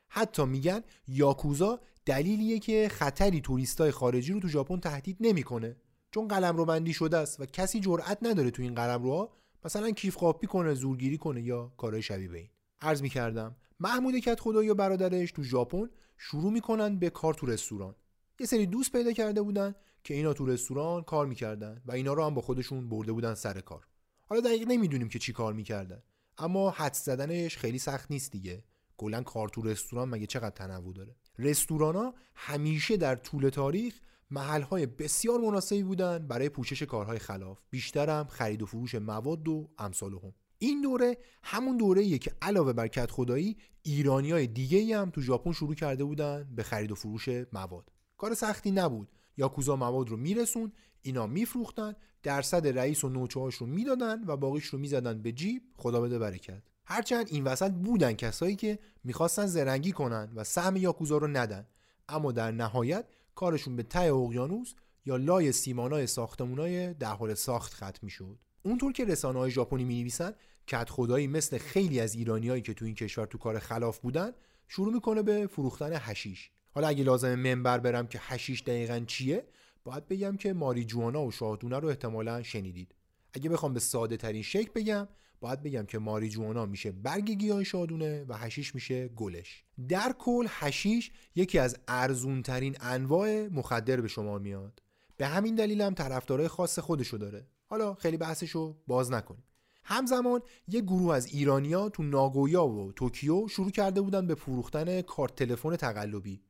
حتی 0.07 0.45
میگن 0.45 0.81
یاکوزا 1.07 1.79
دلیلیه 2.05 2.59
که 2.59 2.89
خطری 2.91 3.41
توریستای 3.41 3.91
خارجی 3.91 4.33
رو 4.33 4.39
تو 4.39 4.47
ژاپن 4.47 4.79
تهدید 4.79 5.17
نمی‌کنه. 5.19 5.75
چون 6.11 6.27
قلم 6.27 6.57
رو 6.57 6.65
بندی 6.65 6.93
شده 6.93 7.17
است 7.17 7.39
و 7.39 7.45
کسی 7.45 7.79
جرئت 7.79 8.17
نداره 8.21 8.51
تو 8.51 8.61
این 8.61 8.75
قلم 8.75 9.03
روها 9.03 9.29
مثلا 9.65 9.91
کیف 9.91 10.17
قاپی 10.17 10.47
کنه 10.47 10.73
زورگیری 10.73 11.17
کنه 11.17 11.41
یا 11.41 11.73
کارهای 11.77 12.01
شبیه 12.01 12.27
به 12.27 12.37
این. 12.37 12.49
عرض 12.85 13.01
می‌کردم 13.01 13.55
محمود 13.79 14.17
کت 14.19 14.39
خدایی 14.39 14.69
و 14.69 14.73
برادرش 14.73 15.31
تو 15.31 15.43
ژاپن 15.43 15.89
شروع 16.17 16.51
می‌کنن 16.51 16.99
به 16.99 17.09
کار 17.09 17.33
تو 17.33 17.45
رستوران. 17.45 17.95
یه 18.39 18.45
سری 18.45 18.65
دوست 18.65 18.91
پیدا 18.91 19.11
کرده 19.11 19.41
بودن 19.41 19.75
که 20.03 20.13
اینا 20.13 20.33
تو 20.33 20.45
رستوران 20.45 21.03
کار 21.03 21.25
می‌کردن 21.25 21.81
و 21.85 21.91
اینا 21.91 22.13
رو 22.13 22.25
هم 22.25 22.33
با 22.33 22.41
خودشون 22.41 22.89
برده 22.89 23.11
بودن 23.11 23.33
سر 23.33 23.61
کار. 23.61 23.87
حالا 24.27 24.41
دقیق 24.41 24.67
نمی‌دونیم 24.67 25.09
که 25.09 25.19
چی 25.19 25.33
کار 25.33 25.53
می‌کردن 25.53 26.03
اما 26.37 26.69
حد 26.69 26.93
زدنش 26.93 27.57
خیلی 27.57 27.79
سخت 27.79 28.11
نیست 28.11 28.31
دیگه. 28.31 28.63
کلا 28.97 29.23
کار 29.23 29.49
تو 29.49 29.61
رستوران 29.61 30.09
مگه 30.09 30.25
چقدر 30.25 30.49
تنوع 30.49 30.93
داره؟ 30.93 31.15
رستوران 31.39 31.95
ها 31.95 32.13
همیشه 32.35 32.97
در 32.97 33.15
طول 33.15 33.49
تاریخ 33.49 33.99
محل 34.31 34.61
های 34.61 34.85
بسیار 34.85 35.39
مناسبی 35.39 35.83
بودن 35.83 36.27
برای 36.27 36.49
پوشش 36.49 36.83
کارهای 36.83 37.19
خلاف. 37.19 37.59
بیشترم 37.69 38.27
خرید 38.27 38.61
و 38.61 38.65
فروش 38.65 38.95
مواد 38.95 39.47
و 39.47 39.69
امثال 39.77 40.13
هم. 40.13 40.33
این 40.57 40.81
دوره 40.81 41.17
همون 41.43 41.77
دوره 41.77 42.01
ایه 42.01 42.17
که 42.17 42.31
علاوه 42.41 42.73
بر 42.73 42.87
کت 42.87 43.11
خدایی 43.11 43.57
ایرانی 43.81 44.31
های 44.31 44.47
دیگه 44.47 44.97
هم 44.97 45.09
تو 45.09 45.21
ژاپن 45.21 45.51
شروع 45.51 45.75
کرده 45.75 46.03
بودن 46.03 46.49
به 46.55 46.63
خرید 46.63 46.91
و 46.91 46.95
فروش 46.95 47.29
مواد. 47.53 47.91
کار 48.17 48.33
سختی 48.33 48.71
نبود. 48.71 49.11
یاکوزا 49.37 49.75
مواد 49.75 50.09
رو 50.09 50.17
میرسون 50.17 50.71
اینا 51.01 51.27
میفروختن 51.27 51.93
درصد 52.23 52.67
رئیس 52.67 53.03
و 53.03 53.09
نوچه‌هاش 53.09 53.55
رو 53.55 53.67
می‌دادن 53.67 54.23
و 54.27 54.37
باقیش 54.37 54.65
رو 54.65 54.79
می‌زدن 54.79 55.21
به 55.21 55.31
جیب. 55.31 55.63
خدا 55.77 56.01
بده 56.01 56.19
برکت. 56.19 56.63
هرچند 56.85 57.27
این 57.29 57.43
وسط 57.43 57.71
بودن 57.71 58.13
کسایی 58.13 58.55
که 58.55 58.79
می‌خواستن 59.03 59.45
زرنگی 59.45 59.91
کنن 59.91 60.31
و 60.35 60.43
سهم 60.43 60.75
یاکوزا 60.75 61.17
رو 61.17 61.27
ندن. 61.27 61.67
اما 62.09 62.31
در 62.31 62.51
نهایت 62.51 63.05
کارشون 63.35 63.75
به 63.75 63.83
ته 63.83 64.13
اقیانوس 64.13 64.73
یا 65.05 65.15
لای 65.15 65.51
سیمانای 65.51 66.07
ساختمونای 66.07 66.93
در 66.93 67.13
حال 67.13 67.33
ساخت 67.33 67.73
ختم 67.73 67.99
می‌شد. 68.01 68.39
اونطور 68.65 68.91
که 68.91 69.05
رسانه 69.05 69.39
های 69.39 69.51
ژاپنی 69.51 69.83
می 69.83 69.99
نویسن 69.99 70.33
کت 70.67 70.89
خدایی 70.89 71.27
مثل 71.27 71.57
خیلی 71.57 71.99
از 71.99 72.15
ایرانیایی 72.15 72.61
که 72.61 72.73
تو 72.73 72.85
این 72.85 72.95
کشور 72.95 73.25
تو 73.25 73.37
کار 73.37 73.59
خلاف 73.59 73.99
بودن 73.99 74.31
شروع 74.67 74.93
می‌کنه 74.93 75.21
به 75.21 75.47
فروختن 75.47 75.91
هشیش. 75.93 76.49
حالا 76.71 76.87
اگه 76.87 77.03
لازم 77.03 77.35
منبر 77.35 77.79
برم 77.79 78.07
که 78.07 78.19
هشیش 78.21 78.61
دقیقا 78.61 79.03
چیه 79.07 79.45
باید 79.83 80.07
بگم 80.07 80.37
که 80.37 80.53
ماری 80.53 80.85
جوانا 80.85 81.25
و 81.25 81.31
شاهدونه 81.31 81.79
رو 81.79 81.87
احتمالا 81.87 82.43
شنیدید. 82.43 82.95
اگه 83.33 83.49
بخوام 83.49 83.73
به 83.73 83.79
ساده 83.79 84.17
ترین 84.17 84.41
شکل 84.41 84.71
بگم 84.75 85.07
باید 85.39 85.63
بگم 85.63 85.85
که 85.85 85.99
ماری 85.99 86.29
جوانا 86.29 86.65
میشه 86.65 86.91
برگ 86.91 87.31
گیاه 87.31 87.63
شادونه 87.63 88.25
و 88.27 88.37
هشیش 88.37 88.75
میشه 88.75 89.07
گلش. 89.07 89.63
در 89.89 90.15
کل 90.19 90.45
هشیش 90.49 91.11
یکی 91.35 91.59
از 91.59 91.77
ارزون 91.87 92.41
ترین 92.41 92.77
انواع 92.81 93.47
مخدر 93.47 94.01
به 94.01 94.07
شما 94.07 94.37
میاد. 94.37 94.81
به 95.17 95.27
همین 95.27 95.55
دلیل 95.55 95.81
هم 95.81 95.93
طرفدارای 95.93 96.47
خاص 96.47 96.79
خودشو 96.79 97.17
داره. 97.17 97.47
حالا 97.75 97.93
خیلی 97.93 98.17
بحثشو 98.17 98.77
باز 98.87 99.11
نکنیم. 99.11 99.43
همزمان 99.83 100.41
یه 100.67 100.81
گروه 100.81 101.15
از 101.15 101.25
ایرانیا 101.25 101.89
تو 101.89 102.03
ناگویا 102.03 102.67
و 102.67 102.91
توکیو 102.91 103.47
شروع 103.47 103.71
کرده 103.71 104.01
بودن 104.01 104.27
به 104.27 104.35
فروختن 104.35 105.01
کارت 105.01 105.35
تلفن 105.35 105.75
تقلبی. 105.75 106.41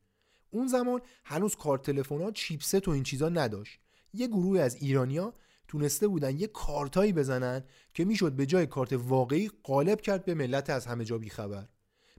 اون 0.49 0.67
زمان 0.67 1.01
هنوز 1.23 1.55
کارت 1.55 1.81
تلفن 1.81 2.31
چیپست 2.31 2.87
و 2.87 2.91
این 2.91 3.03
چیزا 3.03 3.29
نداشت. 3.29 3.79
یه 4.13 4.27
گروه 4.27 4.59
از 4.59 4.75
ایرانیا 4.75 5.33
تونسته 5.67 6.07
بودن 6.07 6.37
یه 6.37 6.47
کارتایی 6.47 7.13
بزنن 7.13 7.63
که 7.93 8.05
می‌شد 8.05 8.31
به 8.31 8.45
جای 8.45 8.67
کارت 8.67 8.93
واقعی 8.93 9.51
قالب 9.63 10.01
کرد 10.01 10.25
به 10.25 10.33
ملت 10.33 10.69
از 10.69 10.85
همه 10.85 11.05
جا 11.05 11.17
بیخبر. 11.17 11.67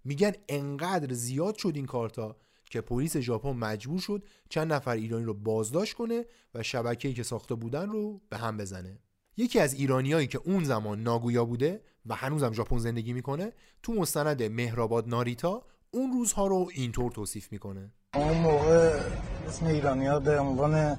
میگن 0.05 0.33
انقدر 0.49 1.13
زیاد 1.15 1.57
شد 1.57 1.73
این 1.75 1.87
کارتا 1.87 2.37
که 2.71 2.81
پلیس 2.81 3.17
ژاپن 3.17 3.51
مجبور 3.51 4.01
شد 4.01 4.23
چند 4.49 4.73
نفر 4.73 4.91
ایرانی 4.91 5.25
رو 5.25 5.35
بازداشت 5.35 5.95
کنه 5.95 6.25
و 6.55 6.63
شبکه‌ای 6.63 7.15
که 7.15 7.23
ساخته 7.23 7.55
بودن 7.55 7.89
رو 7.89 8.21
به 8.29 8.37
هم 8.37 8.57
بزنه. 8.57 8.99
یکی 9.37 9.61
از 9.61 9.75
ایرانیایی 9.75 10.27
که 10.27 10.41
اون 10.45 10.65
زمان 10.65 11.03
ناگویا 11.03 11.45
بوده 11.45 11.81
و 12.07 12.15
هنوزم 12.15 12.53
ژاپن 12.53 12.79
زندگی 12.79 13.13
می‌کنه 13.13 13.53
تو 13.83 13.93
مستند 13.93 14.43
مهرآباد 14.43 15.09
ناریتا 15.09 15.63
اون 15.91 16.13
روزها 16.13 16.47
رو 16.47 16.69
اینطور 16.75 17.13
توصیف 17.13 17.53
می‌کنه. 17.53 17.93
اون 18.15 18.39
موقع 18.39 19.01
اسم 19.47 19.67
ایرانیا 19.67 20.21
به 20.21 20.41
عنوان 20.41 20.97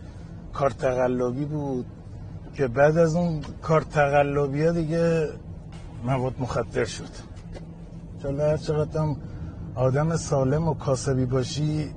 کارت 0.54 0.78
تقلبی 0.78 1.46
بود 1.46 1.86
که 2.56 2.68
بعد 2.68 2.98
از 2.98 3.16
اون 3.16 3.42
کارت 3.62 3.90
تقلبی 3.90 4.72
دیگه 4.82 5.30
مواد 6.06 6.36
مخدر 6.40 6.86
شد. 6.86 7.10
چون 8.22 8.40
هر 8.40 8.58
چقدر 8.58 8.92
آدم 9.78 10.16
سالم 10.16 10.68
و 10.68 10.74
کاسبی 10.74 11.26
باشی 11.26 11.96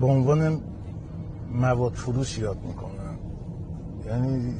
به 0.00 0.06
عنوان 0.06 0.60
مواد 1.50 1.92
فروش 1.92 2.38
یاد 2.38 2.62
می‌کنن 2.62 3.18
یعنی 4.06 4.54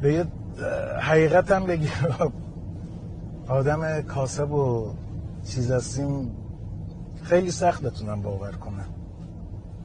به 0.00 0.12
یه 0.12 0.26
حقیقت 1.00 1.50
هم 1.50 1.66
بگی. 1.66 1.88
آدم 3.48 4.02
کاسب 4.02 4.50
و 4.52 4.94
چیز 5.44 5.70
هستیم 5.70 6.36
خیلی 7.22 7.50
سخت 7.50 7.82
بتونم 7.82 8.22
باور 8.22 8.52
کنم. 8.52 8.88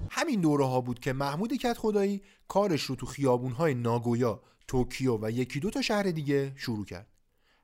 همین 0.10 0.42
دوره 0.42 0.66
ها 0.66 0.82
بود 0.82 1.00
که 1.00 1.14
محمود 1.14 1.54
کت 1.54 1.78
خدایی 1.78 2.22
کارش 2.48 2.84
رو 2.84 2.96
تو 2.96 3.06
خیابون 3.06 3.52
های 3.52 3.74
ناگویا، 3.74 4.40
توکیو 4.68 5.18
و 5.22 5.32
یکی 5.32 5.60
دو 5.60 5.70
تا 5.70 5.82
شهر 5.82 6.04
دیگه 6.04 6.52
شروع 6.56 6.86
کرد. 6.86 7.11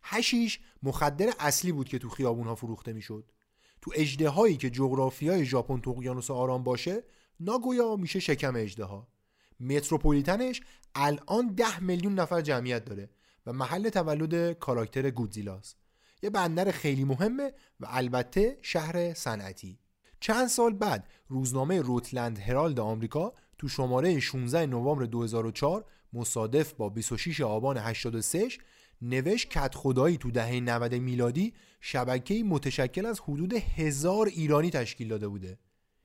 هشیش 0.09 0.59
مخدر 0.83 1.33
اصلی 1.39 1.71
بود 1.71 1.89
که 1.89 1.99
تو 1.99 2.09
خیابون 2.09 2.47
ها 2.47 2.55
فروخته 2.55 2.93
می‌شد. 2.93 3.31
تو 3.81 3.91
اجده 3.95 4.29
هایی 4.29 4.57
که 4.57 4.69
جغرافیای 4.69 5.45
ژاپن 5.45 5.79
تو 5.79 5.89
اقیانوس 5.89 6.31
آرام 6.31 6.63
باشه، 6.63 7.03
ناگویا 7.39 7.95
میشه 7.95 8.19
شکم 8.19 8.55
اجده 8.55 8.85
ها. 8.85 9.07
متروپولیتنش 9.59 10.61
الان 10.95 11.47
ده 11.47 11.79
میلیون 11.79 12.13
نفر 12.13 12.41
جمعیت 12.41 12.85
داره 12.85 13.09
و 13.45 13.53
محل 13.53 13.89
تولد 13.89 14.53
کاراکتر 14.53 15.09
گودزیلاست. 15.09 15.77
یه 16.23 16.29
بندر 16.29 16.71
خیلی 16.71 17.03
مهمه 17.03 17.53
و 17.79 17.85
البته 17.89 18.57
شهر 18.61 19.13
صنعتی. 19.13 19.79
چند 20.19 20.47
سال 20.47 20.73
بعد 20.73 21.07
روزنامه 21.27 21.81
روتلند 21.81 22.39
هرالد 22.39 22.79
آمریکا 22.79 23.33
تو 23.57 23.67
شماره 23.67 24.19
16 24.19 24.65
نوامبر 24.65 25.05
2004 25.05 25.85
مصادف 26.13 26.73
با 26.73 26.89
26 26.89 27.41
آبان 27.41 27.77
83 27.77 28.47
نوشت 29.01 29.49
کت 29.49 29.75
خدایی 29.75 30.17
تو 30.17 30.31
دهه 30.31 30.59
90 30.59 30.95
میلادی 30.95 31.53
شبکه‌ای 31.81 32.43
متشکل 32.43 33.05
از 33.05 33.19
حدود 33.19 33.53
هزار 33.53 34.27
ایرانی 34.27 34.69
تشکیل 34.69 35.07
داده 35.07 35.27
بوده. 35.27 35.59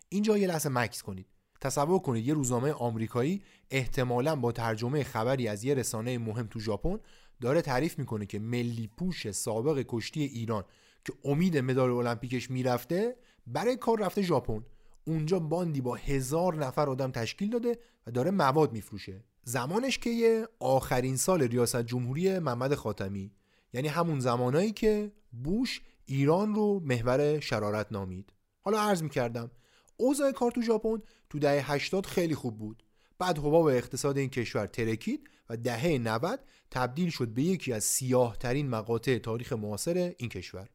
اینجا 0.08 0.38
یه 0.38 0.46
لحظه 0.46 0.68
مکس 0.68 1.02
کنید. 1.02 1.26
تصور 1.60 1.98
کنید 1.98 2.26
یه 2.26 2.34
روزنامه 2.34 2.72
آمریکایی 2.72 3.42
احتمالا 3.70 4.36
با 4.36 4.52
ترجمه 4.52 5.04
خبری 5.04 5.48
از 5.48 5.64
یه 5.64 5.74
رسانه 5.74 6.18
مهم 6.18 6.46
تو 6.46 6.60
ژاپن 6.60 6.98
داره 7.40 7.62
تعریف 7.62 7.98
می‌کنه 7.98 8.26
که 8.26 8.38
ملی 8.38 8.90
پوش 8.96 9.30
سابق 9.30 9.84
کشتی 9.88 10.22
ایران 10.22 10.64
که 11.04 11.12
امید 11.24 11.58
مدال 11.58 11.90
المپیکش 11.90 12.50
می‌رفته 12.50 13.16
برای 13.46 13.76
کار 13.76 14.00
رفته 14.00 14.22
ژاپن. 14.22 14.64
اونجا 15.06 15.38
باندی 15.38 15.80
با 15.80 15.94
هزار 15.94 16.54
نفر 16.54 16.88
آدم 16.88 17.10
تشکیل 17.10 17.50
داده 17.50 17.78
و 18.06 18.10
داره 18.10 18.30
مواد 18.30 18.72
میفروشه. 18.72 19.24
زمانش 19.44 19.98
که 19.98 20.48
آخرین 20.60 21.16
سال 21.16 21.42
ریاست 21.42 21.82
جمهوری 21.82 22.38
محمد 22.38 22.74
خاتمی 22.74 23.32
یعنی 23.72 23.88
همون 23.88 24.20
زمانایی 24.20 24.72
که 24.72 25.12
بوش 25.44 25.80
ایران 26.06 26.54
رو 26.54 26.80
محور 26.84 27.40
شرارت 27.40 27.92
نامید. 27.92 28.32
حالا 28.60 28.80
عرض 28.80 29.02
می‌کردم 29.02 29.50
اوضاع 29.96 30.32
کار 30.32 30.50
تو 30.50 30.62
ژاپن 30.62 31.02
تو 31.30 31.38
دهه 31.38 31.72
80 31.72 32.06
خیلی 32.06 32.34
خوب 32.34 32.58
بود. 32.58 32.82
بعد 33.18 33.38
حباب 33.38 33.66
اقتصاد 33.66 34.18
این 34.18 34.30
کشور 34.30 34.66
ترکید 34.66 35.28
و 35.50 35.56
دهه 35.56 35.98
90 35.98 36.40
تبدیل 36.70 37.10
شد 37.10 37.28
به 37.28 37.42
یکی 37.42 37.72
از 37.72 37.84
سیاه 37.84 38.36
ترین 38.36 38.68
مقاطع 38.68 39.18
تاریخ 39.18 39.52
معاصر 39.52 40.14
این 40.18 40.28
کشور. 40.28 40.68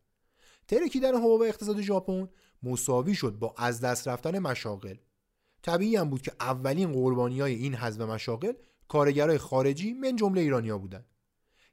ترکیدن 0.68 1.16
حباب 1.16 1.42
اقتصاد 1.42 1.82
ژاپن 1.82 2.28
مساوی 2.64 3.16
شد 3.16 3.32
با 3.32 3.56
از 3.58 3.82
دست 3.82 4.08
رفتن 4.08 4.40
مشاغل. 4.40 4.96
طبیعی 5.68 5.96
هم 5.96 6.10
بود 6.10 6.22
که 6.22 6.32
اولین 6.40 6.92
قربانی 6.92 7.40
های 7.40 7.56
این 7.56 7.76
حزب 7.76 8.02
مشاغل 8.02 8.54
کارگرای 8.88 9.38
خارجی 9.38 9.94
من 9.94 10.16
جمله 10.16 10.42
ایرانیا 10.42 10.78
بودن. 10.78 11.06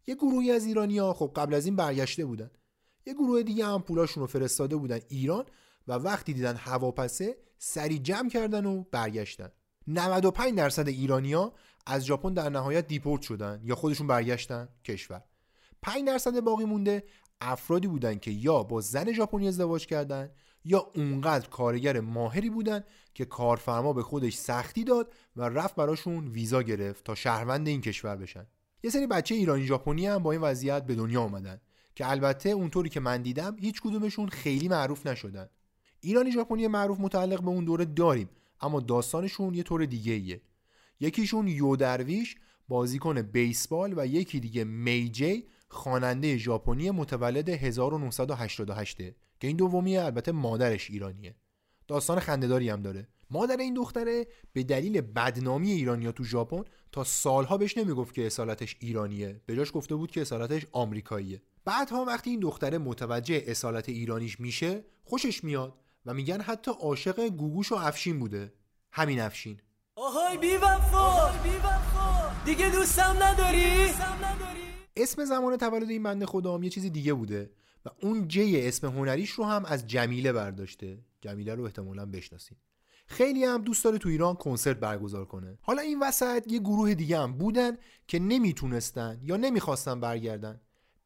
یه 0.06 0.14
گروهی 0.14 0.50
از 0.50 0.64
ایرانیا 0.64 1.12
خب 1.12 1.32
قبل 1.36 1.54
از 1.54 1.66
این 1.66 1.76
برگشته 1.76 2.24
بودن. 2.24 2.50
یه 3.06 3.14
گروه 3.14 3.42
دیگه 3.42 3.66
هم 3.66 3.82
پولاشون 3.82 4.20
رو 4.20 4.26
فرستاده 4.26 4.76
بودن 4.76 5.00
ایران 5.08 5.44
و 5.88 5.92
وقتی 5.92 6.32
دیدن 6.32 6.56
هواپسه 6.56 7.36
سری 7.58 7.98
جمع 7.98 8.28
کردن 8.28 8.66
و 8.66 8.84
برگشتن. 8.90 9.48
95 9.86 10.54
درصد 10.54 10.88
ایرانیا 10.88 11.52
از 11.86 12.04
ژاپن 12.04 12.34
در 12.34 12.48
نهایت 12.48 12.86
دیپورت 12.86 13.22
شدن 13.22 13.60
یا 13.64 13.74
خودشون 13.74 14.06
برگشتن 14.06 14.68
کشور. 14.84 15.24
5 15.82 16.06
درصد 16.06 16.40
باقی 16.40 16.64
مونده 16.64 17.04
افرادی 17.40 17.88
بودن 17.88 18.18
که 18.18 18.30
یا 18.30 18.62
با 18.62 18.80
زن 18.80 19.12
ژاپنی 19.12 19.48
ازدواج 19.48 19.86
کردن 19.86 20.30
یا 20.64 20.90
اونقدر 20.94 21.48
کارگر 21.48 22.00
ماهری 22.00 22.50
بودن 22.50 22.84
که 23.14 23.24
کارفرما 23.24 23.92
به 23.92 24.02
خودش 24.02 24.34
سختی 24.34 24.84
داد 24.84 25.12
و 25.36 25.42
رفت 25.42 25.74
براشون 25.74 26.28
ویزا 26.28 26.62
گرفت 26.62 27.04
تا 27.04 27.14
شهروند 27.14 27.68
این 27.68 27.80
کشور 27.80 28.16
بشن. 28.16 28.46
یه 28.82 28.90
سری 28.90 29.06
بچه 29.06 29.34
ایرانی 29.34 29.64
ژاپنی 29.64 30.06
هم 30.06 30.22
با 30.22 30.32
این 30.32 30.40
وضعیت 30.40 30.86
به 30.86 30.94
دنیا 30.94 31.22
آمدن 31.22 31.60
که 31.94 32.10
البته 32.10 32.48
اونطوری 32.48 32.88
که 32.88 33.00
من 33.00 33.22
دیدم 33.22 33.56
هیچ 33.60 33.80
کدومشون 33.80 34.28
خیلی 34.28 34.68
معروف 34.68 35.06
نشدن. 35.06 35.48
ایرانی 36.00 36.32
ژاپنی 36.32 36.68
معروف 36.68 37.00
متعلق 37.00 37.42
به 37.42 37.48
اون 37.48 37.64
دوره 37.64 37.84
داریم 37.84 38.28
اما 38.60 38.80
داستانشون 38.80 39.54
یه 39.54 39.62
طور 39.62 39.84
دیگه 39.84 40.12
ایه. 40.12 40.40
یکیشون 41.00 41.48
یو 41.48 41.76
درویش 41.76 42.36
بازیکن 42.68 43.22
بیسبال 43.22 43.94
و 43.96 44.06
یکی 44.06 44.40
دیگه 44.40 44.64
میجی 44.64 45.44
خواننده 45.68 46.36
ژاپنی 46.36 46.90
متولد 46.90 47.48
1988 47.48 48.96
که 49.40 49.46
این 49.46 49.56
دومیه 49.56 50.02
البته 50.04 50.32
مادرش 50.32 50.90
ایرانیه. 50.90 51.34
داستان 51.88 52.20
خندهداری 52.20 52.68
هم 52.68 52.82
داره. 52.82 53.08
مادر 53.30 53.56
این 53.56 53.74
دختره 53.74 54.26
به 54.52 54.62
دلیل 54.62 55.00
بدنامی 55.00 55.70
ایرانیا 55.70 56.12
تو 56.12 56.24
ژاپن 56.24 56.62
تا 56.92 57.04
سالها 57.04 57.56
بهش 57.56 57.78
نمی‌گفت 57.78 58.14
که 58.14 58.26
اصالتش 58.26 58.76
ایرانیه. 58.78 59.40
به 59.46 59.56
جاش 59.56 59.72
گفته 59.74 59.94
بود 59.94 60.10
که 60.10 60.20
اصالتش 60.20 60.66
آمریکاییه. 60.72 61.42
بعدها 61.64 62.04
وقتی 62.04 62.30
این 62.30 62.40
دختره 62.40 62.78
متوجه 62.78 63.44
اصالت 63.46 63.88
ایرانیش 63.88 64.40
میشه 64.40 64.84
خوشش 65.04 65.44
میاد 65.44 65.74
و 66.06 66.14
میگن 66.14 66.40
حتی 66.40 66.70
عاشق 66.80 67.28
گوگوش 67.28 67.72
و 67.72 67.74
افشین 67.74 68.18
بوده. 68.18 68.52
همین 68.92 69.20
افشین. 69.20 69.60
آهای 69.96 70.38
بی 70.38 70.56
وفا! 70.56 71.30
دیگه 72.44 72.70
دوستم 72.70 73.16
نداری؟ 73.22 73.64
اسم 74.96 75.24
زمان 75.24 75.56
تولد 75.56 75.90
این 75.90 76.02
بنده 76.02 76.26
خدا 76.26 76.60
یه 76.62 76.70
چیزی 76.70 76.90
دیگه 76.90 77.14
بوده 77.14 77.50
و 77.84 77.88
اون 78.02 78.28
جی 78.28 78.68
اسم 78.68 78.86
هنریش 78.86 79.30
رو 79.30 79.44
هم 79.44 79.64
از 79.64 79.86
جمیله 79.86 80.32
برداشته. 80.32 80.98
جمیله 81.24 81.54
رو 81.54 81.64
احتمالا 81.64 82.06
بشناسید 82.06 82.58
خیلی 83.06 83.44
هم 83.44 83.62
دوست 83.62 83.84
داره 83.84 83.98
تو 83.98 84.08
ایران 84.08 84.34
کنسرت 84.34 84.76
برگزار 84.76 85.24
کنه. 85.24 85.58
حالا 85.62 85.82
این 85.82 86.00
وسط 86.02 86.44
یه 86.52 86.58
گروه 86.58 86.94
دیگه 86.94 87.18
هم 87.18 87.32
بودن 87.32 87.76
که 88.08 88.18
نمی‌تونستن 88.18 89.20
یا 89.22 89.36
نمی‌خواستن 89.36 90.00
برگردن. 90.00 90.60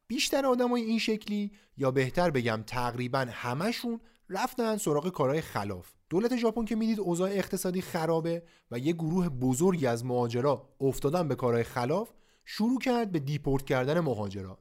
بیشتر 0.07 0.47
آدمای 0.47 0.83
این 0.83 0.99
شکلی 0.99 1.53
یا 1.77 1.91
بهتر 1.91 2.31
بگم 2.31 2.65
تقریبا 2.67 3.27
همشون 3.31 4.01
رفتن 4.29 4.77
سراغ 4.77 5.09
کارهای 5.09 5.41
خلاف. 5.41 5.93
دولت 6.11 6.37
ژاپن 6.37 6.65
که 6.65 6.77
می‌دید 6.77 7.01
اوضاع 7.01 7.31
اقتصادی 7.31 7.81
خرابه 7.81 8.43
و 8.71 8.79
یه 8.79 8.93
گروه 8.93 9.29
بزرگی 9.29 9.87
از 9.87 10.05
مهاجرا 10.05 10.69
افتادن 10.81 11.29
به 11.29 11.35
کارهای 11.35 11.65
خلاف 11.65 12.11
شروع 12.45 12.79
کرد 12.79 13.13
به 13.13 13.19
دیپورت 13.19 13.65
کردن 13.65 14.01
مهاجرا. 14.01 14.59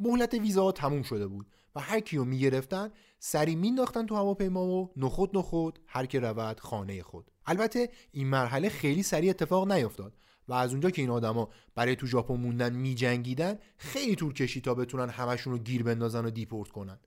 مهلت 0.00 0.34
ویزا 0.34 0.72
تموم 0.72 1.02
شده 1.02 1.26
بود 1.26 1.46
و 1.74 1.80
هر 1.80 2.00
کیو 2.00 2.24
می‌گرفتن 2.24 2.90
سری 3.18 3.56
مینداختن 3.56 4.06
تو 4.06 4.14
هواپیما 4.14 4.66
و 4.66 4.92
نخود 4.96 5.36
نخود 5.36 5.78
هر 5.86 6.06
که 6.06 6.20
رود 6.20 6.60
خانه 6.60 7.02
خود. 7.02 7.30
البته 7.46 7.90
این 8.12 8.26
مرحله 8.26 8.68
خیلی 8.68 9.02
سریع 9.02 9.30
اتفاق 9.30 9.72
نیفتاد 9.72 10.16
و 10.48 10.52
از 10.52 10.70
اونجا 10.70 10.90
که 10.90 11.02
این 11.02 11.10
آدما 11.10 11.48
برای 11.74 11.96
تو 11.96 12.06
ژاپن 12.06 12.34
موندن 12.34 12.72
میجنگیدن 12.72 13.58
خیلی 13.78 14.16
طول 14.16 14.32
کشید 14.32 14.64
تا 14.64 14.74
بتونن 14.74 15.08
همشون 15.08 15.52
رو 15.52 15.58
گیر 15.58 15.82
بندازن 15.82 16.24
و 16.24 16.30
دیپورت 16.30 16.70
کنن. 16.70 16.98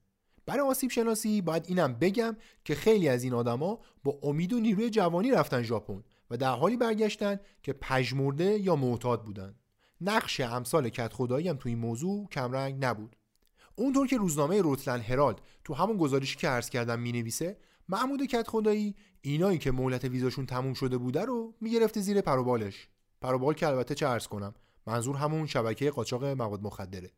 برای 0.46 0.68
آسیب 0.68 0.90
شناسی 0.90 1.42
باید 1.42 1.64
اینم 1.68 1.94
بگم 1.94 2.36
که 2.64 2.74
خیلی 2.74 3.08
از 3.08 3.24
این 3.24 3.34
آدما 3.34 3.80
با 4.04 4.18
امید 4.22 4.52
و 4.52 4.60
نیروی 4.60 4.90
جوانی 4.90 5.30
رفتن 5.30 5.62
ژاپن 5.62 6.02
و 6.30 6.36
در 6.36 6.54
حالی 6.54 6.76
برگشتن 6.76 7.40
که 7.62 7.72
پژمرده 7.72 8.58
یا 8.58 8.76
معتاد 8.76 9.24
بودن. 9.24 9.54
نقش 10.00 10.40
امثال 10.40 10.88
کت 10.88 11.12
خدایی 11.12 11.48
هم 11.48 11.56
تو 11.56 11.68
این 11.68 11.78
موضوع 11.78 12.28
کمرنگ 12.28 12.84
نبود. 12.84 13.16
اونطور 13.80 14.06
که 14.06 14.16
روزنامه 14.16 14.62
روتلن 14.62 15.00
هرالد 15.00 15.40
تو 15.64 15.74
همون 15.74 15.96
گزارشی 15.96 16.36
که 16.36 16.48
عرض 16.48 16.70
کردم 16.70 16.98
می‌نویسه 16.98 17.56
محمود 17.88 18.26
کت 18.26 18.48
خدایی 18.48 18.94
اینایی 19.20 19.58
که 19.58 19.72
مهلت 19.72 20.04
ویزاشون 20.04 20.46
تموم 20.46 20.74
شده 20.74 20.98
بوده 20.98 21.24
رو 21.24 21.54
می‌گرفته 21.60 22.00
زیر 22.00 22.20
پروبالش. 22.20 22.88
پروبال 23.20 23.54
که 23.54 23.66
البته 23.66 23.94
چه 23.94 24.06
عرض 24.06 24.26
کنم 24.26 24.54
منظور 24.86 25.16
همون 25.16 25.46
شبکه 25.46 25.90
قاچاق 25.90 26.24
مواد 26.24 26.62
مخدره. 26.62 27.10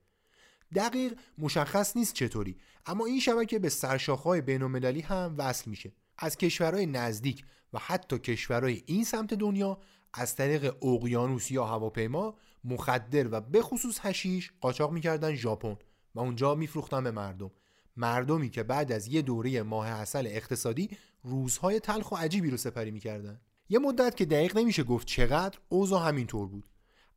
دقیق 0.74 1.18
مشخص 1.38 1.96
نیست 1.96 2.14
چطوری 2.14 2.56
اما 2.86 3.06
این 3.06 3.20
شبکه 3.20 3.58
به 3.58 3.68
سرشاخهای 3.68 4.40
بینالمللی 4.40 5.00
هم 5.00 5.34
وصل 5.38 5.70
میشه. 5.70 5.92
از 6.18 6.36
کشورهای 6.36 6.86
نزدیک 6.86 7.44
و 7.72 7.78
حتی 7.78 8.18
کشورهای 8.18 8.82
این 8.86 9.04
سمت 9.04 9.34
دنیا 9.34 9.78
از 10.14 10.36
طریق 10.36 10.84
اقیانوس 10.84 11.50
یا 11.50 11.64
هواپیما 11.64 12.34
مخدر 12.64 13.28
و 13.30 13.40
به 13.40 13.62
خصوص 13.62 13.98
هشیش 14.02 14.52
قاچاق 14.60 14.92
می‌کردن 14.92 15.34
ژاپن. 15.34 15.76
و 16.14 16.20
اونجا 16.20 16.54
میفروختن 16.54 17.04
به 17.04 17.10
مردم. 17.10 17.50
مردمی 17.96 18.50
که 18.50 18.62
بعد 18.62 18.92
از 18.92 19.08
یه 19.08 19.22
دوره 19.22 19.62
ماه 19.62 19.88
اصل 19.88 20.26
اقتصادی 20.26 20.90
روزهای 21.22 21.80
تلخ 21.80 22.12
و 22.12 22.16
عجیبی 22.16 22.50
رو 22.50 22.56
سپری 22.56 22.90
می‌کردن. 22.90 23.40
یه 23.68 23.78
مدت 23.78 24.16
که 24.16 24.24
دقیق 24.24 24.58
نمیشه 24.58 24.82
گفت 24.82 25.06
چقدر 25.06 25.58
اوضاع 25.68 26.08
همینطور 26.08 26.46
بود. 26.46 26.68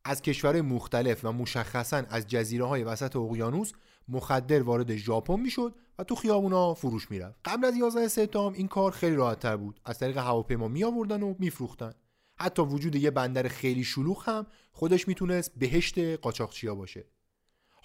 از 0.03 0.21
کشورهای 0.21 0.61
مختلف 0.61 1.25
و 1.25 1.31
مشخصا 1.31 2.03
از 2.09 2.27
جزیره 2.27 2.65
های 2.65 2.83
وسط 2.83 3.15
اقیانوس 3.15 3.71
مخدر 4.07 4.63
وارد 4.63 4.95
ژاپن 4.95 5.39
می‌شد 5.39 5.75
و 5.99 6.03
تو 6.03 6.15
خیابونا 6.15 6.73
فروش 6.73 7.11
می‌رفت. 7.11 7.39
قبل 7.45 7.65
از 7.65 7.77
11 7.77 8.07
سپتامبر 8.07 8.57
این 8.57 8.67
کار 8.67 8.91
خیلی 8.91 9.15
راحت 9.15 9.39
تر 9.39 9.57
بود. 9.57 9.79
از 9.85 9.99
طریق 9.99 10.17
هواپیما 10.17 10.67
می 10.67 10.83
آوردن 10.83 11.23
و 11.23 11.35
میفروختن. 11.39 11.93
حتی 12.39 12.61
وجود 12.61 12.95
یه 12.95 13.11
بندر 13.11 13.47
خیلی 13.47 13.83
شلوغ 13.83 14.29
هم 14.29 14.45
خودش 14.71 15.07
می‌تونست 15.07 15.51
بهشت 15.57 15.99
قاچاقچیا 15.99 16.75
باشه. 16.75 17.05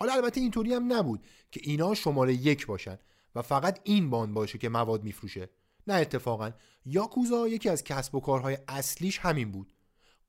حالا 0.01 0.13
البته 0.13 0.41
اینطوری 0.41 0.75
هم 0.75 0.93
نبود 0.93 1.27
که 1.51 1.61
اینا 1.65 1.95
شماره 1.95 2.35
یک 2.35 2.67
باشن 2.67 2.99
و 3.35 3.43
فقط 3.43 3.81
این 3.85 4.11
باند 4.11 4.35
باشه 4.35 4.59
که 4.59 4.69
مواد 4.69 5.05
میفروشه. 5.05 5.49
نه 5.87 5.95
اتفاقا. 5.95 6.51
یاکوزا 6.85 7.49
یکی 7.49 7.69
از 7.69 7.85
کسب 7.85 8.15
و 8.15 8.21
کارهای 8.21 8.59
اصلیش 8.69 9.19
همین 9.19 9.51
بود. 9.53 9.73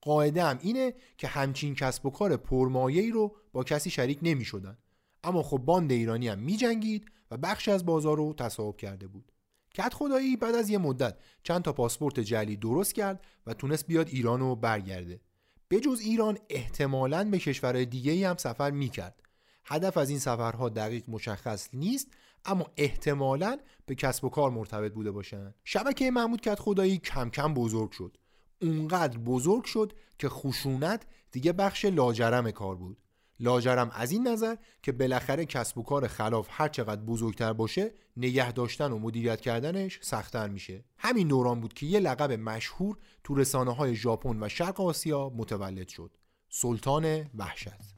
قاعده 0.02 0.44
هم 0.44 0.60
اینه 0.62 0.94
که 1.18 1.28
همچین 1.28 1.76
کسب 1.76 2.06
و 2.06 2.10
کار 2.10 2.38
پرمایه‌ای 2.38 3.12
رو 3.12 3.36
با 3.54 3.64
کسی 3.64 3.90
شریک 3.90 4.20
نمی 4.22 4.46
شدن. 4.46 4.78
اما 5.24 5.44
خب 5.44 5.58
باند 5.58 5.92
ایرانی 5.92 6.28
هم 6.28 6.40
می 6.40 6.58
جنگید 6.58 7.06
و 7.32 7.38
بخش 7.38 7.68
از 7.68 7.86
بازار 7.86 8.18
رو 8.18 8.34
تصاحب 8.34 8.78
کرده 8.78 9.08
بود. 9.08 9.32
کت 9.74 9.94
خدایی 9.94 10.38
بعد 10.38 10.56
از 10.56 10.70
یه 10.70 10.78
مدت 10.78 11.18
چند 11.44 11.62
تا 11.62 11.74
پاسپورت 11.74 12.20
جلی 12.20 12.58
درست 12.58 12.96
کرد 12.96 13.26
و 13.48 13.54
تونست 13.54 13.88
بیاد 13.88 14.08
ایران 14.08 14.40
رو 14.40 14.56
برگرده. 14.56 15.22
به 15.68 15.80
جز 15.80 16.00
ایران 16.00 16.38
احتمالاً 16.50 17.24
به 17.24 17.40
کشورهای 17.40 17.86
دیگه 17.86 18.30
هم 18.30 18.38
سفر 18.38 18.72
می 18.72 18.90
کرد 18.90 19.22
هدف 19.66 19.98
از 19.98 20.10
این 20.10 20.20
سفرها 20.20 20.70
دقیق 20.70 21.04
مشخص 21.08 21.70
نیست 21.74 22.08
اما 22.46 22.66
احتمالاً 22.78 23.60
به 23.86 23.96
کسب 23.96 24.26
و 24.26 24.30
کار 24.30 24.52
مرتبط 24.52 24.94
بوده 24.94 25.12
باشند. 25.12 25.56
شبکه 25.64 26.12
محمود 26.12 26.42
کت 26.42 26.60
خدایی 26.60 26.98
کم 26.98 27.30
کم 27.30 27.54
بزرگ 27.54 27.92
شد. 27.92 28.18
اونقدر 28.62 29.18
بزرگ 29.18 29.64
شد 29.64 29.94
که 30.20 30.30
خشونت 30.30 31.06
دیگه 31.32 31.54
بخش 31.54 31.86
لاجرم 31.86 32.52
کار 32.52 32.76
بود. 32.76 32.98
لاجرم 33.40 33.92
از 33.94 34.12
این 34.12 34.28
نظر 34.28 34.56
که 34.84 34.92
بالاخره 34.92 35.46
کسب 35.46 35.78
و 35.78 35.84
کار 35.84 36.08
خلاف 36.08 36.48
هر 36.52 36.68
چقدر 36.68 37.02
بزرگتر 37.02 37.54
باشه 37.54 37.92
نگه 38.18 38.52
داشتن 38.52 38.92
و 38.92 39.00
مدیریت 39.00 39.42
کردنش 39.42 40.00
سختتر 40.02 40.48
میشه. 40.48 40.84
همین 40.98 41.28
دوران 41.28 41.62
بود 41.62 41.74
که 41.74 41.86
یه 41.86 42.00
لقب 42.00 42.32
مشهور 42.32 42.98
تو 43.24 43.36
رسانه 43.36 43.76
های 43.76 43.96
ژاپن 43.96 44.44
و 44.44 44.50
شرق 44.50 44.82
آسیا 44.82 45.30
متولد 45.36 45.88
شد. 45.88 46.12
سلطان 46.50 47.30
وحشت. 47.36 47.94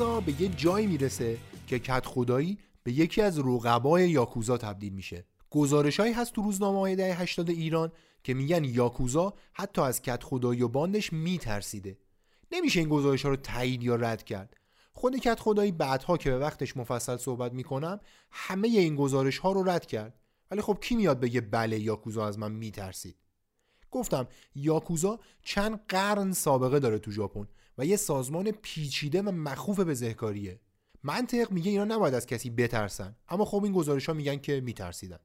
اوزا 0.00 0.20
به 0.20 0.42
یه 0.42 0.48
جایی 0.48 0.86
می‌رسه 0.86 1.38
که 1.66 1.78
کت 1.78 2.06
خدایی 2.06 2.58
به 2.82 2.92
یکی 2.92 3.22
از 3.22 3.38
رقبای 3.38 4.10
یاکوزا 4.10 4.58
تبدیل 4.58 4.92
میشه. 4.92 5.24
گزارشهایی 5.50 6.12
هست 6.12 6.32
تو 6.32 6.42
روزنامه 6.42 6.78
های 6.78 6.96
دهه 6.96 7.20
80 7.20 7.50
ایران 7.50 7.92
که 8.24 8.34
میگن 8.34 8.64
یاکوزا 8.64 9.34
حتی 9.52 9.82
از 9.82 10.02
کت 10.02 10.22
خدایی 10.22 10.62
و 10.62 10.68
باندش 10.68 11.12
میترسیده. 11.12 11.98
نمیشه 12.52 12.80
این 12.80 12.88
گزارش 12.88 13.22
ها 13.22 13.28
رو 13.28 13.36
تایید 13.36 13.82
یا 13.82 13.96
رد 13.96 14.24
کرد. 14.24 14.56
خود 14.92 15.16
کت 15.16 15.40
خدایی 15.40 15.72
بعدها 15.72 16.16
که 16.16 16.30
به 16.30 16.38
وقتش 16.38 16.76
مفصل 16.76 17.16
صحبت 17.16 17.52
می‌کنم 17.52 18.00
همه 18.30 18.68
این 18.68 18.96
گزارش 18.96 19.38
ها 19.38 19.52
رو 19.52 19.70
رد 19.70 19.86
کرد. 19.86 20.20
ولی 20.50 20.60
خب 20.60 20.78
کی 20.80 20.96
میاد 20.96 21.20
بگه 21.20 21.40
بله 21.40 21.80
یاکوزا 21.80 22.26
از 22.26 22.38
من 22.38 22.52
میترسید؟ 22.52 23.16
گفتم 23.90 24.28
یاکوزا 24.54 25.18
چند 25.42 25.80
قرن 25.88 26.32
سابقه 26.32 26.78
داره 26.78 26.98
تو 26.98 27.10
ژاپن. 27.10 27.48
و 27.78 27.86
یه 27.86 27.96
سازمان 27.96 28.50
پیچیده 28.50 29.22
و 29.22 29.30
مخوف 29.30 29.80
به 29.80 29.94
ذهکاریه 29.94 30.60
منطق 31.02 31.50
میگه 31.52 31.70
اینا 31.70 31.84
نباید 31.84 32.14
از 32.14 32.26
کسی 32.26 32.50
بترسن. 32.50 33.16
اما 33.28 33.44
خب 33.44 33.64
این 33.64 33.72
گزارش 33.72 34.06
ها 34.06 34.12
میگن 34.12 34.36
که 34.36 34.60
میترسیدن. 34.60 35.18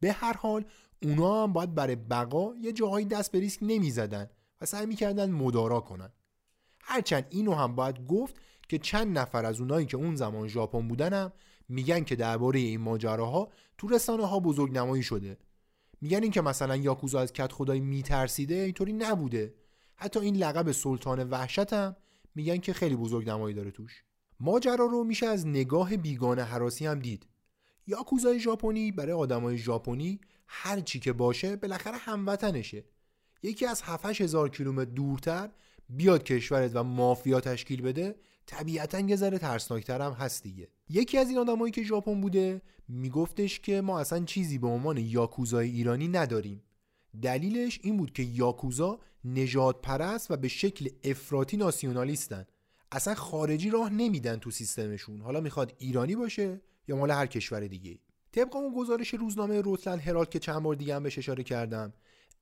به 0.00 0.12
هر 0.12 0.32
حال 0.32 0.64
اونا 1.02 1.42
هم 1.42 1.52
باید 1.52 1.74
برای 1.74 1.96
بقا 1.96 2.54
یه 2.60 2.72
جاهایی 2.72 3.06
دست 3.06 3.32
به 3.32 3.40
ریسک 3.40 3.58
نمی‌زدن 3.62 4.30
و 4.60 4.66
سعی 4.66 4.86
می‌کردن 4.86 5.30
مدارا 5.30 5.80
کنن. 5.80 6.12
هرچند 6.80 7.26
اینو 7.30 7.54
هم 7.54 7.74
باید 7.74 8.06
گفت 8.06 8.36
که 8.68 8.78
چند 8.78 9.18
نفر 9.18 9.46
از 9.46 9.60
اونایی 9.60 9.86
که 9.86 9.96
اون 9.96 10.16
زمان 10.16 10.48
ژاپن 10.48 10.88
بودن 10.88 11.12
هم 11.12 11.32
میگن 11.68 12.04
که 12.04 12.16
درباره 12.16 12.58
این 12.58 12.80
ماجراها 12.80 13.48
تو 13.78 13.88
رسانه 13.88 14.26
ها 14.26 14.40
بزرگ 14.40 14.78
نمایی 14.78 15.02
شده. 15.02 15.38
میگن 16.00 16.22
این 16.22 16.32
که 16.32 16.40
مثلا 16.40 16.76
یاکوزا 16.76 17.20
از 17.20 17.32
کت 17.32 17.52
خدای 17.52 17.80
میترسیده 17.80 18.54
اینطوری 18.54 18.92
نبوده. 18.92 19.54
حتی 20.02 20.20
این 20.20 20.36
لقب 20.36 20.72
سلطان 20.72 21.28
وحشت 21.28 21.72
هم 21.72 21.96
میگن 22.34 22.56
که 22.56 22.72
خیلی 22.72 22.96
بزرگ 22.96 23.30
نمایی 23.30 23.54
داره 23.54 23.70
توش. 23.70 24.04
ماجرا 24.40 24.84
رو 24.84 25.04
میشه 25.04 25.26
از 25.26 25.46
نگاه 25.46 25.96
بیگانه 25.96 26.42
حراسی 26.42 26.86
هم 26.86 26.98
دید. 26.98 27.26
یاکوزای 27.86 28.40
ژاپنی 28.40 28.92
برای 28.92 29.12
آدمای 29.12 29.58
ژاپنی 29.58 30.20
هر 30.46 30.80
چی 30.80 31.00
که 31.00 31.12
باشه 31.12 31.56
بالاخره 31.56 31.96
هموطنشه. 31.96 32.84
یکی 33.42 33.66
از 33.66 33.82
7 33.82 34.20
هزار 34.20 34.48
کیلومتر 34.48 34.90
دورتر 34.90 35.50
بیاد 35.88 36.22
کشورت 36.24 36.70
و 36.74 36.82
مافیا 36.84 37.40
تشکیل 37.40 37.82
بده 37.82 38.14
طبیعتا 38.46 39.00
یه 39.00 39.16
ذره 39.16 39.38
ترسناکتر 39.38 40.02
هم 40.02 40.12
هست 40.12 40.42
دیگه. 40.42 40.68
یکی 40.88 41.18
از 41.18 41.28
این 41.28 41.38
آدمایی 41.38 41.72
که 41.72 41.82
ژاپن 41.82 42.20
بوده 42.20 42.62
میگفتش 42.88 43.60
که 43.60 43.80
ما 43.80 44.00
اصلا 44.00 44.24
چیزی 44.24 44.58
به 44.58 44.66
عنوان 44.66 44.96
یاکوزای 44.96 45.70
ایرانی 45.70 46.08
نداریم. 46.08 46.62
دلیلش 47.22 47.80
این 47.82 47.96
بود 47.96 48.12
که 48.12 48.22
یاکوزا 48.22 49.00
نجات 49.24 49.82
پرست 49.82 50.30
و 50.30 50.36
به 50.36 50.48
شکل 50.48 50.88
افراطی 51.04 51.56
ناسیونالیستن. 51.56 52.46
اصلا 52.92 53.14
خارجی 53.14 53.70
راه 53.70 53.90
نمیدن 53.90 54.36
تو 54.36 54.50
سیستمشون. 54.50 55.20
حالا 55.20 55.40
می‌خواد 55.40 55.72
ایرانی 55.78 56.16
باشه 56.16 56.60
یا 56.88 56.96
مال 56.96 57.10
هر 57.10 57.26
کشور 57.26 57.66
دیگه 57.66 57.98
طبق 58.32 58.56
اون 58.56 58.74
گزارش 58.74 59.14
روزنامه 59.14 59.60
روتلند 59.60 60.00
هرالد 60.00 60.28
که 60.28 60.38
چند 60.38 60.62
بار 60.62 60.74
دیگه 60.74 60.96
هم 60.96 61.02
بهش 61.02 61.18
اشاره 61.18 61.42
کردم 61.42 61.92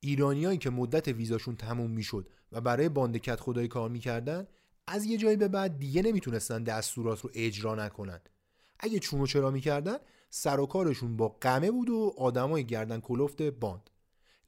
ایرانیایی 0.00 0.58
که 0.58 0.70
مدت 0.70 1.08
ویزاشون 1.08 1.56
تموم 1.56 1.90
می‌شد 1.90 2.28
و 2.52 2.60
برای 2.60 2.88
باندکت 2.88 3.40
خدای 3.40 3.68
کار 3.68 3.88
می‌کردن 3.90 4.46
از 4.86 5.04
یه 5.04 5.16
جایی 5.16 5.36
به 5.36 5.48
بعد 5.48 5.78
دیگه 5.78 6.02
نمی‌تونستن 6.02 6.62
دستورات 6.62 7.20
رو 7.20 7.30
اجرا 7.34 7.74
نکنن. 7.74 8.20
اگه 8.80 8.98
چون 8.98 9.20
و 9.20 9.26
چرا 9.26 9.50
می‌کردن 9.50 9.96
سر 10.30 10.60
و 10.60 10.66
کارشون 10.66 11.16
با 11.16 11.28
قمه 11.28 11.70
بود 11.70 11.90
و 11.90 12.14
آدمای 12.18 12.64
گردن 12.64 13.00
کلفت 13.00 13.42
باند. 13.42 13.89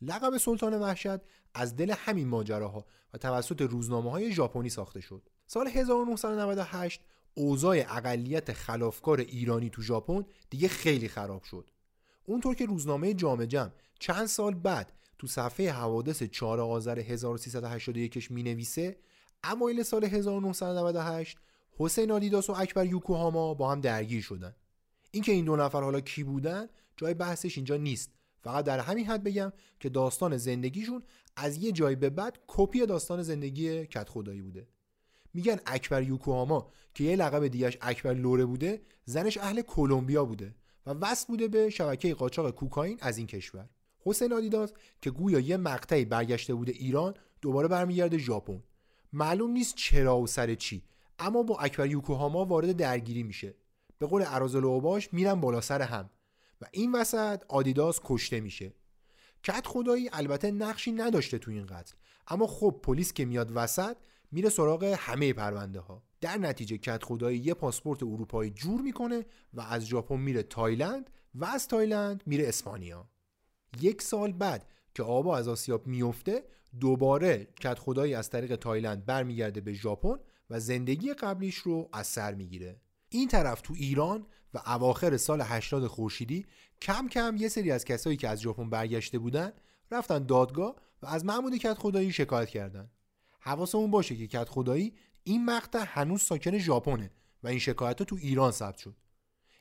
لقب 0.02 0.36
سلطان 0.36 0.74
وحشت 0.74 1.18
از 1.54 1.76
دل 1.76 1.90
همین 1.90 2.28
ماجراها 2.28 2.86
و 3.14 3.18
توسط 3.18 3.60
روزنامه 3.60 4.10
های 4.10 4.32
ژاپنی 4.32 4.68
ساخته 4.68 5.00
شد. 5.00 5.22
سال 5.46 5.68
1998 5.68 7.00
اوضاع 7.34 7.76
اقلیت 7.88 8.52
خلافکار 8.52 9.20
ایرانی 9.20 9.70
تو 9.70 9.82
ژاپن 9.82 10.24
دیگه 10.50 10.68
خیلی 10.68 11.08
خراب 11.08 11.42
شد. 11.42 11.70
اونطور 12.24 12.54
که 12.54 12.66
روزنامه 12.66 13.14
جامعه 13.14 13.46
جمع 13.46 13.70
چند 13.98 14.26
سال 14.26 14.54
بعد 14.54 14.92
تو 15.18 15.26
صفحه 15.26 15.72
حوادث 15.72 16.22
4 16.22 16.60
آذر 16.60 16.98
1381 16.98 18.30
می 18.30 18.42
نویسه 18.42 18.96
اوایل 19.44 19.82
سال 19.82 20.04
1998 20.04 21.38
حسین 21.78 22.10
آدیداس 22.10 22.50
و 22.50 22.52
اکبر 22.52 22.86
یوکوهاما 22.86 23.54
با 23.54 23.70
هم 23.70 23.80
درگیر 23.80 24.22
شدن. 24.22 24.54
اینکه 25.10 25.32
این 25.32 25.44
دو 25.44 25.56
نفر 25.56 25.82
حالا 25.82 26.00
کی 26.00 26.24
بودن 26.24 26.68
جای 26.96 27.14
بحثش 27.14 27.56
اینجا 27.56 27.76
نیست. 27.76 28.10
فقط 28.42 28.64
در 28.64 28.80
همین 28.80 29.06
حد 29.06 29.22
بگم 29.22 29.52
که 29.80 29.88
داستان 29.88 30.36
زندگیشون 30.36 31.02
از 31.36 31.56
یه 31.56 31.72
جای 31.72 31.96
به 31.96 32.10
بعد 32.10 32.38
کپی 32.46 32.86
داستان 32.86 33.22
زندگی 33.22 33.86
کت 33.86 34.08
خدایی 34.08 34.42
بوده. 34.42 34.68
میگن 35.34 35.60
اکبر 35.66 36.02
یوکوهاما 36.02 36.70
که 36.94 37.04
یه 37.04 37.16
لقب 37.16 37.46
دیگهش 37.46 37.78
اکبر 37.80 38.14
لوره 38.14 38.44
بوده 38.44 38.82
زنش 39.04 39.38
اهل 39.38 39.62
کلمبیا 39.62 40.24
بوده 40.24 40.54
و 40.86 40.90
وصل 40.90 41.26
بوده 41.28 41.48
به 41.48 41.70
شبکه 41.70 42.14
قاچاق 42.14 42.50
کوکائین 42.50 42.98
از 43.00 43.18
این 43.18 43.26
کشور. 43.26 43.68
حسین 44.04 44.32
آدیداس 44.32 44.72
که 45.02 45.10
گویا 45.10 45.40
یه 45.40 45.56
مقطعی 45.56 46.04
برگشته 46.04 46.54
بوده 46.54 46.72
ایران 46.72 47.14
دوباره 47.40 47.68
برمیگرده 47.68 48.18
ژاپن. 48.18 48.62
معلوم 49.12 49.50
نیست 49.50 49.74
چرا 49.74 50.18
و 50.18 50.26
سر 50.26 50.54
چی 50.54 50.82
اما 51.18 51.42
با 51.42 51.58
اکبر 51.58 51.86
یوکوهاما 51.86 52.44
وارد 52.44 52.72
درگیری 52.72 53.22
میشه. 53.22 53.54
به 53.98 54.06
قول 54.06 54.24
اراذل 54.26 54.64
اوباش 54.64 55.12
میرن 55.12 55.40
بالا 55.40 55.60
سر 55.60 55.82
هم. 55.82 56.10
و 56.62 56.64
این 56.72 56.92
وسط 56.92 57.42
آدیداس 57.48 58.00
کشته 58.04 58.40
میشه. 58.40 58.72
کت 59.44 59.66
خدایی 59.66 60.10
البته 60.12 60.50
نقشی 60.50 60.92
نداشته 60.92 61.38
تو 61.38 61.50
این 61.50 61.66
قتل. 61.66 61.94
اما 62.28 62.46
خب 62.46 62.80
پلیس 62.82 63.12
که 63.12 63.24
میاد 63.24 63.52
وسط 63.54 63.96
میره 64.32 64.48
سراغ 64.48 64.84
همه 64.98 65.32
پرونده 65.32 65.80
ها 65.80 66.02
در 66.20 66.38
نتیجه 66.38 66.78
کت 66.78 67.04
خدایی 67.04 67.38
یه 67.38 67.54
پاسپورت 67.54 68.02
اروپایی 68.02 68.50
جور 68.50 68.80
می‌کنه 68.80 69.26
و 69.54 69.60
از 69.60 69.86
ژاپن 69.86 70.16
میره 70.16 70.42
تایلند 70.42 71.10
و 71.34 71.44
از 71.44 71.68
تایلند 71.68 72.22
میره 72.26 72.48
اسپانیا. 72.48 73.08
یک 73.80 74.02
سال 74.02 74.32
بعد 74.32 74.66
که 74.94 75.02
آبا 75.02 75.36
از 75.36 75.48
آسیاب 75.48 75.86
میفته 75.86 76.44
دوباره 76.80 77.48
کت 77.60 77.78
خدایی 77.78 78.14
از 78.14 78.30
طریق 78.30 78.56
تایلند 78.56 79.06
برمیگرده 79.06 79.60
به 79.60 79.72
ژاپن 79.72 80.16
و 80.50 80.60
زندگی 80.60 81.14
قبلیش 81.14 81.56
رو 81.56 81.88
از 81.92 82.06
سر 82.06 82.34
می‌گیره. 82.34 82.80
این 83.08 83.28
طرف 83.28 83.60
تو 83.60 83.74
ایران 83.76 84.26
و 84.54 84.58
اواخر 84.66 85.16
سال 85.16 85.40
80 85.40 85.86
خورشیدی 85.86 86.46
کم 86.82 87.08
کم 87.08 87.36
یه 87.38 87.48
سری 87.48 87.70
از 87.70 87.84
کسایی 87.84 88.16
که 88.16 88.28
از 88.28 88.40
ژاپن 88.40 88.70
برگشته 88.70 89.18
بودن 89.18 89.52
رفتن 89.90 90.26
دادگاه 90.26 90.76
و 91.02 91.06
از 91.06 91.24
محمود 91.24 91.56
کت 91.56 91.74
خدایی 91.74 92.12
شکایت 92.12 92.48
کردن. 92.48 92.90
حواسمون 93.40 93.90
باشه 93.90 94.16
که 94.16 94.26
کت 94.26 94.48
خدایی 94.48 94.94
این 95.24 95.44
مقطع 95.44 95.84
هنوز 95.86 96.22
ساکن 96.22 96.58
ژاپنه 96.58 97.10
و 97.42 97.48
این 97.48 97.58
شکایت 97.58 97.98
ها 97.98 98.04
تو 98.04 98.16
ایران 98.16 98.52
ثبت 98.52 98.76
شد. 98.78 98.96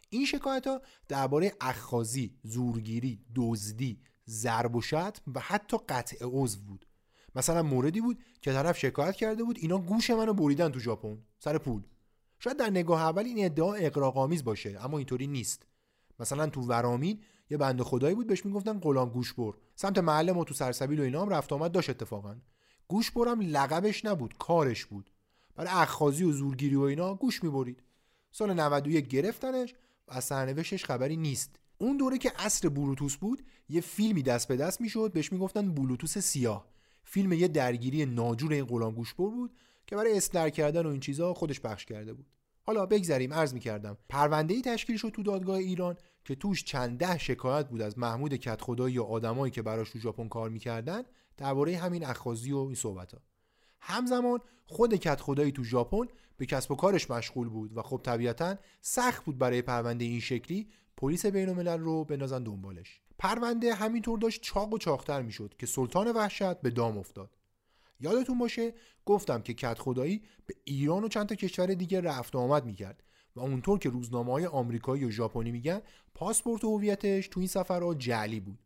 این 0.10 0.26
شکایت 0.26 0.68
ها 0.68 0.82
درباره 1.08 1.54
اخخازی، 1.62 2.40
زورگیری، 2.44 3.26
دزدی، 3.36 4.02
ضرب 4.28 4.76
و 4.76 4.82
شتم 4.82 5.22
و 5.36 5.40
حتی 5.40 5.78
قطع 5.90 6.18
عضو 6.22 6.62
بود. 6.62 6.86
مثلا 7.36 7.64
موردی 7.64 8.02
بود 8.02 8.24
که 8.42 8.52
طرف 8.52 8.78
شکایت 8.78 9.16
کرده 9.16 9.44
بود 9.44 9.58
اینا 9.60 9.78
گوش 9.78 10.10
منو 10.10 10.34
بریدن 10.34 10.70
تو 10.70 10.80
ژاپن. 10.80 11.18
سر 11.40 11.58
پول. 11.58 11.84
شاید 12.44 12.58
در 12.58 12.70
نگاه 12.70 13.02
اول 13.02 13.26
این 13.26 13.46
ادعا 13.46 13.74
اقراق‌آمیز 13.74 14.44
باشه 14.44 14.80
اما 14.84 14.98
اینطوری 14.98 15.28
نیست. 15.28 15.64
مثلا 16.20 16.48
تو 16.48 16.62
ورامین 16.62 17.20
یه 17.50 17.58
بنده 17.58 17.84
خدایی 17.84 18.16
بود 18.16 18.28
بهش 18.28 18.46
می‌گفتن 18.46 18.80
غلام 18.80 19.10
گوش 19.10 19.34
بر 19.34 19.52
سمت 19.76 19.98
محله 19.98 20.32
ما 20.32 20.44
تو 20.44 20.54
سرسبیل 20.54 21.00
و 21.00 21.04
اینا 21.04 21.22
هم 21.22 21.30
رفت 21.30 21.54
آمد 21.54 21.72
داشت 21.72 21.90
اتفاقا. 21.90 22.36
گوش 22.88 23.12
برم 23.12 23.42
لقبش 23.42 24.06
نبود 24.06 24.36
کارش 24.40 24.86
بود. 24.86 25.10
برای 25.56 25.70
اخخازی 25.74 26.24
و 26.24 26.32
زورگیری 26.32 26.76
و 26.76 26.82
اینا 26.82 27.16
گوش 27.16 27.44
می‌برید. 27.44 27.84
سال 28.32 28.54
91 28.54 29.08
گرفتنش 29.08 29.74
و 30.08 30.14
از 30.14 30.24
سرنوشتش 30.24 30.86
خبری 30.86 31.18
نیست. 31.18 31.56
اون 31.78 31.98
دوره 31.98 32.18
که 32.18 32.32
عصر 32.40 32.70
بلوتوس 32.70 33.16
بود 33.16 33.44
یه 33.70 33.82
فیلمی 33.82 34.24
دست 34.24 34.48
به 34.48 34.56
دست 34.56 34.82
می‌شد 34.82 35.12
بهش 35.14 35.32
می‌گفتن 35.32 35.74
بلوتوس 35.74 36.18
سیاه. 36.18 36.68
فیلم 37.04 37.34
یه 37.34 37.48
درگیری 37.48 38.06
ناجور 38.06 38.54
این 38.54 38.66
غلام 38.66 38.96
گوشبر 38.96 39.30
بود. 39.30 39.52
که 39.88 39.96
برای 39.96 40.18
اصلاح 40.18 40.50
کردن 40.50 40.86
و 40.86 40.90
این 40.90 41.00
چیزا 41.00 41.34
خودش 41.34 41.62
پخش 41.62 41.86
کرده 41.86 42.14
بود. 42.14 42.26
حالا 42.64 42.86
بگذریم 42.86 43.34
عرض 43.34 43.54
می‌کردم. 43.54 43.98
پرونده 44.10 44.54
ای 44.54 44.62
تشکیل 44.62 44.98
شد 44.98 45.10
تو 45.10 45.24
دادگاه 45.24 45.56
ایران 45.56 45.98
که 46.26 46.36
توش 46.36 46.64
چند 46.64 46.98
ده 46.98 47.18
شکایت 47.18 47.70
بود 47.70 47.82
از 47.82 48.00
محمود 48.00 48.36
کت 48.36 48.62
یا 48.90 49.04
آدمایی 49.04 49.52
که 49.52 49.62
براش 49.62 49.90
تو 49.90 50.00
ژاپن 50.00 50.28
کار 50.28 50.50
می‌کردن 50.50 51.04
درباره 51.38 51.78
همین 51.78 52.06
اخازی 52.06 52.52
و 52.52 52.58
این 52.58 52.76
صحبت 52.76 53.14
ها. 53.14 53.20
همزمان 53.80 54.40
خود 54.66 54.96
کت 54.96 55.22
خدایی 55.22 55.52
تو 55.52 55.64
ژاپن 55.64 56.06
به 56.38 56.46
کسب 56.46 56.72
و 56.72 56.76
کارش 56.76 57.12
مشغول 57.12 57.50
بود 57.50 57.78
و 57.78 57.82
خب 57.82 58.02
طبیعتا 58.04 58.56
سخت 58.82 59.26
بود 59.26 59.38
برای 59.38 59.62
پرونده 59.62 60.06
این 60.06 60.20
شکلی 60.20 60.70
پلیس 60.98 61.26
بین 61.26 61.68
رو 61.68 62.04
بندازن 62.04 62.44
دنبالش. 62.44 63.02
پرونده 63.20 63.74
همینطور 63.74 64.20
داشت 64.20 64.42
چاق 64.42 64.74
و 64.74 64.78
چاقتر 64.78 65.22
می‌شد 65.22 65.54
که 65.60 65.66
سلطان 65.66 66.12
وحشت 66.12 66.62
به 66.62 66.70
دام 66.70 66.98
افتاد. 66.98 67.38
یادتون 68.02 68.38
باشه 68.40 68.74
گفتم 69.06 69.42
که 69.42 69.54
کت 69.54 69.80
خدایی 69.80 70.22
به 70.46 70.54
ایران 70.64 71.04
و 71.04 71.08
چند 71.08 71.28
تا 71.28 71.36
کشور 71.36 71.66
دیگه 71.66 72.02
رفت 72.02 72.36
آمد 72.36 72.66
می‌کرد 72.66 73.04
و 73.36 73.40
اونطور 73.40 73.80
که 73.80 73.90
روزنامه 73.90 74.32
های 74.32 74.46
آمریکایی 74.46 75.06
و 75.06 75.12
ژاپنی 75.12 75.52
میگن 75.52 75.82
پاسپورت 76.14 76.64
و 76.64 76.78
هویتش 76.78 77.28
تو 77.28 77.40
این 77.40 77.50
سفرها 77.50 77.94
جعلی 77.94 78.40
بود. 78.40 78.60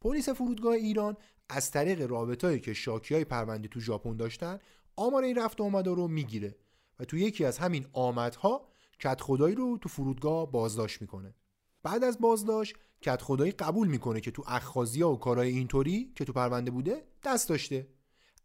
پلیس 0.00 0.28
فرودگاه 0.28 0.72
ایران 0.72 1.16
از 1.48 1.70
طریق 1.70 2.10
رابطهایی 2.10 2.60
که 2.60 2.74
شاکی 2.74 3.14
های 3.14 3.24
پرونده 3.24 3.68
تو 3.68 3.80
ژاپن 3.80 4.16
داشتن 4.16 4.58
آمار 4.96 5.22
این 5.22 5.38
رفت 5.38 5.60
آمده 5.60 5.90
رو 5.90 6.08
می‌گیره 6.08 6.56
و 6.98 7.04
تو 7.04 7.16
یکی 7.16 7.44
از 7.44 7.58
همین 7.58 7.86
آمدها 7.92 8.68
کت 9.00 9.20
خدایی 9.20 9.54
رو 9.54 9.78
تو 9.78 9.88
فرودگاه 9.88 10.52
بازداشت 10.52 11.00
می‌کنه. 11.00 11.34
بعد 11.82 12.04
از 12.04 12.18
بازداشت 12.20 12.74
کت 13.00 13.22
خدایی 13.22 13.52
قبول 13.52 13.88
می‌کنه 13.88 14.20
که 14.20 14.30
تو 14.30 14.44
اخخازی 14.46 15.02
و 15.02 15.16
کارهای 15.16 15.48
اینطوری 15.48 16.12
که 16.14 16.24
تو 16.24 16.32
پرونده 16.32 16.70
بوده 16.70 17.04
دست 17.24 17.48
داشته. 17.48 17.86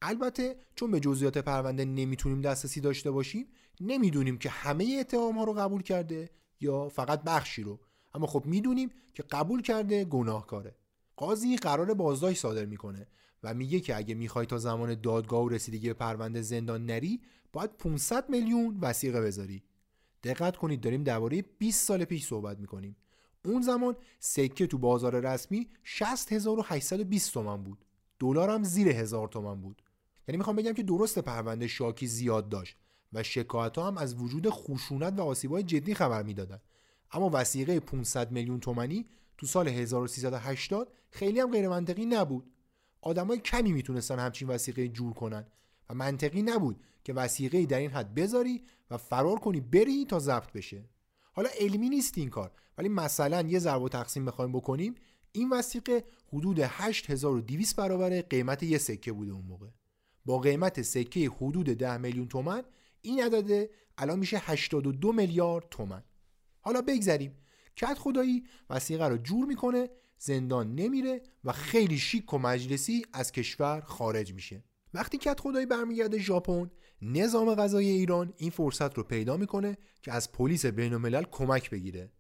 البته 0.05 0.55
چون 0.75 0.91
به 0.91 0.99
جزئیات 0.99 1.37
پرونده 1.37 1.85
نمی‌تونیم 1.85 2.41
دسترسی 2.41 2.81
داشته 2.81 3.11
باشیم 3.11 3.47
نمی‌دونیم 3.81 4.37
که 4.37 4.49
همه 4.49 4.97
اتهام 4.99 5.37
ها 5.37 5.43
رو 5.43 5.53
قبول 5.53 5.81
کرده 5.81 6.29
یا 6.61 6.89
فقط 6.89 7.23
بخشی 7.23 7.63
رو. 7.63 7.79
اما 8.13 8.27
خب 8.27 8.45
می‌دونیم 8.45 8.89
که 9.13 9.23
قبول 9.23 9.61
کرده 9.61 10.05
گناهکاره. 10.05 10.75
قاضی 11.15 11.57
قرار 11.57 11.93
بازداشت 11.93 12.41
صادر 12.41 12.65
می‌کنه 12.65 13.07
و 13.43 13.53
میگه 13.53 13.79
که 13.79 13.95
اگه 13.95 14.15
می‌خوای 14.15 14.45
تا 14.45 14.57
زمان 14.57 15.01
دادگاه 15.01 15.43
و 15.43 15.49
رسیدگی 15.49 15.87
به 15.87 15.93
پرونده 15.93 16.41
زندان 16.41 16.85
نری 16.85 17.21
باید 17.53 17.77
500 17.77 18.29
میلیون 18.29 18.77
وسیقه 18.81 19.21
بذاری. 19.21 19.63
دقت 20.23 20.57
کنید 20.57 20.81
داریم 20.81 21.03
درباره 21.03 21.41
20 21.41 21.87
سال 21.87 22.05
پیش 22.05 22.25
صحبت 22.27 22.59
می‌کنیم. 22.59 22.95
اون 23.45 23.61
زمان 23.61 23.95
سکه 24.19 24.67
تو 24.67 24.77
بازار 24.77 25.19
رسمی 25.19 25.69
60820 25.83 27.33
تومن 27.33 27.63
بود. 27.63 27.85
دلار 28.19 28.49
هم 28.49 28.63
زیر 28.63 28.87
هزار 28.87 29.27
تومن 29.27 29.61
بود. 29.61 29.82
یعنی 30.27 30.37
می‌خوام 30.37 30.55
بگم 30.55 30.73
که 30.73 30.83
درست 30.83 31.19
پرونده 31.19 31.67
شاکی 31.67 32.07
زیاد 32.07 32.49
داشت 32.49 32.77
و 33.13 33.23
شکایت 33.23 33.77
هم 33.77 33.97
از 33.97 34.15
وجود 34.15 34.49
خشونت 34.49 35.19
و 35.19 35.21
آسیبای 35.21 35.63
جدی 35.63 35.93
خبر 35.93 36.23
می‌دادن. 36.23 36.61
اما 37.11 37.29
وسیقه 37.33 37.79
500 37.79 38.31
میلیون 38.31 38.59
تومنی 38.59 39.05
تو 39.37 39.45
سال 39.45 39.67
1380 39.67 40.93
خیلی 41.09 41.39
هم 41.39 41.51
غیر 41.51 41.69
منطقی 41.69 42.05
نبود. 42.05 42.51
آدمای 43.01 43.39
کمی 43.39 43.71
می‌تونستن 43.71 44.19
همچین 44.19 44.47
وسیقه 44.47 44.87
جور 44.87 45.13
کنن 45.13 45.45
و 45.89 45.93
منطقی 45.93 46.41
نبود 46.41 46.79
که 47.03 47.13
وسیقه 47.13 47.65
در 47.65 47.79
این 47.79 47.91
حد 47.91 48.15
بذاری 48.15 48.63
و 48.91 48.97
فرار 48.97 49.39
کنی 49.39 49.61
بری 49.61 50.05
تا 50.05 50.19
ضبط 50.19 50.51
بشه. 50.51 50.89
حالا 51.33 51.49
علمی 51.59 51.89
نیست 51.89 52.17
این 52.17 52.29
کار 52.29 52.51
ولی 52.77 52.89
مثلا 52.89 53.41
یه 53.41 53.59
ضرب 53.59 53.81
و 53.81 53.89
تقسیم 53.89 54.25
بخوایم 54.25 54.51
بکنیم 54.51 54.95
این 55.31 55.49
وسیقه 55.49 56.03
حدود 56.33 56.59
8200 56.59 57.75
برابر 57.75 58.21
قیمت 58.21 58.63
یه 58.63 58.77
سکه 58.77 59.11
بوده 59.11 59.31
اون 59.31 59.45
موقع. 59.45 59.67
با 60.25 60.39
قیمت 60.39 60.81
سکه 60.81 61.29
حدود 61.29 61.65
10 61.65 61.97
میلیون 61.97 62.27
تومن 62.27 62.63
این 63.01 63.23
عدد 63.23 63.69
الان 63.97 64.19
میشه 64.19 64.37
82 64.37 65.11
میلیارد 65.11 65.65
تومن 65.71 66.03
حالا 66.61 66.81
بگذریم. 66.81 67.37
کت 67.75 67.97
خدایی 67.99 68.43
وسیقه 68.69 69.07
رو 69.07 69.17
جور 69.17 69.45
می‌کنه 69.45 69.89
زندان 70.17 70.75
نمیره 70.75 71.21
و 71.43 71.51
خیلی 71.51 71.97
شیک 71.97 72.33
و 72.33 72.37
مجلسی 72.37 73.05
از 73.13 73.31
کشور 73.31 73.81
خارج 73.81 74.33
میشه. 74.33 74.63
وقتی 74.93 75.17
کت 75.17 75.39
خدایی 75.39 75.65
برمیگرده 75.65 76.19
ژاپن 76.19 76.71
نظام 77.01 77.55
غذایی 77.55 77.89
ایران 77.89 78.33
این 78.37 78.49
فرصت 78.49 78.97
رو 78.97 79.03
پیدا 79.03 79.37
می‌کنه 79.37 79.77
که 80.01 80.11
از 80.11 80.31
پلیس 80.31 80.65
بین 80.65 80.93
الملل 80.93 81.23
کمک 81.23 81.69
بگیره. 81.69 82.11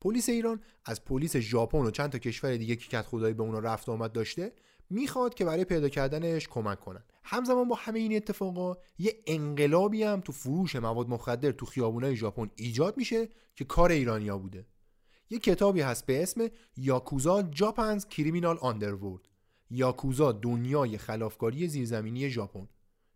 پلیس 0.00 0.28
ایران 0.28 0.60
از 0.84 1.04
پلیس 1.04 1.36
ژاپن 1.36 1.78
و 1.78 1.90
چند 1.90 2.10
تا 2.10 2.18
کشور 2.18 2.56
دیگه 2.56 2.76
که 2.76 2.88
کت 2.88 3.06
خدایی 3.06 3.34
به 3.34 3.42
اونا 3.42 3.58
رفت 3.58 3.88
آمد 3.88 4.12
داشته 4.12 4.52
می‌خواد 4.90 5.34
که 5.34 5.44
برای 5.44 5.64
پیدا 5.64 5.88
کردنش 5.88 6.48
کمک 6.48 6.80
کنن. 6.80 7.04
همزمان 7.22 7.68
با 7.68 7.74
همه 7.74 7.98
این 7.98 8.16
اتفاقا 8.16 8.76
یه 8.98 9.22
انقلابی 9.26 10.02
هم 10.02 10.20
تو 10.20 10.32
فروش 10.32 10.76
مواد 10.76 11.08
مخدر 11.08 11.52
تو 11.52 11.66
خیابونای 11.66 12.16
ژاپن 12.16 12.50
ایجاد 12.56 12.96
میشه 12.96 13.28
که 13.54 13.64
کار 13.64 13.90
ایرانیا 13.90 14.38
بوده. 14.38 14.66
یه 15.30 15.38
کتابی 15.38 15.80
هست 15.80 16.06
به 16.06 16.22
اسم 16.22 16.48
یاکوزا 16.76 17.42
جاپنز 17.42 18.06
کریمینال 18.06 18.58
آندرورد 18.58 19.28
یاکوزا 19.70 20.32
دنیای 20.32 20.98
خلافکاری 20.98 21.68
زیرزمینی 21.68 22.30
ژاپن. 22.30 22.68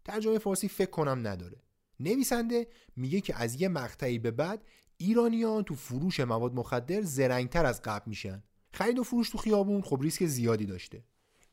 ترجمه 0.05 0.39
فارسی 0.39 0.69
فکر 0.69 0.91
کنم 0.91 1.27
نداره. 1.27 1.63
نویسنده 2.01 2.67
میگه 2.97 3.21
که 3.21 3.37
از 3.37 3.61
یه 3.61 3.69
مقطعی 3.69 4.19
به 4.19 4.31
بعد 4.31 4.65
ایرانیان 4.97 5.63
تو 5.63 5.75
فروش 5.75 6.21
مواد 6.21 6.55
مخدر 6.55 7.03
زرنگتر 7.03 7.67
از 7.67 7.83
قبل 7.83 8.05
میشن. 8.07 8.43
خرید 8.73 8.99
و 8.99 9.03
فروش 9.03 9.31
تو 9.31 9.39
خیابون 9.39 9.83
خب 9.83 9.99
ریسک 10.03 10.27
زیادی 10.27 10.67
داشته. 10.67 11.05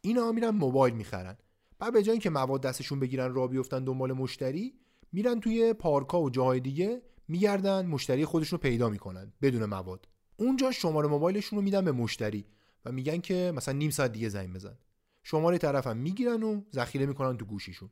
اینا 0.02 0.32
میرن 0.32 0.50
موبایل 0.50 0.94
می‌خرن. 0.94 1.38
بعد 1.80 1.94
به 1.94 2.04
جای 2.04 2.12
اینکه 2.12 2.30
مواد 2.30 2.62
دستشون 2.62 3.00
بگیرن 3.00 3.34
را 3.34 3.48
بیفتن 3.48 3.84
دنبال 3.84 4.14
مشتری 4.14 4.74
میرن 5.12 5.40
توی 5.40 5.74
پارکا 5.74 6.22
و 6.22 6.30
جاهای 6.30 6.60
دیگه 6.60 7.02
میگردن 7.28 7.86
مشتری 7.86 8.26
خودشون 8.26 8.58
رو 8.58 8.62
پیدا 8.62 8.90
می‌کنن 8.90 9.34
بدون 9.42 9.66
مواد. 9.66 10.08
اونجا 10.38 10.72
شماره 10.72 11.08
موبایلشون 11.08 11.60
رو 11.60 11.64
میدن 11.64 11.86
به 11.86 11.92
مشتری 11.92 12.46
و 12.86 12.92
میگن 12.92 13.18
که 13.18 13.54
مثلا 13.56 13.74
نیم 13.74 13.90
ساعت 13.90 14.12
دیگه 14.12 14.30
زنگ 14.30 14.54
بزن. 14.54 14.78
شماره 15.24 15.58
طرفم 15.58 15.98
می‌گیرن 15.98 16.44
و 16.44 16.62
ذخیره 16.74 17.06
می‌کنن 17.06 17.38
تو 17.38 17.46
گوشیشون. 17.46 17.90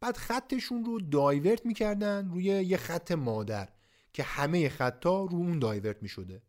بعد 0.00 0.16
خطشون 0.16 0.84
رو 0.84 1.00
دایورت 1.00 1.66
می‌کردن 1.66 2.30
روی 2.30 2.44
یه 2.44 2.76
خط 2.76 3.12
مادر 3.12 3.68
که 4.12 4.22
همه 4.22 4.68
خطا 4.68 5.24
رو 5.24 5.36
اون 5.36 5.58
دایورت 5.58 6.02
می‌شده. 6.02 6.42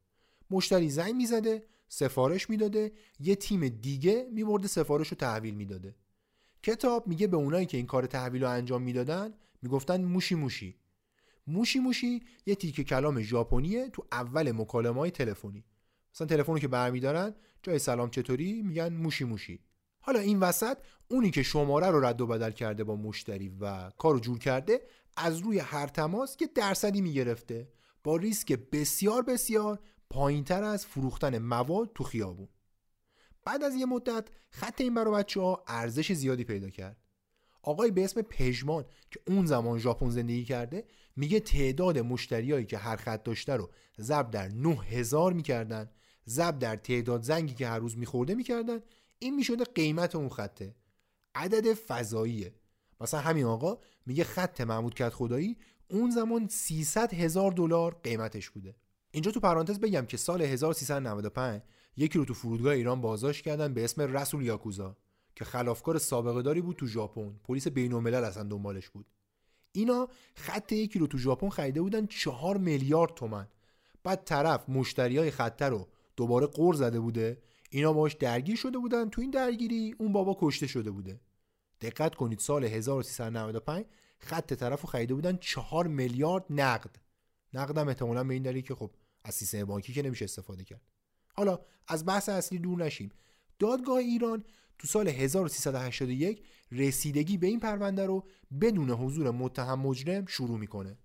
مشتری 0.50 0.90
زنگ 0.90 1.16
می‌زده 1.16 1.64
سفارش 1.94 2.50
می‌داده 2.50 2.92
یه 3.20 3.36
تیم 3.36 3.68
دیگه 3.68 4.28
میبرده 4.32 4.68
سفارش 4.68 5.08
رو 5.08 5.18
تحویل 5.18 5.56
می‌داده. 5.56 5.96
کتاب 6.64 7.08
میگه 7.08 7.28
به 7.28 7.38
اونایی 7.38 7.66
که 7.66 7.78
این 7.78 7.86
کار 7.86 8.06
تحویل 8.06 8.44
رو 8.44 8.50
انجام 8.50 8.82
می‌دادن 8.82 9.34
می‌گفتن 9.62 10.04
موشی 10.04 10.36
موشی. 10.36 10.76
موشی 11.48 11.80
موشی 11.80 12.22
یه 12.46 12.56
تیکه 12.56 12.84
کلام 12.84 13.22
ژاپنیه 13.22 13.90
تو 13.90 14.06
اول 14.12 14.52
مکالمه 14.52 15.00
های 15.00 15.12
تلفنی. 15.12 15.66
مثلا 16.16 16.28
تلفن 16.28 16.60
که 16.60 16.68
برمیدارن 16.68 17.36
جای 17.64 17.80
سلام 17.80 18.10
چطوری؟ 18.10 18.62
میگن 18.62 18.94
موشی 18.94 19.24
موشی. 19.24 19.60
حالا 20.00 20.20
این 20.20 20.40
وسط 20.40 20.78
اونی 21.08 21.32
که 21.32 21.44
شماره 21.44 21.88
رو 21.88 22.06
رد 22.06 22.22
و 22.22 22.28
بدل 22.28 22.52
کرده 22.52 22.84
با 22.84 22.96
مشتری 22.96 23.50
و 23.50 23.90
کارو 23.90 24.20
جور 24.20 24.40
کرده 24.40 24.82
از 25.18 25.40
روی 25.40 25.60
هر 25.60 25.88
تماس 25.88 26.38
یه 26.42 26.50
درصدی 26.56 27.02
می‌گرفته. 27.02 27.68
با 28.04 28.16
ریسک 28.16 28.54
بسیار 28.72 29.22
بسیار 29.22 29.80
پایینتر 30.14 30.64
از 30.64 30.86
فروختن 30.86 31.38
مواد 31.38 31.92
تو 31.96 32.04
خیابون. 32.04 32.48
بعد 33.46 33.64
از 33.64 33.76
یه 33.76 33.86
مدت 33.86 34.28
خط 34.50 34.82
این 34.82 34.94
برای 34.94 35.14
بچه 35.14 35.42
ها 35.42 35.64
ارزش 35.68 36.12
زیادی 36.12 36.44
پیدا 36.44 36.70
کرد. 36.70 36.98
آقای 37.64 37.92
به 37.92 38.04
اسم 38.04 38.22
پژمان 38.22 38.86
که 39.12 39.20
اون 39.28 39.46
زمان 39.46 39.80
ژاپن 39.80 40.10
زندگی 40.10 40.46
کرده 40.46 40.86
میگه 41.16 41.40
تعداد 41.40 42.00
مشتریایی 42.00 42.66
که 42.66 42.78
هر 42.78 42.96
خط 42.96 43.24
داشته 43.24 43.56
رو 43.56 43.70
ضرب 44.00 44.32
در 44.32 44.48
9000 44.48 45.34
می‌کردن 45.34 45.90
ضرب 46.28 46.60
در 46.60 46.76
تعداد 46.76 47.22
زنگی 47.22 47.54
که 47.54 47.68
هر 47.68 47.80
روز 47.80 47.98
میخورده 47.98 48.36
می‌کردن 48.36 48.80
این 49.20 49.36
می‌شده 49.36 49.64
قیمت 49.64 50.16
اون 50.16 50.30
خطه. 50.30 50.76
عدد 51.36 51.74
فضاییه. 51.74 52.56
مثلا 53.02 53.20
همین 53.20 53.46
آقا 53.46 53.78
میگه 54.06 54.24
خط 54.24 54.62
محمود 54.62 54.94
کت 54.94 55.14
خدایی 55.14 55.58
اون 55.90 56.12
زمان 56.12 56.48
300 56.48 57.14
هزار 57.14 57.52
دلار 57.52 58.00
قیمتش 58.04 58.50
بوده. 58.50 58.76
اینجا 59.16 59.32
تو 59.32 59.40
پرانتز 59.40 59.80
بگم 59.80 60.06
که 60.06 60.18
سال 60.18 60.42
1395 60.42 61.62
یکی 61.98 62.18
رو 62.18 62.26
تو 62.26 62.34
فرودگاه 62.34 62.74
ایران 62.74 63.02
بازداشت 63.02 63.46
کردن 63.46 63.74
به 63.74 63.84
اسم 63.84 64.02
رسول 64.02 64.46
یاکوزا 64.46 64.98
که 65.36 65.46
خلافکار 65.46 65.98
سابقه 65.98 66.42
داری 66.42 66.62
بود 66.62 66.76
تو 66.76 66.88
ژاپن. 66.88 67.40
پلیس 67.44 67.68
بین 67.68 67.94
الملل 67.94 68.24
اصلا 68.24 68.44
دنبالش 68.44 68.90
بود. 68.90 69.06
اینا 69.72 70.08
خط 70.36 70.72
یکی 70.72 71.00
رو 71.00 71.08
تو 71.08 71.18
ژاپن 71.18 71.50
خریده 71.50 71.82
بودن 71.82 72.06
چهار 72.06 72.58
میلیارد 72.58 73.14
تومن 73.14 73.48
بعد 74.04 74.24
طرف 74.24 74.70
مشتری 74.70 75.18
های 75.18 75.32
خطه 75.32 75.66
رو 75.66 75.88
دوباره 76.16 76.46
قور 76.46 76.76
زده 76.76 77.00
بوده. 77.00 77.42
اینا 77.70 77.94
باش 77.94 78.14
درگیر 78.14 78.56
شده 78.56 78.78
بودن. 78.78 79.10
تو 79.10 79.22
این 79.22 79.32
درگیری 79.32 79.96
اون 79.98 80.14
بابا 80.14 80.38
کشته 80.40 80.68
شده 80.68 80.92
بوده. 80.92 81.20
دقت 81.82 82.16
کنید 82.16 82.40
سال 82.40 82.64
1395 82.64 83.86
خط 84.20 84.54
طرف 84.54 84.82
رو 84.82 84.90
خریده 84.90 85.14
بودن 85.14 85.38
چهار 85.38 85.88
میلیارد 85.88 86.46
نقد. 86.50 86.96
نقدم 87.54 87.88
احتمالا 87.88 88.24
به 88.24 88.34
این 88.34 88.44
دلیل 88.44 88.62
که 88.62 88.76
خب 88.76 88.92
از 89.24 89.36
سیستم 89.36 89.66
بانکی 89.66 89.94
که 89.94 90.02
نمیشه 90.02 90.26
استفاده 90.26 90.64
کرد. 90.64 90.82
حالا 91.34 91.60
از 91.88 92.06
بحث 92.06 92.30
اصلی 92.30 92.60
دور 92.60 92.86
نشیم. 92.86 93.12
دادگاه 93.60 93.98
ایران 93.98 94.44
تو 94.80 94.88
سال 94.88 95.08
1381 95.08 96.44
رسیدگی 96.72 97.38
به 97.38 97.48
این 97.48 97.60
پرونده 97.60 98.06
رو 98.06 98.28
بدون 98.62 98.90
حضور 98.90 99.32
متهم 99.32 99.80
مجرم 99.80 100.26
شروع 100.26 100.60
می‌کنه. 100.60 100.98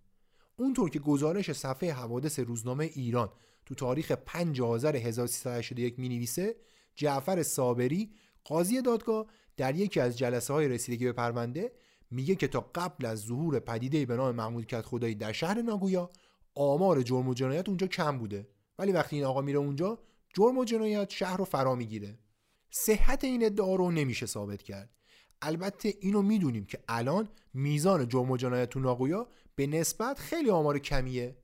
اونطور 0.56 0.90
که 0.90 0.98
گزارش 0.98 1.52
صفحه 1.52 1.92
حوادث 1.92 2.38
روزنامه 2.38 2.84
ایران 2.84 3.28
تو 3.66 3.74
تاریخ 3.74 4.12
5 4.12 4.60
آذر 4.60 4.96
1381 4.96 5.98
می 5.98 6.08
نویسه 6.08 6.56
جعفر 6.94 7.42
صابری 7.42 8.12
قاضی 8.44 8.82
دادگاه 8.82 9.26
در 9.56 9.76
یکی 9.76 10.00
از 10.00 10.18
جلسه 10.18 10.52
های 10.52 10.68
رسیدگی 10.68 11.04
به 11.04 11.12
پرونده 11.12 11.72
میگه 12.10 12.34
که 12.34 12.48
تا 12.48 12.60
قبل 12.74 13.06
از 13.06 13.18
ظهور 13.18 13.58
پدیده 13.58 14.06
به 14.06 14.16
نام 14.16 14.34
محمود 14.34 14.66
کت 14.66 14.86
خدایی 14.86 15.14
در 15.14 15.32
شهر 15.32 15.62
ناگویا 15.62 16.10
آمار 16.58 17.02
جرم 17.02 17.28
و 17.28 17.34
جنایت 17.34 17.68
اونجا 17.68 17.86
کم 17.86 18.18
بوده. 18.18 18.48
ولی 18.78 18.92
وقتی 18.92 19.16
این 19.16 19.24
آقا 19.24 19.40
میره 19.40 19.58
اونجا 19.58 19.98
جرم 20.34 20.58
و 20.58 20.64
جنایت 20.64 21.10
شهر 21.10 21.36
رو 21.36 21.44
فرا 21.44 21.74
می‌گیره. 21.74 22.18
صحت 22.70 23.24
این 23.24 23.44
ادعا 23.44 23.74
رو 23.74 23.90
نمیشه 23.90 24.26
ثابت 24.26 24.62
کرد. 24.62 24.90
البته 25.42 25.94
اینو 26.00 26.22
می‌دونیم 26.22 26.64
که 26.64 26.78
الان 26.88 27.28
میزان 27.54 28.08
جرم 28.08 28.30
و 28.30 28.36
جنایت 28.36 28.70
تو 28.70 28.80
ناگویا 28.80 29.28
به 29.54 29.66
نسبت 29.66 30.18
خیلی 30.18 30.50
آمار 30.50 30.78
کمیه. 30.78 31.36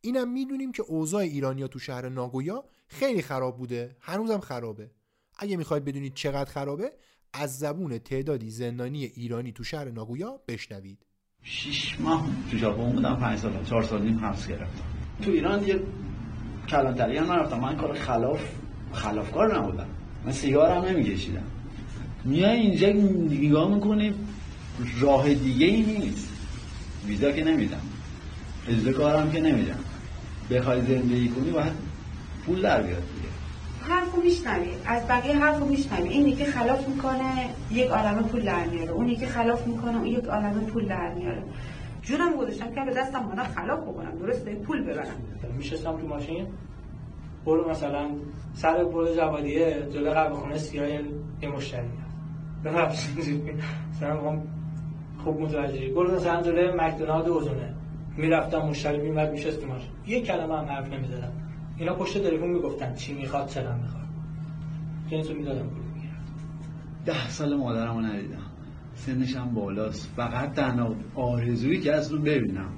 اینم 0.00 0.32
می‌دونیم 0.32 0.72
که 0.72 0.82
اوضاع 0.82 1.22
ایرانیا 1.22 1.68
تو 1.68 1.78
شهر 1.78 2.08
ناگویا 2.08 2.64
خیلی 2.88 3.22
خراب 3.22 3.58
بوده. 3.58 3.96
هنوزم 4.00 4.40
خرابه. 4.40 4.90
اگه 5.38 5.56
می‌خواید 5.56 5.84
بدونید 5.84 6.14
چقدر 6.14 6.50
خرابه 6.50 6.92
از 7.32 7.58
زبون 7.58 7.98
تعدادی 7.98 8.50
زندانی 8.50 9.04
ایرانی 9.04 9.52
تو 9.52 9.64
شهر 9.64 9.90
ناگویا 9.90 10.40
بشنوید. 10.48 11.06
شش 11.44 12.00
ماه 12.00 12.26
تو 12.50 12.56
ژاپن 12.56 12.92
بودم 12.92 13.16
پنج 13.16 13.38
سال 13.38 13.52
چهار 13.64 13.82
سال 13.82 14.02
نیم 14.02 14.24
حبس 14.24 14.48
گرفتم. 14.48 14.84
تو 15.22 15.30
ایران 15.30 15.66
یه 15.66 15.80
کلانتری 16.68 17.16
هم 17.16 17.32
نرفتم. 17.32 17.60
من 17.60 17.76
کار 17.76 17.94
خلاف 17.94 18.40
خلافکار 18.92 19.58
نبودم. 19.58 19.86
من 20.26 20.32
سیگار 20.32 20.70
هم 20.70 20.84
نمیکشیدم. 20.84 21.42
میای 22.24 22.60
اینجا 22.60 22.88
نگاه 22.88 23.74
می‌کنی 23.74 24.14
راه 25.00 25.34
دیگه 25.34 25.66
ای 25.66 25.82
نیست. 25.82 26.28
ویزا 27.06 27.32
که 27.32 27.44
نمیدم. 27.44 27.80
اجازه 28.68 28.92
کارم 28.92 29.32
که 29.32 29.40
نمیدم. 29.40 29.78
بخوای 30.50 30.80
زندگی 30.80 31.28
کنی 31.28 31.50
باید 31.50 31.72
پول 32.46 32.62
در 32.62 32.82
بیاد 32.82 33.02
حرفو 33.88 34.22
میشنوی. 34.22 34.70
از 34.86 35.08
بقیه 35.08 35.36
حرفو 35.36 35.64
میشنوی. 35.64 36.08
اینی 36.08 36.32
که 36.32 36.44
خلاف 36.44 36.88
می‌کنه 36.88 37.50
یک 37.70 37.86
عالمه 37.86 38.22
پول 38.22 38.40
در 38.40 38.64
میاره. 38.64 38.90
اونی 38.90 39.16
که 39.16 39.26
خلاف 39.26 39.66
می‌کنه 39.66 39.96
اون 39.96 40.06
یک 40.06 40.24
عالمه 40.24 40.60
پول 40.60 40.88
در 40.88 41.14
میاره. 41.14 41.42
جونم 42.02 42.36
گذاشتم 42.36 42.74
که 42.74 42.80
به 42.86 42.94
دستم 42.94 43.18
مانا 43.18 43.44
خلاف 43.44 43.80
بکنم. 43.80 44.18
درسته 44.18 44.54
پول 44.54 44.82
ببرم. 44.82 45.14
میشستم 45.56 45.96
تو 45.96 46.06
ماشین؟ 46.06 46.46
برو 47.46 47.70
مثلا 47.70 48.08
سر 48.54 48.84
برو 48.84 49.14
جوادیه 49.16 49.86
جلو 49.94 50.10
قهوه 50.10 50.34
خونه 50.34 50.58
سیاه 50.58 50.88
یه 51.42 51.48
مشتری. 51.56 51.88
هست 52.64 53.18
مثلا 53.90 54.42
خوب 55.24 55.40
متوجهی. 55.40 55.90
برو 55.90 56.14
مثلا 56.14 56.42
جلو 56.42 56.82
مکدونالد 56.82 57.28
اوزونه. 57.28 57.74
می‌رفتم 58.16 58.58
مشتری 58.58 58.98
میمد 58.98 59.30
میشست 59.30 59.60
تو 59.60 59.66
ماشین. 59.66 59.90
یه 60.06 60.20
کلمه 60.22 60.58
هم 60.58 60.64
حرف 60.64 60.92
نمی‌زدم. 60.92 61.32
اینا 61.80 61.94
پشت 61.94 62.18
تلفن 62.18 62.46
می‌گفتن 62.46 62.94
چی 62.94 63.14
می‌خواد 63.14 63.48
چرا 63.48 63.76
می‌خواد 63.76 64.06
جنسو 65.10 65.34
می‌دادم. 65.34 65.68
پول 65.68 65.82
ده 67.06 67.28
سال 67.28 67.56
مادرم 67.56 67.96
رو 67.96 68.00
ندیدم. 68.00 68.42
سنش 68.94 69.36
هم 69.36 69.54
بالاست. 69.54 70.10
فقط 70.16 70.52
تنها 70.52 70.94
آرزویی 71.14 71.80
که 71.80 71.92
از 71.92 72.12
رو 72.12 72.18
ببینم. 72.18 72.72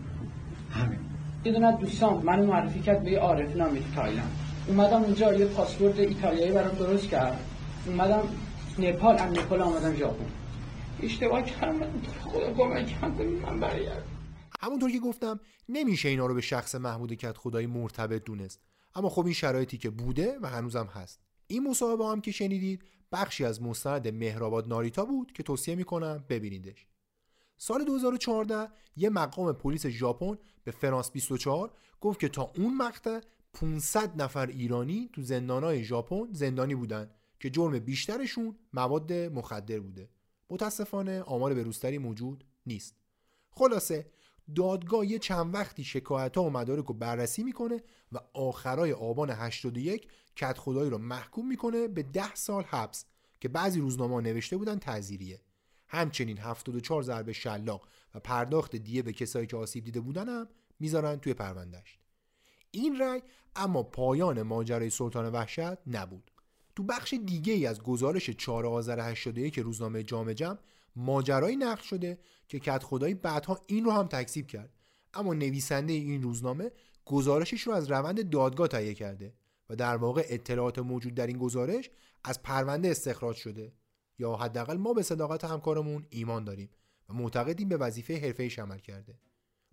همین. 0.70 0.98
یه 1.44 1.52
دونه 1.52 1.76
دوستان 1.76 2.24
منو 2.24 2.46
معرفی 2.46 2.80
کرد 2.80 3.04
به 3.04 3.10
یه 3.10 3.18
عارف 3.18 3.56
نامی 3.56 3.80
تایلند. 3.94 4.36
اومدم 4.68 5.02
اونجا 5.02 5.34
یه 5.34 5.46
پاسپورت 5.46 5.98
ایتالیایی 5.98 6.52
برام 6.52 6.74
درست 6.74 7.08
کرد. 7.08 7.40
اومدم 7.86 8.22
نپال 8.78 9.14
از 9.14 9.32
نپال 9.38 9.60
آمدم 9.60 9.94
ژاپن. 9.94 10.24
اشتباه 11.02 11.42
کردم 11.42 11.76
من 11.76 11.86
خدا 12.24 12.52
کمک 12.52 13.00
کنم 13.00 13.26
من 13.42 13.60
برگردم. 13.60 14.02
همونطور 14.60 14.90
که 14.90 15.00
گفتم 15.00 15.40
نمیشه 15.68 16.08
اینا 16.08 16.26
رو 16.26 16.34
به 16.34 16.40
شخص 16.40 16.74
محمود 16.74 17.12
کت 17.12 17.36
خدایی 17.36 17.66
مرتبط 17.66 18.24
دونست. 18.24 18.60
اما 18.94 19.08
خب 19.08 19.24
این 19.24 19.34
شرایطی 19.34 19.78
که 19.78 19.90
بوده 19.90 20.38
و 20.42 20.48
هنوزم 20.48 20.86
هست. 20.86 21.20
این 21.46 21.68
مصاحبه 21.68 22.06
هم 22.06 22.20
که 22.20 22.32
شنیدید 22.32 22.82
بخشی 23.12 23.44
از 23.44 23.62
مستند 23.62 24.08
مهرآباد 24.08 24.68
ناریتا 24.68 25.04
بود 25.04 25.32
که 25.32 25.42
توصیه 25.42 25.74
می‌کنم 25.74 26.24
ببینیدش. 26.28 26.86
سال 27.56 27.84
2014 27.84 28.68
یه 28.96 29.10
مقام 29.10 29.52
پلیس 29.52 29.86
ژاپن 29.86 30.38
به 30.64 30.70
فرانس 30.70 31.10
24 31.10 31.72
گفت 32.00 32.20
که 32.20 32.28
تا 32.28 32.52
اون 32.56 32.76
مقطع 32.76 33.20
500 33.54 34.22
نفر 34.22 34.46
ایرانی 34.46 35.10
تو 35.12 35.22
زندانهای 35.22 35.84
ژاپن 35.84 36.28
زندانی 36.32 36.74
بودن 36.74 37.10
که 37.40 37.50
جرم 37.50 37.78
بیشترشون 37.78 38.58
مواد 38.72 39.12
مخدر 39.12 39.80
بوده. 39.80 40.08
متاسفانه 40.50 41.22
آمار 41.22 41.54
بروستری 41.54 41.98
موجود 41.98 42.44
نیست. 42.66 42.96
خلاصه 43.50 44.06
دادگاه 44.56 45.06
یه 45.06 45.18
چند 45.18 45.54
وقتی 45.54 45.84
شکایت 45.84 46.36
ها 46.36 46.44
و 46.44 46.50
مدارک 46.50 46.84
رو 46.84 46.94
بررسی 46.94 47.42
می‌کنه 47.42 47.82
و 48.12 48.18
آخرای 48.34 48.92
آبان 48.92 49.30
81 49.30 50.08
کت 50.36 50.58
خدایی 50.58 50.90
رو 50.90 50.98
محکوم 50.98 51.48
می‌کنه 51.48 51.88
به 51.88 52.02
10 52.02 52.34
سال 52.34 52.62
حبس 52.62 53.04
که 53.40 53.48
بعضی 53.48 53.80
روزنامه 53.80 54.20
نوشته 54.20 54.56
بودن 54.56 54.78
تعذیریه. 54.78 55.40
همچنین 55.88 56.38
74 56.38 57.02
ضربه 57.02 57.32
شلاق 57.32 57.88
و 58.14 58.20
پرداخت 58.20 58.76
دیه 58.76 59.02
به 59.02 59.12
کسایی 59.12 59.46
که 59.46 59.56
آسیب 59.56 59.84
دیده 59.84 60.00
بودن 60.00 60.28
هم 60.28 60.48
می‌ذارن 60.80 61.16
توی 61.16 61.34
پروندهش 61.34 61.98
این 62.70 62.98
رأی 63.00 63.22
اما 63.56 63.82
پایان 63.82 64.42
ماجرای 64.42 64.90
سلطان 64.90 65.32
وحشت 65.32 65.88
نبود. 65.88 66.30
تو 66.76 66.82
بخش 66.82 67.14
دیگه 67.26 67.52
ای 67.52 67.66
از 67.66 67.82
گزارش 67.82 68.30
4 68.30 68.66
آذر 68.66 69.00
81 69.00 69.58
روزنامه 69.58 70.02
جامعه 70.02 70.34
جمع 70.34 70.58
ماجرایی 70.96 71.56
نقل 71.56 71.82
شده 71.82 72.18
که 72.52 72.60
کت 72.60 72.82
خدایی 72.82 73.14
بعدها 73.14 73.60
این 73.66 73.84
رو 73.84 73.90
هم 73.90 74.06
تکذیب 74.06 74.46
کرد. 74.46 74.70
اما 75.14 75.34
نویسنده 75.34 75.92
این 75.92 76.22
روزنامه 76.22 76.70
گزارشش 77.04 77.62
رو 77.62 77.72
از 77.72 77.90
روند 77.90 78.30
دادگاه 78.30 78.68
تهیه 78.68 78.94
کرده 78.94 79.34
و 79.70 79.76
در 79.76 79.96
واقع 79.96 80.26
اطلاعات 80.28 80.78
موجود 80.78 81.14
در 81.14 81.26
این 81.26 81.38
گزارش 81.38 81.90
از 82.24 82.42
پرونده 82.42 82.90
استخراج 82.90 83.36
شده. 83.36 83.72
یا 84.18 84.36
حداقل 84.36 84.76
ما 84.76 84.92
به 84.92 85.02
صداقت 85.02 85.44
همکارمون 85.44 86.06
ایمان 86.10 86.44
داریم 86.44 86.70
و 87.08 87.14
معتقدیم 87.14 87.68
به 87.68 87.76
وظیفه 87.76 88.16
حرفه‌ایش 88.16 88.58
عمل 88.58 88.78
کرده. 88.78 89.18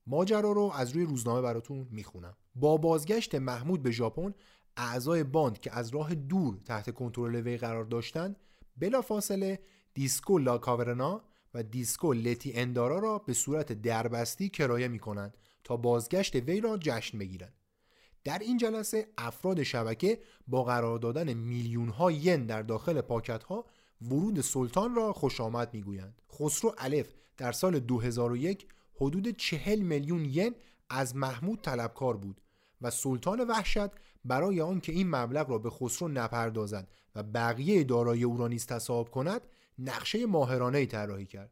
ماجرا 0.07 0.51
رو 0.51 0.71
از 0.75 0.91
روی 0.91 1.05
روزنامه 1.05 1.41
براتون 1.41 1.87
می‌خونم. 1.91 2.37
با 2.55 2.77
بازگشت 2.77 3.35
محمود 3.35 3.83
به 3.83 3.91
ژاپن 3.91 4.33
اعضای 4.77 5.23
باند 5.23 5.59
که 5.59 5.77
از 5.77 5.89
راه 5.89 6.15
دور 6.15 6.59
تحت 6.65 6.93
کنترل 6.93 7.35
وی 7.35 7.57
قرار 7.57 7.83
داشتند 7.83 8.35
بلافاصله 8.77 9.59
دیسکو 9.93 10.37
لا 10.37 10.57
کاورنا 10.57 11.28
و 11.53 11.63
دیسکو 11.63 12.13
لتی 12.13 12.53
اندارا 12.53 12.99
را 12.99 13.19
به 13.19 13.33
صورت 13.33 13.73
دربستی 13.73 14.49
کرایه 14.49 14.87
می 14.87 14.99
کنند 14.99 15.37
تا 15.63 15.77
بازگشت 15.77 16.35
وی 16.35 16.61
را 16.61 16.77
جشن 16.77 17.19
بگیرند. 17.19 17.53
در 18.23 18.39
این 18.39 18.57
جلسه 18.57 19.07
افراد 19.17 19.63
شبکه 19.63 20.19
با 20.47 20.63
قرار 20.63 20.99
دادن 20.99 21.33
میلیون 21.33 21.89
ها 21.89 22.11
ین 22.11 22.45
در 22.45 22.61
داخل 22.61 23.01
پاکت 23.01 23.43
ها 23.43 23.65
ورود 24.01 24.41
سلطان 24.41 24.95
را 24.95 25.13
خوش 25.13 25.41
آمد 25.41 25.73
می‌گویند. 25.73 26.21
خسرو 26.31 26.75
الف 26.77 27.13
در 27.37 27.51
سال 27.51 27.79
2001 27.79 28.67
حدود 28.95 29.37
40 29.37 29.79
میلیون 29.79 30.25
ین 30.25 30.55
از 30.89 31.15
محمود 31.15 31.61
طلبکار 31.61 32.17
بود 32.17 32.41
و 32.81 32.89
سلطان 32.89 33.41
وحشت 33.47 33.89
برای 34.25 34.61
آنکه 34.61 34.91
این 34.91 35.09
مبلغ 35.09 35.49
را 35.49 35.57
به 35.57 35.69
خسرو 35.69 36.07
نپردازد 36.07 36.87
و 37.15 37.23
بقیه 37.23 37.83
دارایی 37.83 38.23
او 38.23 38.37
را 38.37 38.49
تصاحب 38.49 39.09
کند 39.09 39.41
نقشه 39.79 40.25
ماهرانه 40.25 40.85
طراحی 40.85 41.25
کرد. 41.25 41.51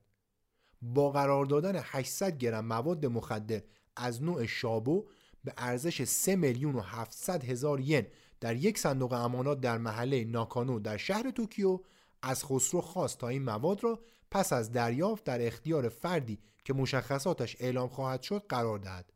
با 0.81 1.11
قرار 1.11 1.45
دادن 1.45 1.81
800 1.83 2.37
گرم 2.37 2.65
مواد 2.65 3.05
مخدر 3.05 3.61
از 3.95 4.23
نوع 4.23 4.45
شابو 4.45 5.07
به 5.43 5.53
ارزش 5.57 6.03
3 6.03 6.35
میلیون 6.35 6.75
و 6.75 6.81
700 6.81 7.43
هزار 7.43 7.79
ین 7.79 8.07
در 8.39 8.55
یک 8.55 8.77
صندوق 8.77 9.13
امانات 9.13 9.61
در 9.61 9.77
محله 9.77 10.23
ناکانو 10.23 10.79
در 10.79 10.97
شهر 10.97 11.31
توکیو 11.31 11.79
از 12.21 12.45
خسرو 12.45 12.81
خواست 12.81 13.17
تا 13.17 13.27
این 13.27 13.43
مواد 13.43 13.83
را 13.83 13.99
پس 14.31 14.53
از 14.53 14.71
دریافت 14.71 15.23
در 15.23 15.47
اختیار 15.47 15.89
فردی 15.89 16.39
که 16.65 16.73
مشخصاتش 16.73 17.57
اعلام 17.59 17.89
خواهد 17.89 18.21
شد 18.21 18.45
قرار 18.49 18.79
دهد. 18.79 19.13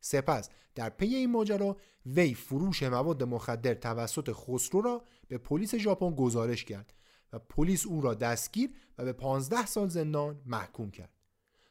سپس 0.00 0.48
در 0.74 0.90
پی 0.90 1.06
این 1.06 1.30
ماجرا 1.32 1.76
وی 2.06 2.34
فروش 2.34 2.82
مواد 2.82 3.22
مخدر 3.22 3.74
توسط 3.74 4.32
خسرو 4.32 4.80
را 4.80 5.04
به 5.28 5.38
پلیس 5.38 5.74
ژاپن 5.74 6.10
گزارش 6.10 6.64
کرد 6.64 6.94
و 7.32 7.38
پلیس 7.38 7.86
او 7.86 8.00
را 8.00 8.14
دستگیر 8.14 8.70
و 8.98 9.04
به 9.04 9.12
15 9.12 9.66
سال 9.66 9.88
زندان 9.88 10.40
محکوم 10.46 10.90
کرد. 10.90 11.10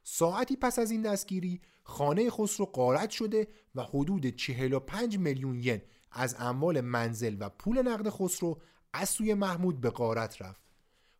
ساعتی 0.03 0.55
پس 0.55 0.79
از 0.79 0.91
این 0.91 1.01
دستگیری 1.01 1.61
خانه 1.83 2.29
خسرو 2.29 2.65
قارت 2.65 3.09
شده 3.09 3.47
و 3.75 3.83
حدود 3.83 4.25
45 4.25 5.17
میلیون 5.17 5.59
ین 5.59 5.81
از 6.11 6.35
اموال 6.39 6.81
منزل 6.81 7.37
و 7.39 7.49
پول 7.49 7.81
نقد 7.81 8.09
خسرو 8.09 8.61
از 8.93 9.09
سوی 9.09 9.33
محمود 9.33 9.81
به 9.81 9.89
قارت 9.89 10.41
رفت. 10.41 10.61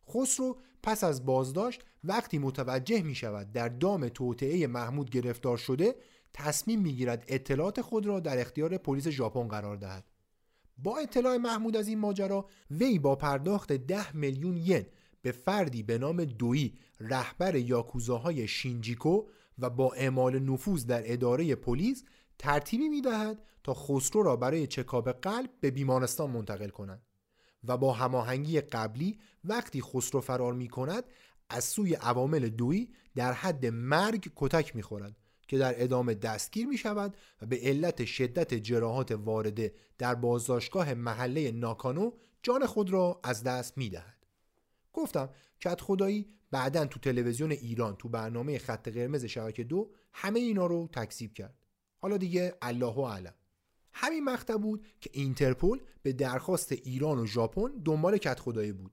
خسرو 0.08 0.58
پس 0.82 1.04
از 1.04 1.26
بازداشت 1.26 1.84
وقتی 2.04 2.38
متوجه 2.38 3.02
می 3.02 3.14
شود 3.14 3.52
در 3.52 3.68
دام 3.68 4.08
توطعه 4.08 4.66
محمود 4.66 5.10
گرفتار 5.10 5.56
شده 5.56 5.94
تصمیم 6.34 6.80
می 6.80 6.92
گیرد 6.92 7.24
اطلاعات 7.28 7.80
خود 7.80 8.06
را 8.06 8.20
در 8.20 8.40
اختیار 8.40 8.78
پلیس 8.78 9.08
ژاپن 9.08 9.48
قرار 9.48 9.76
دهد. 9.76 10.04
با 10.78 10.98
اطلاع 10.98 11.36
محمود 11.36 11.76
از 11.76 11.88
این 11.88 11.98
ماجرا 11.98 12.46
وی 12.70 12.98
با 12.98 13.16
پرداخت 13.16 13.72
ده 13.72 14.16
میلیون 14.16 14.56
ین 14.56 14.86
به 15.22 15.32
فردی 15.32 15.82
به 15.82 15.98
نام 15.98 16.24
دویی 16.24 16.78
رهبر 17.00 17.56
یاکوزاهای 17.56 18.48
شینجیکو 18.48 19.22
و 19.58 19.70
با 19.70 19.92
اعمال 19.92 20.38
نفوذ 20.38 20.86
در 20.86 21.12
اداره 21.12 21.54
پلیس 21.54 22.04
ترتیبی 22.38 22.88
می‌دهد 22.88 23.42
تا 23.64 23.74
خسرو 23.74 24.22
را 24.22 24.36
برای 24.36 24.66
چکاب 24.66 25.12
قلب 25.12 25.50
به 25.60 25.70
بیمارستان 25.70 26.30
منتقل 26.30 26.68
کنند 26.68 27.02
و 27.64 27.76
با 27.76 27.92
هماهنگی 27.92 28.60
قبلی 28.60 29.18
وقتی 29.44 29.82
خسرو 29.82 30.20
فرار 30.20 30.54
می 30.54 30.68
کند 30.68 31.04
از 31.50 31.64
سوی 31.64 31.94
عوامل 31.94 32.48
دویی 32.48 32.94
در 33.14 33.32
حد 33.32 33.66
مرگ 33.66 34.32
کتک 34.36 34.76
می 34.76 34.82
که 35.48 35.58
در 35.58 35.82
ادامه 35.82 36.14
دستگیر 36.14 36.66
می 36.66 36.78
شود 36.78 37.16
و 37.42 37.46
به 37.46 37.60
علت 37.62 38.04
شدت 38.04 38.54
جراحات 38.54 39.12
وارده 39.12 39.74
در 39.98 40.14
بازداشتگاه 40.14 40.94
محله 40.94 41.50
ناکانو 41.50 42.10
جان 42.42 42.66
خود 42.66 42.90
را 42.90 43.20
از 43.24 43.42
دست 43.42 43.78
می 43.78 43.90
دهد. 43.90 44.26
گفتم 44.92 45.30
کت 45.60 45.80
خدایی 45.80 46.26
بعدا 46.50 46.86
تو 46.86 47.00
تلویزیون 47.00 47.50
ایران 47.52 47.96
تو 47.96 48.08
برنامه 48.08 48.58
خط 48.58 48.88
قرمز 48.88 49.24
شبکه 49.24 49.64
دو 49.64 49.90
همه 50.12 50.40
اینا 50.40 50.66
رو 50.66 50.88
تکذیب 50.92 51.32
کرد. 51.32 51.58
حالا 51.98 52.16
دیگه 52.16 52.54
الله 52.62 52.94
و 52.94 53.06
اعلم. 53.06 53.34
همین 53.92 54.24
مقطع 54.24 54.56
بود 54.56 54.86
که 55.00 55.10
اینترپل 55.12 55.78
به 56.02 56.12
درخواست 56.12 56.72
ایران 56.72 57.18
و 57.18 57.26
ژاپن 57.26 57.68
دنبال 57.84 58.18
کت 58.18 58.40
خدایی 58.40 58.72
بود. 58.72 58.92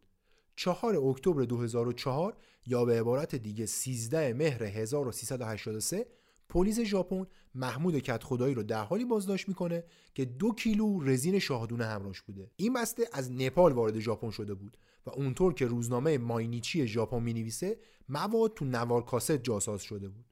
4 0.56 0.96
اکتبر 0.96 1.44
2004 1.44 2.38
یا 2.66 2.86
به 2.86 3.00
عبارت 3.00 3.36
دیگه 3.36 3.66
13 3.66 4.34
مهر 4.34 4.64
1383 4.64 6.06
پلیس 6.50 6.80
ژاپن 6.80 7.26
محمود 7.56 8.00
کت 8.00 8.24
خدایی 8.24 8.56
رو 8.56 8.64
در 8.64 8.84
حالی 8.84 9.06
بازداشت 9.06 9.48
می‌کنه 9.48 9.84
که 10.14 10.26
دو 10.26 10.54
کیلو 10.54 11.00
رزین 11.00 11.40
شاهدونه 11.40 11.86
همراهش 11.86 12.22
بوده. 12.22 12.52
این 12.56 12.74
بسته 12.74 13.04
از 13.14 13.32
نپال 13.32 13.72
وارد 13.72 14.00
ژاپن 14.00 14.30
شده 14.30 14.54
بود 14.54 14.78
و 15.06 15.10
اونطور 15.10 15.54
که 15.54 15.66
روزنامه 15.66 16.18
ماینیچی 16.18 16.88
ژاپن 16.88 17.24
می‌نویسه 17.24 17.78
مواد 18.10 18.54
تو 18.54 18.66
نوار 18.66 19.06
کاست 19.06 19.32
جاساز 19.32 19.82
شده 19.82 20.10
بود. 20.10 20.26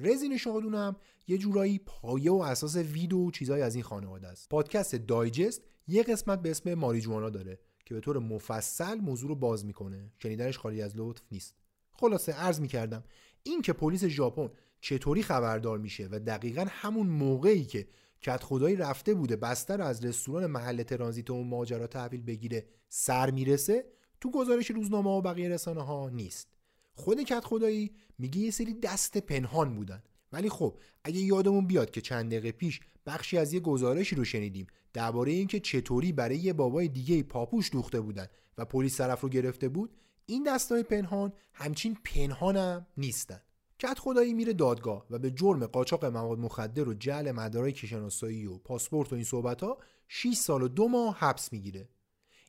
رزین 0.00 0.36
شاهدونه 0.36 0.78
هم 0.78 0.96
یه 1.26 1.38
جورایی 1.38 1.78
پایه 1.78 2.32
و 2.32 2.36
اساس 2.36 2.76
ویدو 2.76 3.18
و 3.18 3.30
چیزای 3.30 3.62
از 3.62 3.74
این 3.74 3.84
خانواده 3.84 4.28
است. 4.28 4.48
پادکست 4.48 4.94
دایجست 4.94 5.62
یه 5.86 6.02
قسمت 6.02 6.42
به 6.42 6.50
اسم 6.50 6.74
ماریجوانا 6.74 7.30
داره 7.30 7.58
که 7.84 7.94
به 7.94 8.00
طور 8.00 8.18
مفصل 8.18 8.94
موضوع 8.94 9.28
رو 9.28 9.34
باز 9.34 9.64
می‌کنه. 9.64 10.12
شنیدنش 10.18 10.58
خالی 10.58 10.82
از 10.82 10.92
لطف 10.96 11.22
نیست. 11.32 11.54
خلاصه 11.92 12.32
عرض 12.32 12.60
می‌کردم 12.60 13.04
این 13.42 13.62
که 13.62 13.72
پلیس 13.72 14.04
ژاپن 14.04 14.50
چطوری 14.84 15.22
خبردار 15.22 15.78
میشه 15.78 16.08
و 16.10 16.18
دقیقا 16.18 16.66
همون 16.68 17.06
موقعی 17.06 17.64
که 17.64 17.86
کت 18.20 18.42
خدایی 18.42 18.76
رفته 18.76 19.14
بوده 19.14 19.36
بستر 19.36 19.82
از 19.82 20.04
رستوران 20.04 20.46
محل 20.46 20.82
ترانزیت 20.82 21.30
و 21.30 21.44
ماجرا 21.44 21.86
تحویل 21.86 22.22
بگیره 22.22 22.66
سر 22.88 23.30
می‌رسه 23.30 23.84
تو 24.20 24.30
گزارش 24.30 24.70
روزنامه 24.70 25.10
و 25.10 25.20
بقیه 25.20 25.48
رسانه 25.48 25.82
ها 25.82 26.10
نیست. 26.10 26.48
خود 26.94 27.20
کت 27.20 27.44
خدایی 27.44 27.90
میگه 28.18 28.38
یه 28.38 28.50
سری 28.50 28.74
دست 28.74 29.18
پنهان 29.18 29.76
بودن. 29.76 30.02
ولی 30.32 30.48
خب 30.48 30.78
اگه 31.04 31.18
یادمون 31.18 31.66
بیاد 31.66 31.90
که 31.90 32.00
چند 32.00 32.30
دقیقه 32.30 32.52
پیش 32.52 32.80
بخشی 33.06 33.38
از 33.38 33.52
یه 33.52 33.60
گزارشی 33.60 34.16
رو 34.16 34.24
شنیدیم 34.24 34.66
درباره 34.92 35.32
اینکه 35.32 35.60
چطوری 35.60 36.12
برای 36.12 36.36
یه 36.36 36.52
بابای 36.52 36.88
دیگه 36.88 37.22
پاپوش 37.22 37.72
دوخته 37.72 38.00
بودن 38.00 38.26
و 38.58 38.64
پلیس 38.64 38.96
طرف 38.96 39.20
رو 39.20 39.28
گرفته 39.28 39.68
بود 39.68 39.94
این 40.26 40.42
دستای 40.42 40.82
پنهان 40.82 41.32
همچین 41.52 41.96
پنهانم 42.04 42.86
نیستن. 42.96 43.40
کت 43.84 43.98
خدایی 43.98 44.34
میره 44.34 44.52
دادگاه 44.52 45.06
و 45.10 45.18
به 45.18 45.30
جرم 45.30 45.66
قاچاق 45.66 46.04
مواد 46.04 46.38
مخدر 46.38 46.88
و 46.88 46.94
جعل 46.94 47.32
مدارک 47.32 47.86
شناسایی 47.86 48.46
و 48.46 48.58
پاسپورت 48.58 49.12
و 49.12 49.14
این 49.14 49.24
صحبت 49.24 49.62
ها 49.62 49.78
6 50.08 50.34
سال 50.34 50.62
و 50.62 50.68
دو 50.68 50.88
ماه 50.88 51.16
حبس 51.18 51.52
می‌گیره. 51.52 51.88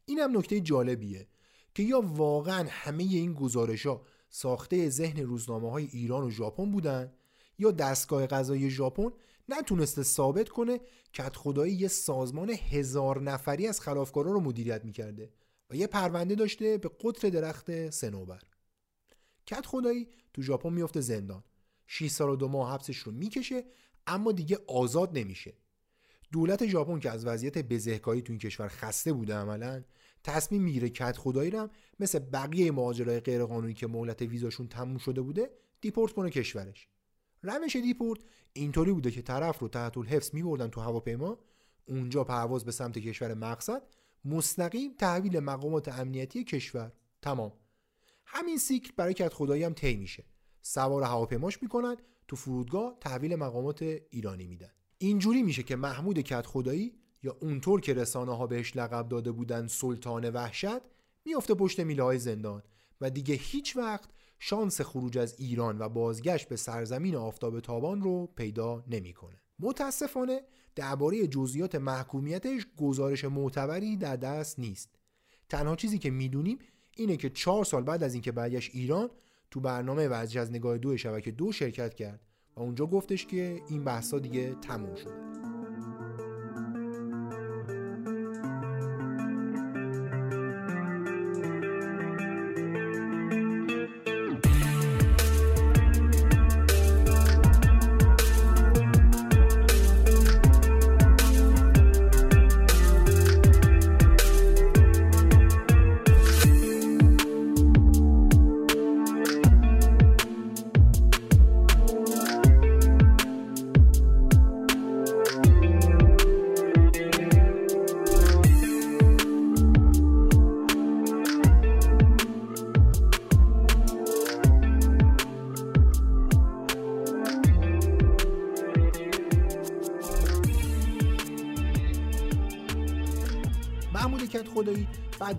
اینم 0.05 0.38
نکته 0.38 0.59
جالبیه 0.59 1.27
که 1.73 1.83
یا 1.83 2.01
واقعا 2.01 2.65
همه 2.69 3.03
این 3.03 3.33
گزارش 3.33 3.86
ها 3.86 4.01
ساخته 4.29 4.89
ذهن 4.89 5.19
روزنامه 5.19 5.71
های 5.71 5.86
ایران 5.86 6.23
و 6.23 6.29
ژاپن 6.29 6.71
بودن 6.71 7.13
یا 7.59 7.71
دستگاه 7.71 8.27
قضایی 8.27 8.69
ژاپن 8.69 9.09
نتونسته 9.49 10.03
ثابت 10.03 10.49
کنه 10.49 10.79
کت 11.13 11.36
خدایی 11.36 11.73
یه 11.73 11.88
سازمان 11.88 12.49
هزار 12.49 13.21
نفری 13.21 13.67
از 13.67 13.81
خلافکارا 13.81 14.31
رو 14.31 14.39
مدیریت 14.39 14.86
می‌کرده 14.86 15.33
و 15.69 15.75
یه 15.75 15.88
پرونده 15.88 16.36
داشته 16.36 16.77
به 16.77 16.89
قطر 17.01 17.29
درخت 17.29 17.89
سنوبر 17.89 18.41
کت 19.46 19.66
خدایی 19.66 20.08
تو 20.34 20.41
ژاپن 20.41 20.74
میفته 20.74 21.02
زندان. 21.02 21.43
6 21.88 22.08
سال 22.08 22.30
و 22.30 22.36
دو 22.36 22.48
ماه 22.48 22.74
حبسش 22.74 22.98
رو 22.98 23.12
می‌کشه 23.12 23.64
اما 24.08 24.32
دیگه 24.32 24.58
آزاد 24.68 25.18
نمیشه. 25.18 25.54
دولت 26.32 26.68
ژاپن 26.68 27.00
که 27.00 27.12
از 27.12 27.26
وضعیت 27.26 27.58
بزهکاری 27.58 28.22
تو 28.22 28.34
این 28.34 28.39
کشور 28.39 28.68
خسته 28.68 29.14
بوده 29.14 29.36
عملا 29.36 29.84
تصمیم 30.24 30.62
می‌گیره 30.62 30.89
کت 30.89 31.18
خدایی 31.18 31.52
رو 31.52 31.70
مثل 32.00 32.20
بقیه 32.20 32.72
مهاجرای 32.72 33.20
غیرقانونی 33.20 33.74
که 33.74 33.88
مهلت 33.88 34.22
ویزاشون 34.22 34.68
تموم 34.68 34.98
شده 34.98 35.22
بوده 35.22 35.50
دیپورت 35.82 36.14
کنه 36.14 36.30
کشورش. 36.30 36.88
روش 37.43 37.76
دیپورت 37.76 38.20
اینطوری 38.54 38.91
بوده 38.91 39.12
که 39.12 39.22
طرف 39.22 39.60
رو 39.60 39.68
تحت 39.68 39.98
الحفظ 39.98 40.34
میبردن 40.34 40.68
تو 40.68 40.82
هواپیما 40.82 41.39
اونجا 41.86 42.24
پرواز 42.24 42.66
به 42.66 42.72
سمت 42.72 43.00
کشور 43.00 43.34
مقصد 43.34 43.82
مستقیم 44.26 44.93
تحویل 44.98 45.39
مقامات 45.39 45.88
امنیتی 45.88 46.43
کشور. 46.43 46.91
تمام. 47.22 47.54
همین 48.26 48.57
سیکل 48.57 48.91
برای 48.97 49.13
کت 49.13 49.34
خدایی 49.34 49.63
هم 49.63 49.73
طی 49.73 49.95
میشه 49.95 50.26
سوار 50.61 51.03
هواپیماش 51.03 51.63
می‌کنن 51.63 51.97
تو 52.28 52.36
فرودگاه 52.36 52.97
تحویل 53.01 53.36
مقامات 53.36 53.82
ایرانی 54.09 54.47
میدن 54.47 54.71
اینجوری 54.97 55.43
میشه 55.43 55.63
که 55.63 55.76
محمود 55.76 56.19
کت 56.19 56.45
خدایی 56.45 56.93
یا 57.23 57.38
اونطور 57.41 57.82
که 57.82 57.93
رسانه 57.93 58.38
ها 58.38 58.47
بهش 58.47 58.76
لقب 58.76 59.09
داده 59.09 59.32
بودن 59.32 59.67
سلطان 59.67 60.30
وحشت 60.30 60.82
میافته 61.26 61.53
پشت 61.53 61.80
میله 61.80 62.03
های 62.03 62.19
زندان 62.19 62.63
و 63.01 63.09
دیگه 63.09 63.36
هیچ 63.36 63.78
وقت 63.78 64.09
شانس 64.39 64.82
خروج 64.82 65.17
از 65.17 65.36
ایران 65.39 65.80
و 65.80 65.89
بازگشت 65.89 66.49
به 66.49 66.55
سرزمین 66.55 67.15
آفتاب 67.15 67.59
تابان 67.59 68.01
رو 68.01 68.28
پیدا 68.28 68.84
نمی‌کنه. 68.88 69.41
متاسفانه 69.59 70.41
درباره 70.76 71.28
جزئیات 71.28 71.76
محکومیتش 71.76 72.67
گزارش 72.78 73.26
معتبری 73.26 73.97
در 73.97 74.15
دست 74.15 74.59
نیست. 74.59 74.95
تنها 75.49 75.76
چیزی 75.76 75.97
که 75.99 76.09
می‌دونیم 76.09 76.59
اینه 76.96 77.18
که 77.18 77.30
چهار 77.30 77.66
سال 77.66 77.84
بعد 77.84 78.04
از 78.04 78.14
اینکه 78.14 78.32
برگشت 78.32 78.72
ایران 78.74 79.10
تو 79.52 79.60
برنامه 79.60 80.08
ورزش 80.08 80.38
از 80.38 80.52
نگاه 80.52 80.78
دو 80.78 80.98
شبکه 80.98 81.32
دو 81.32 81.52
شرکت 81.52 81.93
کرد 81.93 82.20
و 82.56 82.60
اونجا 82.60 82.86
گفتش 82.86 83.26
که 83.26 83.62
این 83.70 83.84
بحثا 83.84 84.20
دیگه 84.20 84.56
تموم 84.62 84.96
شده. 84.96 85.45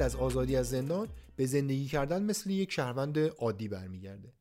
از 0.07 0.17
آزادی 0.17 0.57
از 0.57 0.69
زندان 0.69 1.09
به 1.37 1.47
زندگی 1.47 1.87
کردن 1.87 2.23
مثل 2.23 2.51
یک 2.51 2.73
شهروند 2.73 3.19
عادی 3.19 3.69
برمیگرده. 3.69 4.33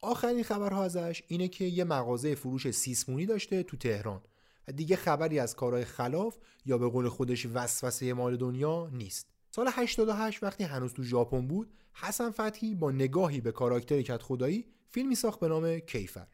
آخرین 0.00 0.42
خبرها 0.42 0.84
ازش 0.84 1.22
اینه 1.28 1.48
که 1.48 1.64
یه 1.64 1.84
مغازه 1.84 2.34
فروش 2.34 2.70
سیسمونی 2.70 3.26
داشته 3.26 3.62
تو 3.62 3.76
تهران 3.76 4.20
و 4.68 4.72
دیگه 4.72 4.96
خبری 4.96 5.38
از 5.38 5.56
کارهای 5.56 5.84
خلاف 5.84 6.38
یا 6.64 6.78
به 6.78 6.88
قول 6.88 7.08
خودش 7.08 7.46
وسوسه 7.54 8.12
مال 8.12 8.36
دنیا 8.36 8.90
نیست. 8.92 9.26
سال 9.50 9.68
88 9.72 10.42
وقتی 10.42 10.64
هنوز 10.64 10.94
تو 10.94 11.02
ژاپن 11.02 11.46
بود 11.46 11.72
حسن 11.92 12.30
فتحی 12.30 12.74
با 12.74 12.90
نگاهی 12.90 13.40
به 13.40 13.52
کاراکتر 13.52 14.02
کت 14.02 14.22
خدایی 14.22 14.64
فیلمی 14.90 15.14
ساخت 15.14 15.40
به 15.40 15.48
نام 15.48 15.78
کیفر. 15.78 16.26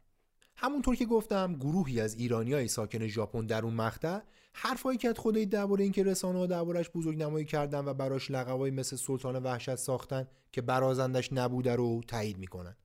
همونطور 0.61 0.97
که 0.97 1.07
گفتم 1.07 1.55
گروهی 1.55 2.01
از 2.01 2.15
ایرانیای 2.15 2.69
ساکن 2.69 3.07
ژاپن 3.07 3.47
در 3.47 3.65
اون 3.65 3.75
مقطع 3.75 4.21
حرفایی 4.53 4.99
که 4.99 5.13
خدای 5.13 5.47
درباره 5.47 5.83
اینکه 5.83 6.05
رسانه‌ها 6.05 6.47
دربارش 6.47 6.91
بزرگ 6.91 7.23
نمایی 7.23 7.45
کردن 7.45 7.85
و 7.85 7.95
براش 7.95 8.31
لقبایی 8.31 8.75
مثل 8.75 8.97
سلطان 8.97 9.43
وحشت 9.43 9.75
ساختن 9.77 10.29
که 10.53 10.63
برازندش 10.63 11.33
نبوده 11.33 11.77
رو 11.77 12.01
تایید 12.09 12.39
می‌کنن. 12.39 12.77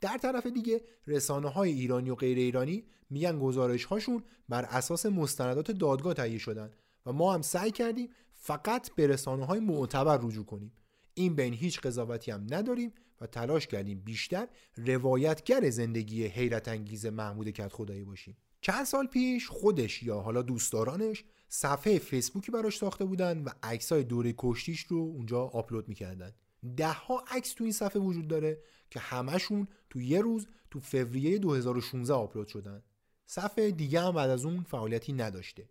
در 0.00 0.18
طرف 0.18 0.46
دیگه 0.46 0.80
رسانه 1.06 1.48
های 1.48 1.72
ایرانی 1.72 2.10
و 2.10 2.14
غیر 2.14 2.38
ایرانی 2.38 2.84
میگن 3.10 3.38
گزارش 3.38 3.84
هاشون 3.84 4.22
بر 4.48 4.64
اساس 4.64 5.06
مستندات 5.06 5.70
دادگاه 5.70 6.14
تهیه 6.14 6.38
شدن 6.38 6.70
و 7.06 7.12
ما 7.12 7.34
هم 7.34 7.42
سعی 7.42 7.70
کردیم 7.70 8.08
فقط 8.32 8.90
به 8.94 9.06
رسانه 9.06 9.44
های 9.44 9.60
معتبر 9.60 10.18
رجوع 10.22 10.44
کنیم. 10.44 10.72
این 11.14 11.34
بین 11.34 11.54
هیچ 11.54 11.80
قضاوتی 11.80 12.30
هم 12.30 12.46
نداریم 12.50 12.92
و 13.20 13.26
تلاش 13.26 13.66
کردیم 13.66 14.00
بیشتر 14.00 14.48
روایتگر 14.76 15.70
زندگی 15.70 16.24
حیرت 16.24 16.68
انگیز 16.68 17.06
محمود 17.06 17.50
کت 17.50 17.72
خدایی 17.72 18.04
باشیم. 18.04 18.36
چند 18.60 18.84
سال 18.84 19.06
پیش 19.06 19.48
خودش 19.48 20.02
یا 20.02 20.20
حالا 20.20 20.42
دوستدارانش 20.42 21.24
صفحه 21.48 21.98
فیسبوکی 21.98 22.52
براش 22.52 22.78
ساخته 22.78 23.04
بودن 23.04 23.42
و 23.42 23.50
عکسای 23.62 24.04
دوره 24.04 24.34
کشتیش 24.38 24.80
رو 24.80 24.98
اونجا 24.98 25.42
آپلود 25.42 25.88
می‌کردن. 25.88 26.32
ده 26.76 26.92
ها 26.92 27.24
عکس 27.30 27.52
تو 27.52 27.64
این 27.64 27.72
صفحه 27.72 28.02
وجود 28.02 28.28
داره 28.28 28.62
که 28.90 29.00
همشون 29.00 29.68
تو 29.90 30.00
یه 30.00 30.20
روز 30.20 30.46
تو 30.70 30.80
فوریه 30.80 31.38
2016 31.38 32.14
آپلود 32.14 32.48
شدن. 32.48 32.82
صفحه 33.26 33.70
دیگه 33.70 34.00
هم 34.00 34.12
بعد 34.12 34.30
از 34.30 34.44
اون 34.44 34.62
فعالیتی 34.62 35.12
نداشته. 35.12 35.68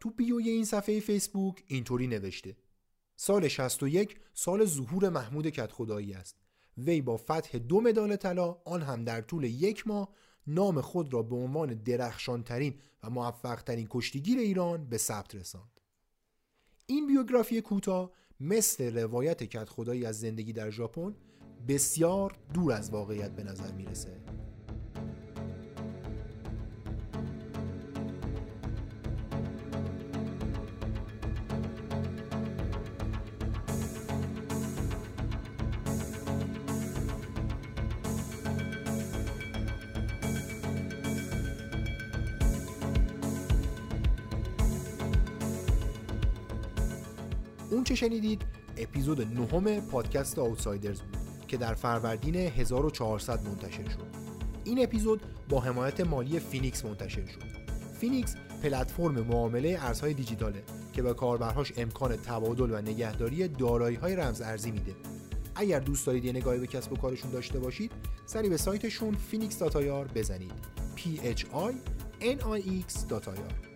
تو 0.00 0.10
بیوی 0.10 0.48
این 0.50 0.64
صفحه 0.64 1.00
فیسبوک 1.00 1.64
اینطوری 1.66 2.06
نوشته. 2.06 2.56
سال 3.16 3.48
61 3.48 4.16
سال 4.34 4.64
ظهور 4.64 5.08
محمود 5.08 5.48
کت 5.48 5.72
خدایی 5.72 6.14
است. 6.14 6.36
وی 6.78 7.00
با 7.00 7.16
فتح 7.16 7.58
دو 7.58 7.80
مدال 7.80 8.16
طلا 8.16 8.56
آن 8.64 8.82
هم 8.82 9.04
در 9.04 9.20
طول 9.20 9.44
یک 9.44 9.86
ماه 9.86 10.08
نام 10.46 10.80
خود 10.80 11.12
را 11.14 11.22
به 11.22 11.36
عنوان 11.36 11.74
درخشانترین 11.74 12.74
و 13.02 13.10
موفقترین 13.10 13.86
کشتیگیر 13.90 14.38
ایران 14.38 14.88
به 14.88 14.98
ثبت 14.98 15.34
رساند. 15.34 15.80
این 16.86 17.06
بیوگرافی 17.06 17.60
کوتاه 17.60 18.12
مثل 18.40 18.98
روایت 18.98 19.42
کت 19.44 19.68
خدایی 19.68 20.06
از 20.06 20.20
زندگی 20.20 20.52
در 20.52 20.70
ژاپن 20.70 21.16
بسیار 21.68 22.38
دور 22.54 22.72
از 22.72 22.90
واقعیت 22.90 23.30
به 23.30 23.44
نظر 23.44 23.72
می‌رسه. 23.72 24.20
شنیدید 47.98 48.42
اپیزود 48.76 49.20
نهم 49.20 49.80
پادکست 49.80 50.38
Outsiders 50.38 51.00
بود 51.00 51.46
که 51.48 51.56
در 51.56 51.74
فروردین 51.74 52.36
1400 52.36 53.48
منتشر 53.48 53.88
شد. 53.88 54.06
این 54.64 54.82
اپیزود 54.82 55.22
با 55.48 55.60
حمایت 55.60 56.00
مالی 56.00 56.40
فینیکس 56.40 56.84
منتشر 56.84 57.26
شد. 57.26 57.42
فینیکس 58.00 58.34
پلتفرم 58.62 59.20
معامله 59.20 59.78
ارزهای 59.80 60.14
دیجیتاله 60.14 60.62
که 60.92 61.02
به 61.02 61.14
کاربرهاش 61.14 61.72
امکان 61.76 62.16
تبادل 62.16 62.70
و 62.70 62.80
نگهداری 62.80 63.48
دارایی 63.48 63.96
های 63.96 64.16
رمز 64.16 64.40
ارزی 64.40 64.70
میده. 64.70 64.94
اگر 65.54 65.80
دوست 65.80 66.06
دارید 66.06 66.24
یه 66.24 66.32
نگاهی 66.32 66.58
به 66.58 66.66
کسب 66.66 66.92
و 66.92 66.96
کارشون 66.96 67.30
داشته 67.30 67.58
باشید 67.58 67.92
سری 68.26 68.48
به 68.48 68.56
سایتشون 68.56 69.16
phinix.ir 69.32 70.12
بزنید. 70.14 70.52
P 70.96 71.00
h 71.00 71.44
i 71.44 71.74
n 72.20 72.38
i 72.40 72.82
x.ir 72.88 73.67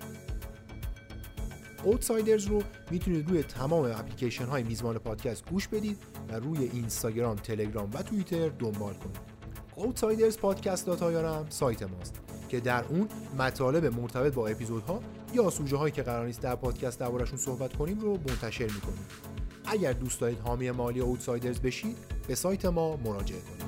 اوتسایدرز 1.85 2.47
رو 2.47 2.63
می‌تونید 2.91 3.29
روی 3.29 3.43
تمام 3.43 3.85
اپلیکیشن 3.85 4.45
های 4.45 4.63
میزبان 4.63 4.99
پادکست 4.99 5.51
گوش 5.51 5.69
بدید 5.69 5.99
و 6.29 6.39
روی 6.39 6.71
اینستاگرام، 6.73 7.37
تلگرام 7.37 7.91
و 7.95 8.03
توییتر 8.03 8.49
دنبال 8.49 8.95
کنید. 8.95 9.33
اوتسایدرز 9.77 10.39
پادکست 10.39 10.89
هم 10.89 11.47
سایت 11.49 11.83
ماست 11.83 12.21
که 12.49 12.61
در 12.61 12.85
اون 12.85 13.09
مطالب 13.39 13.85
مرتبط 14.01 14.35
با 14.35 14.49
اپیزودها 14.49 15.01
یا 15.35 15.51
سوژه 15.51 15.77
هایی 15.77 15.93
که 15.93 16.03
قرار 16.03 16.27
نیست 16.27 16.41
در 16.41 16.55
پادکست 16.55 17.01
دربارشون 17.01 17.39
صحبت 17.39 17.77
کنیم 17.77 18.01
رو 18.01 18.11
منتشر 18.11 18.65
می‌کنیم. 18.65 19.07
اگر 19.65 19.93
دوست 19.93 20.21
دارید 20.21 20.39
حامی 20.39 20.71
مالی 20.71 21.01
اوتسایدرز 21.01 21.61
بشید 21.61 21.97
به 22.29 22.35
سایت 22.35 22.65
ما 22.65 22.97
مراجعه 22.97 23.41
کنید. 23.41 23.62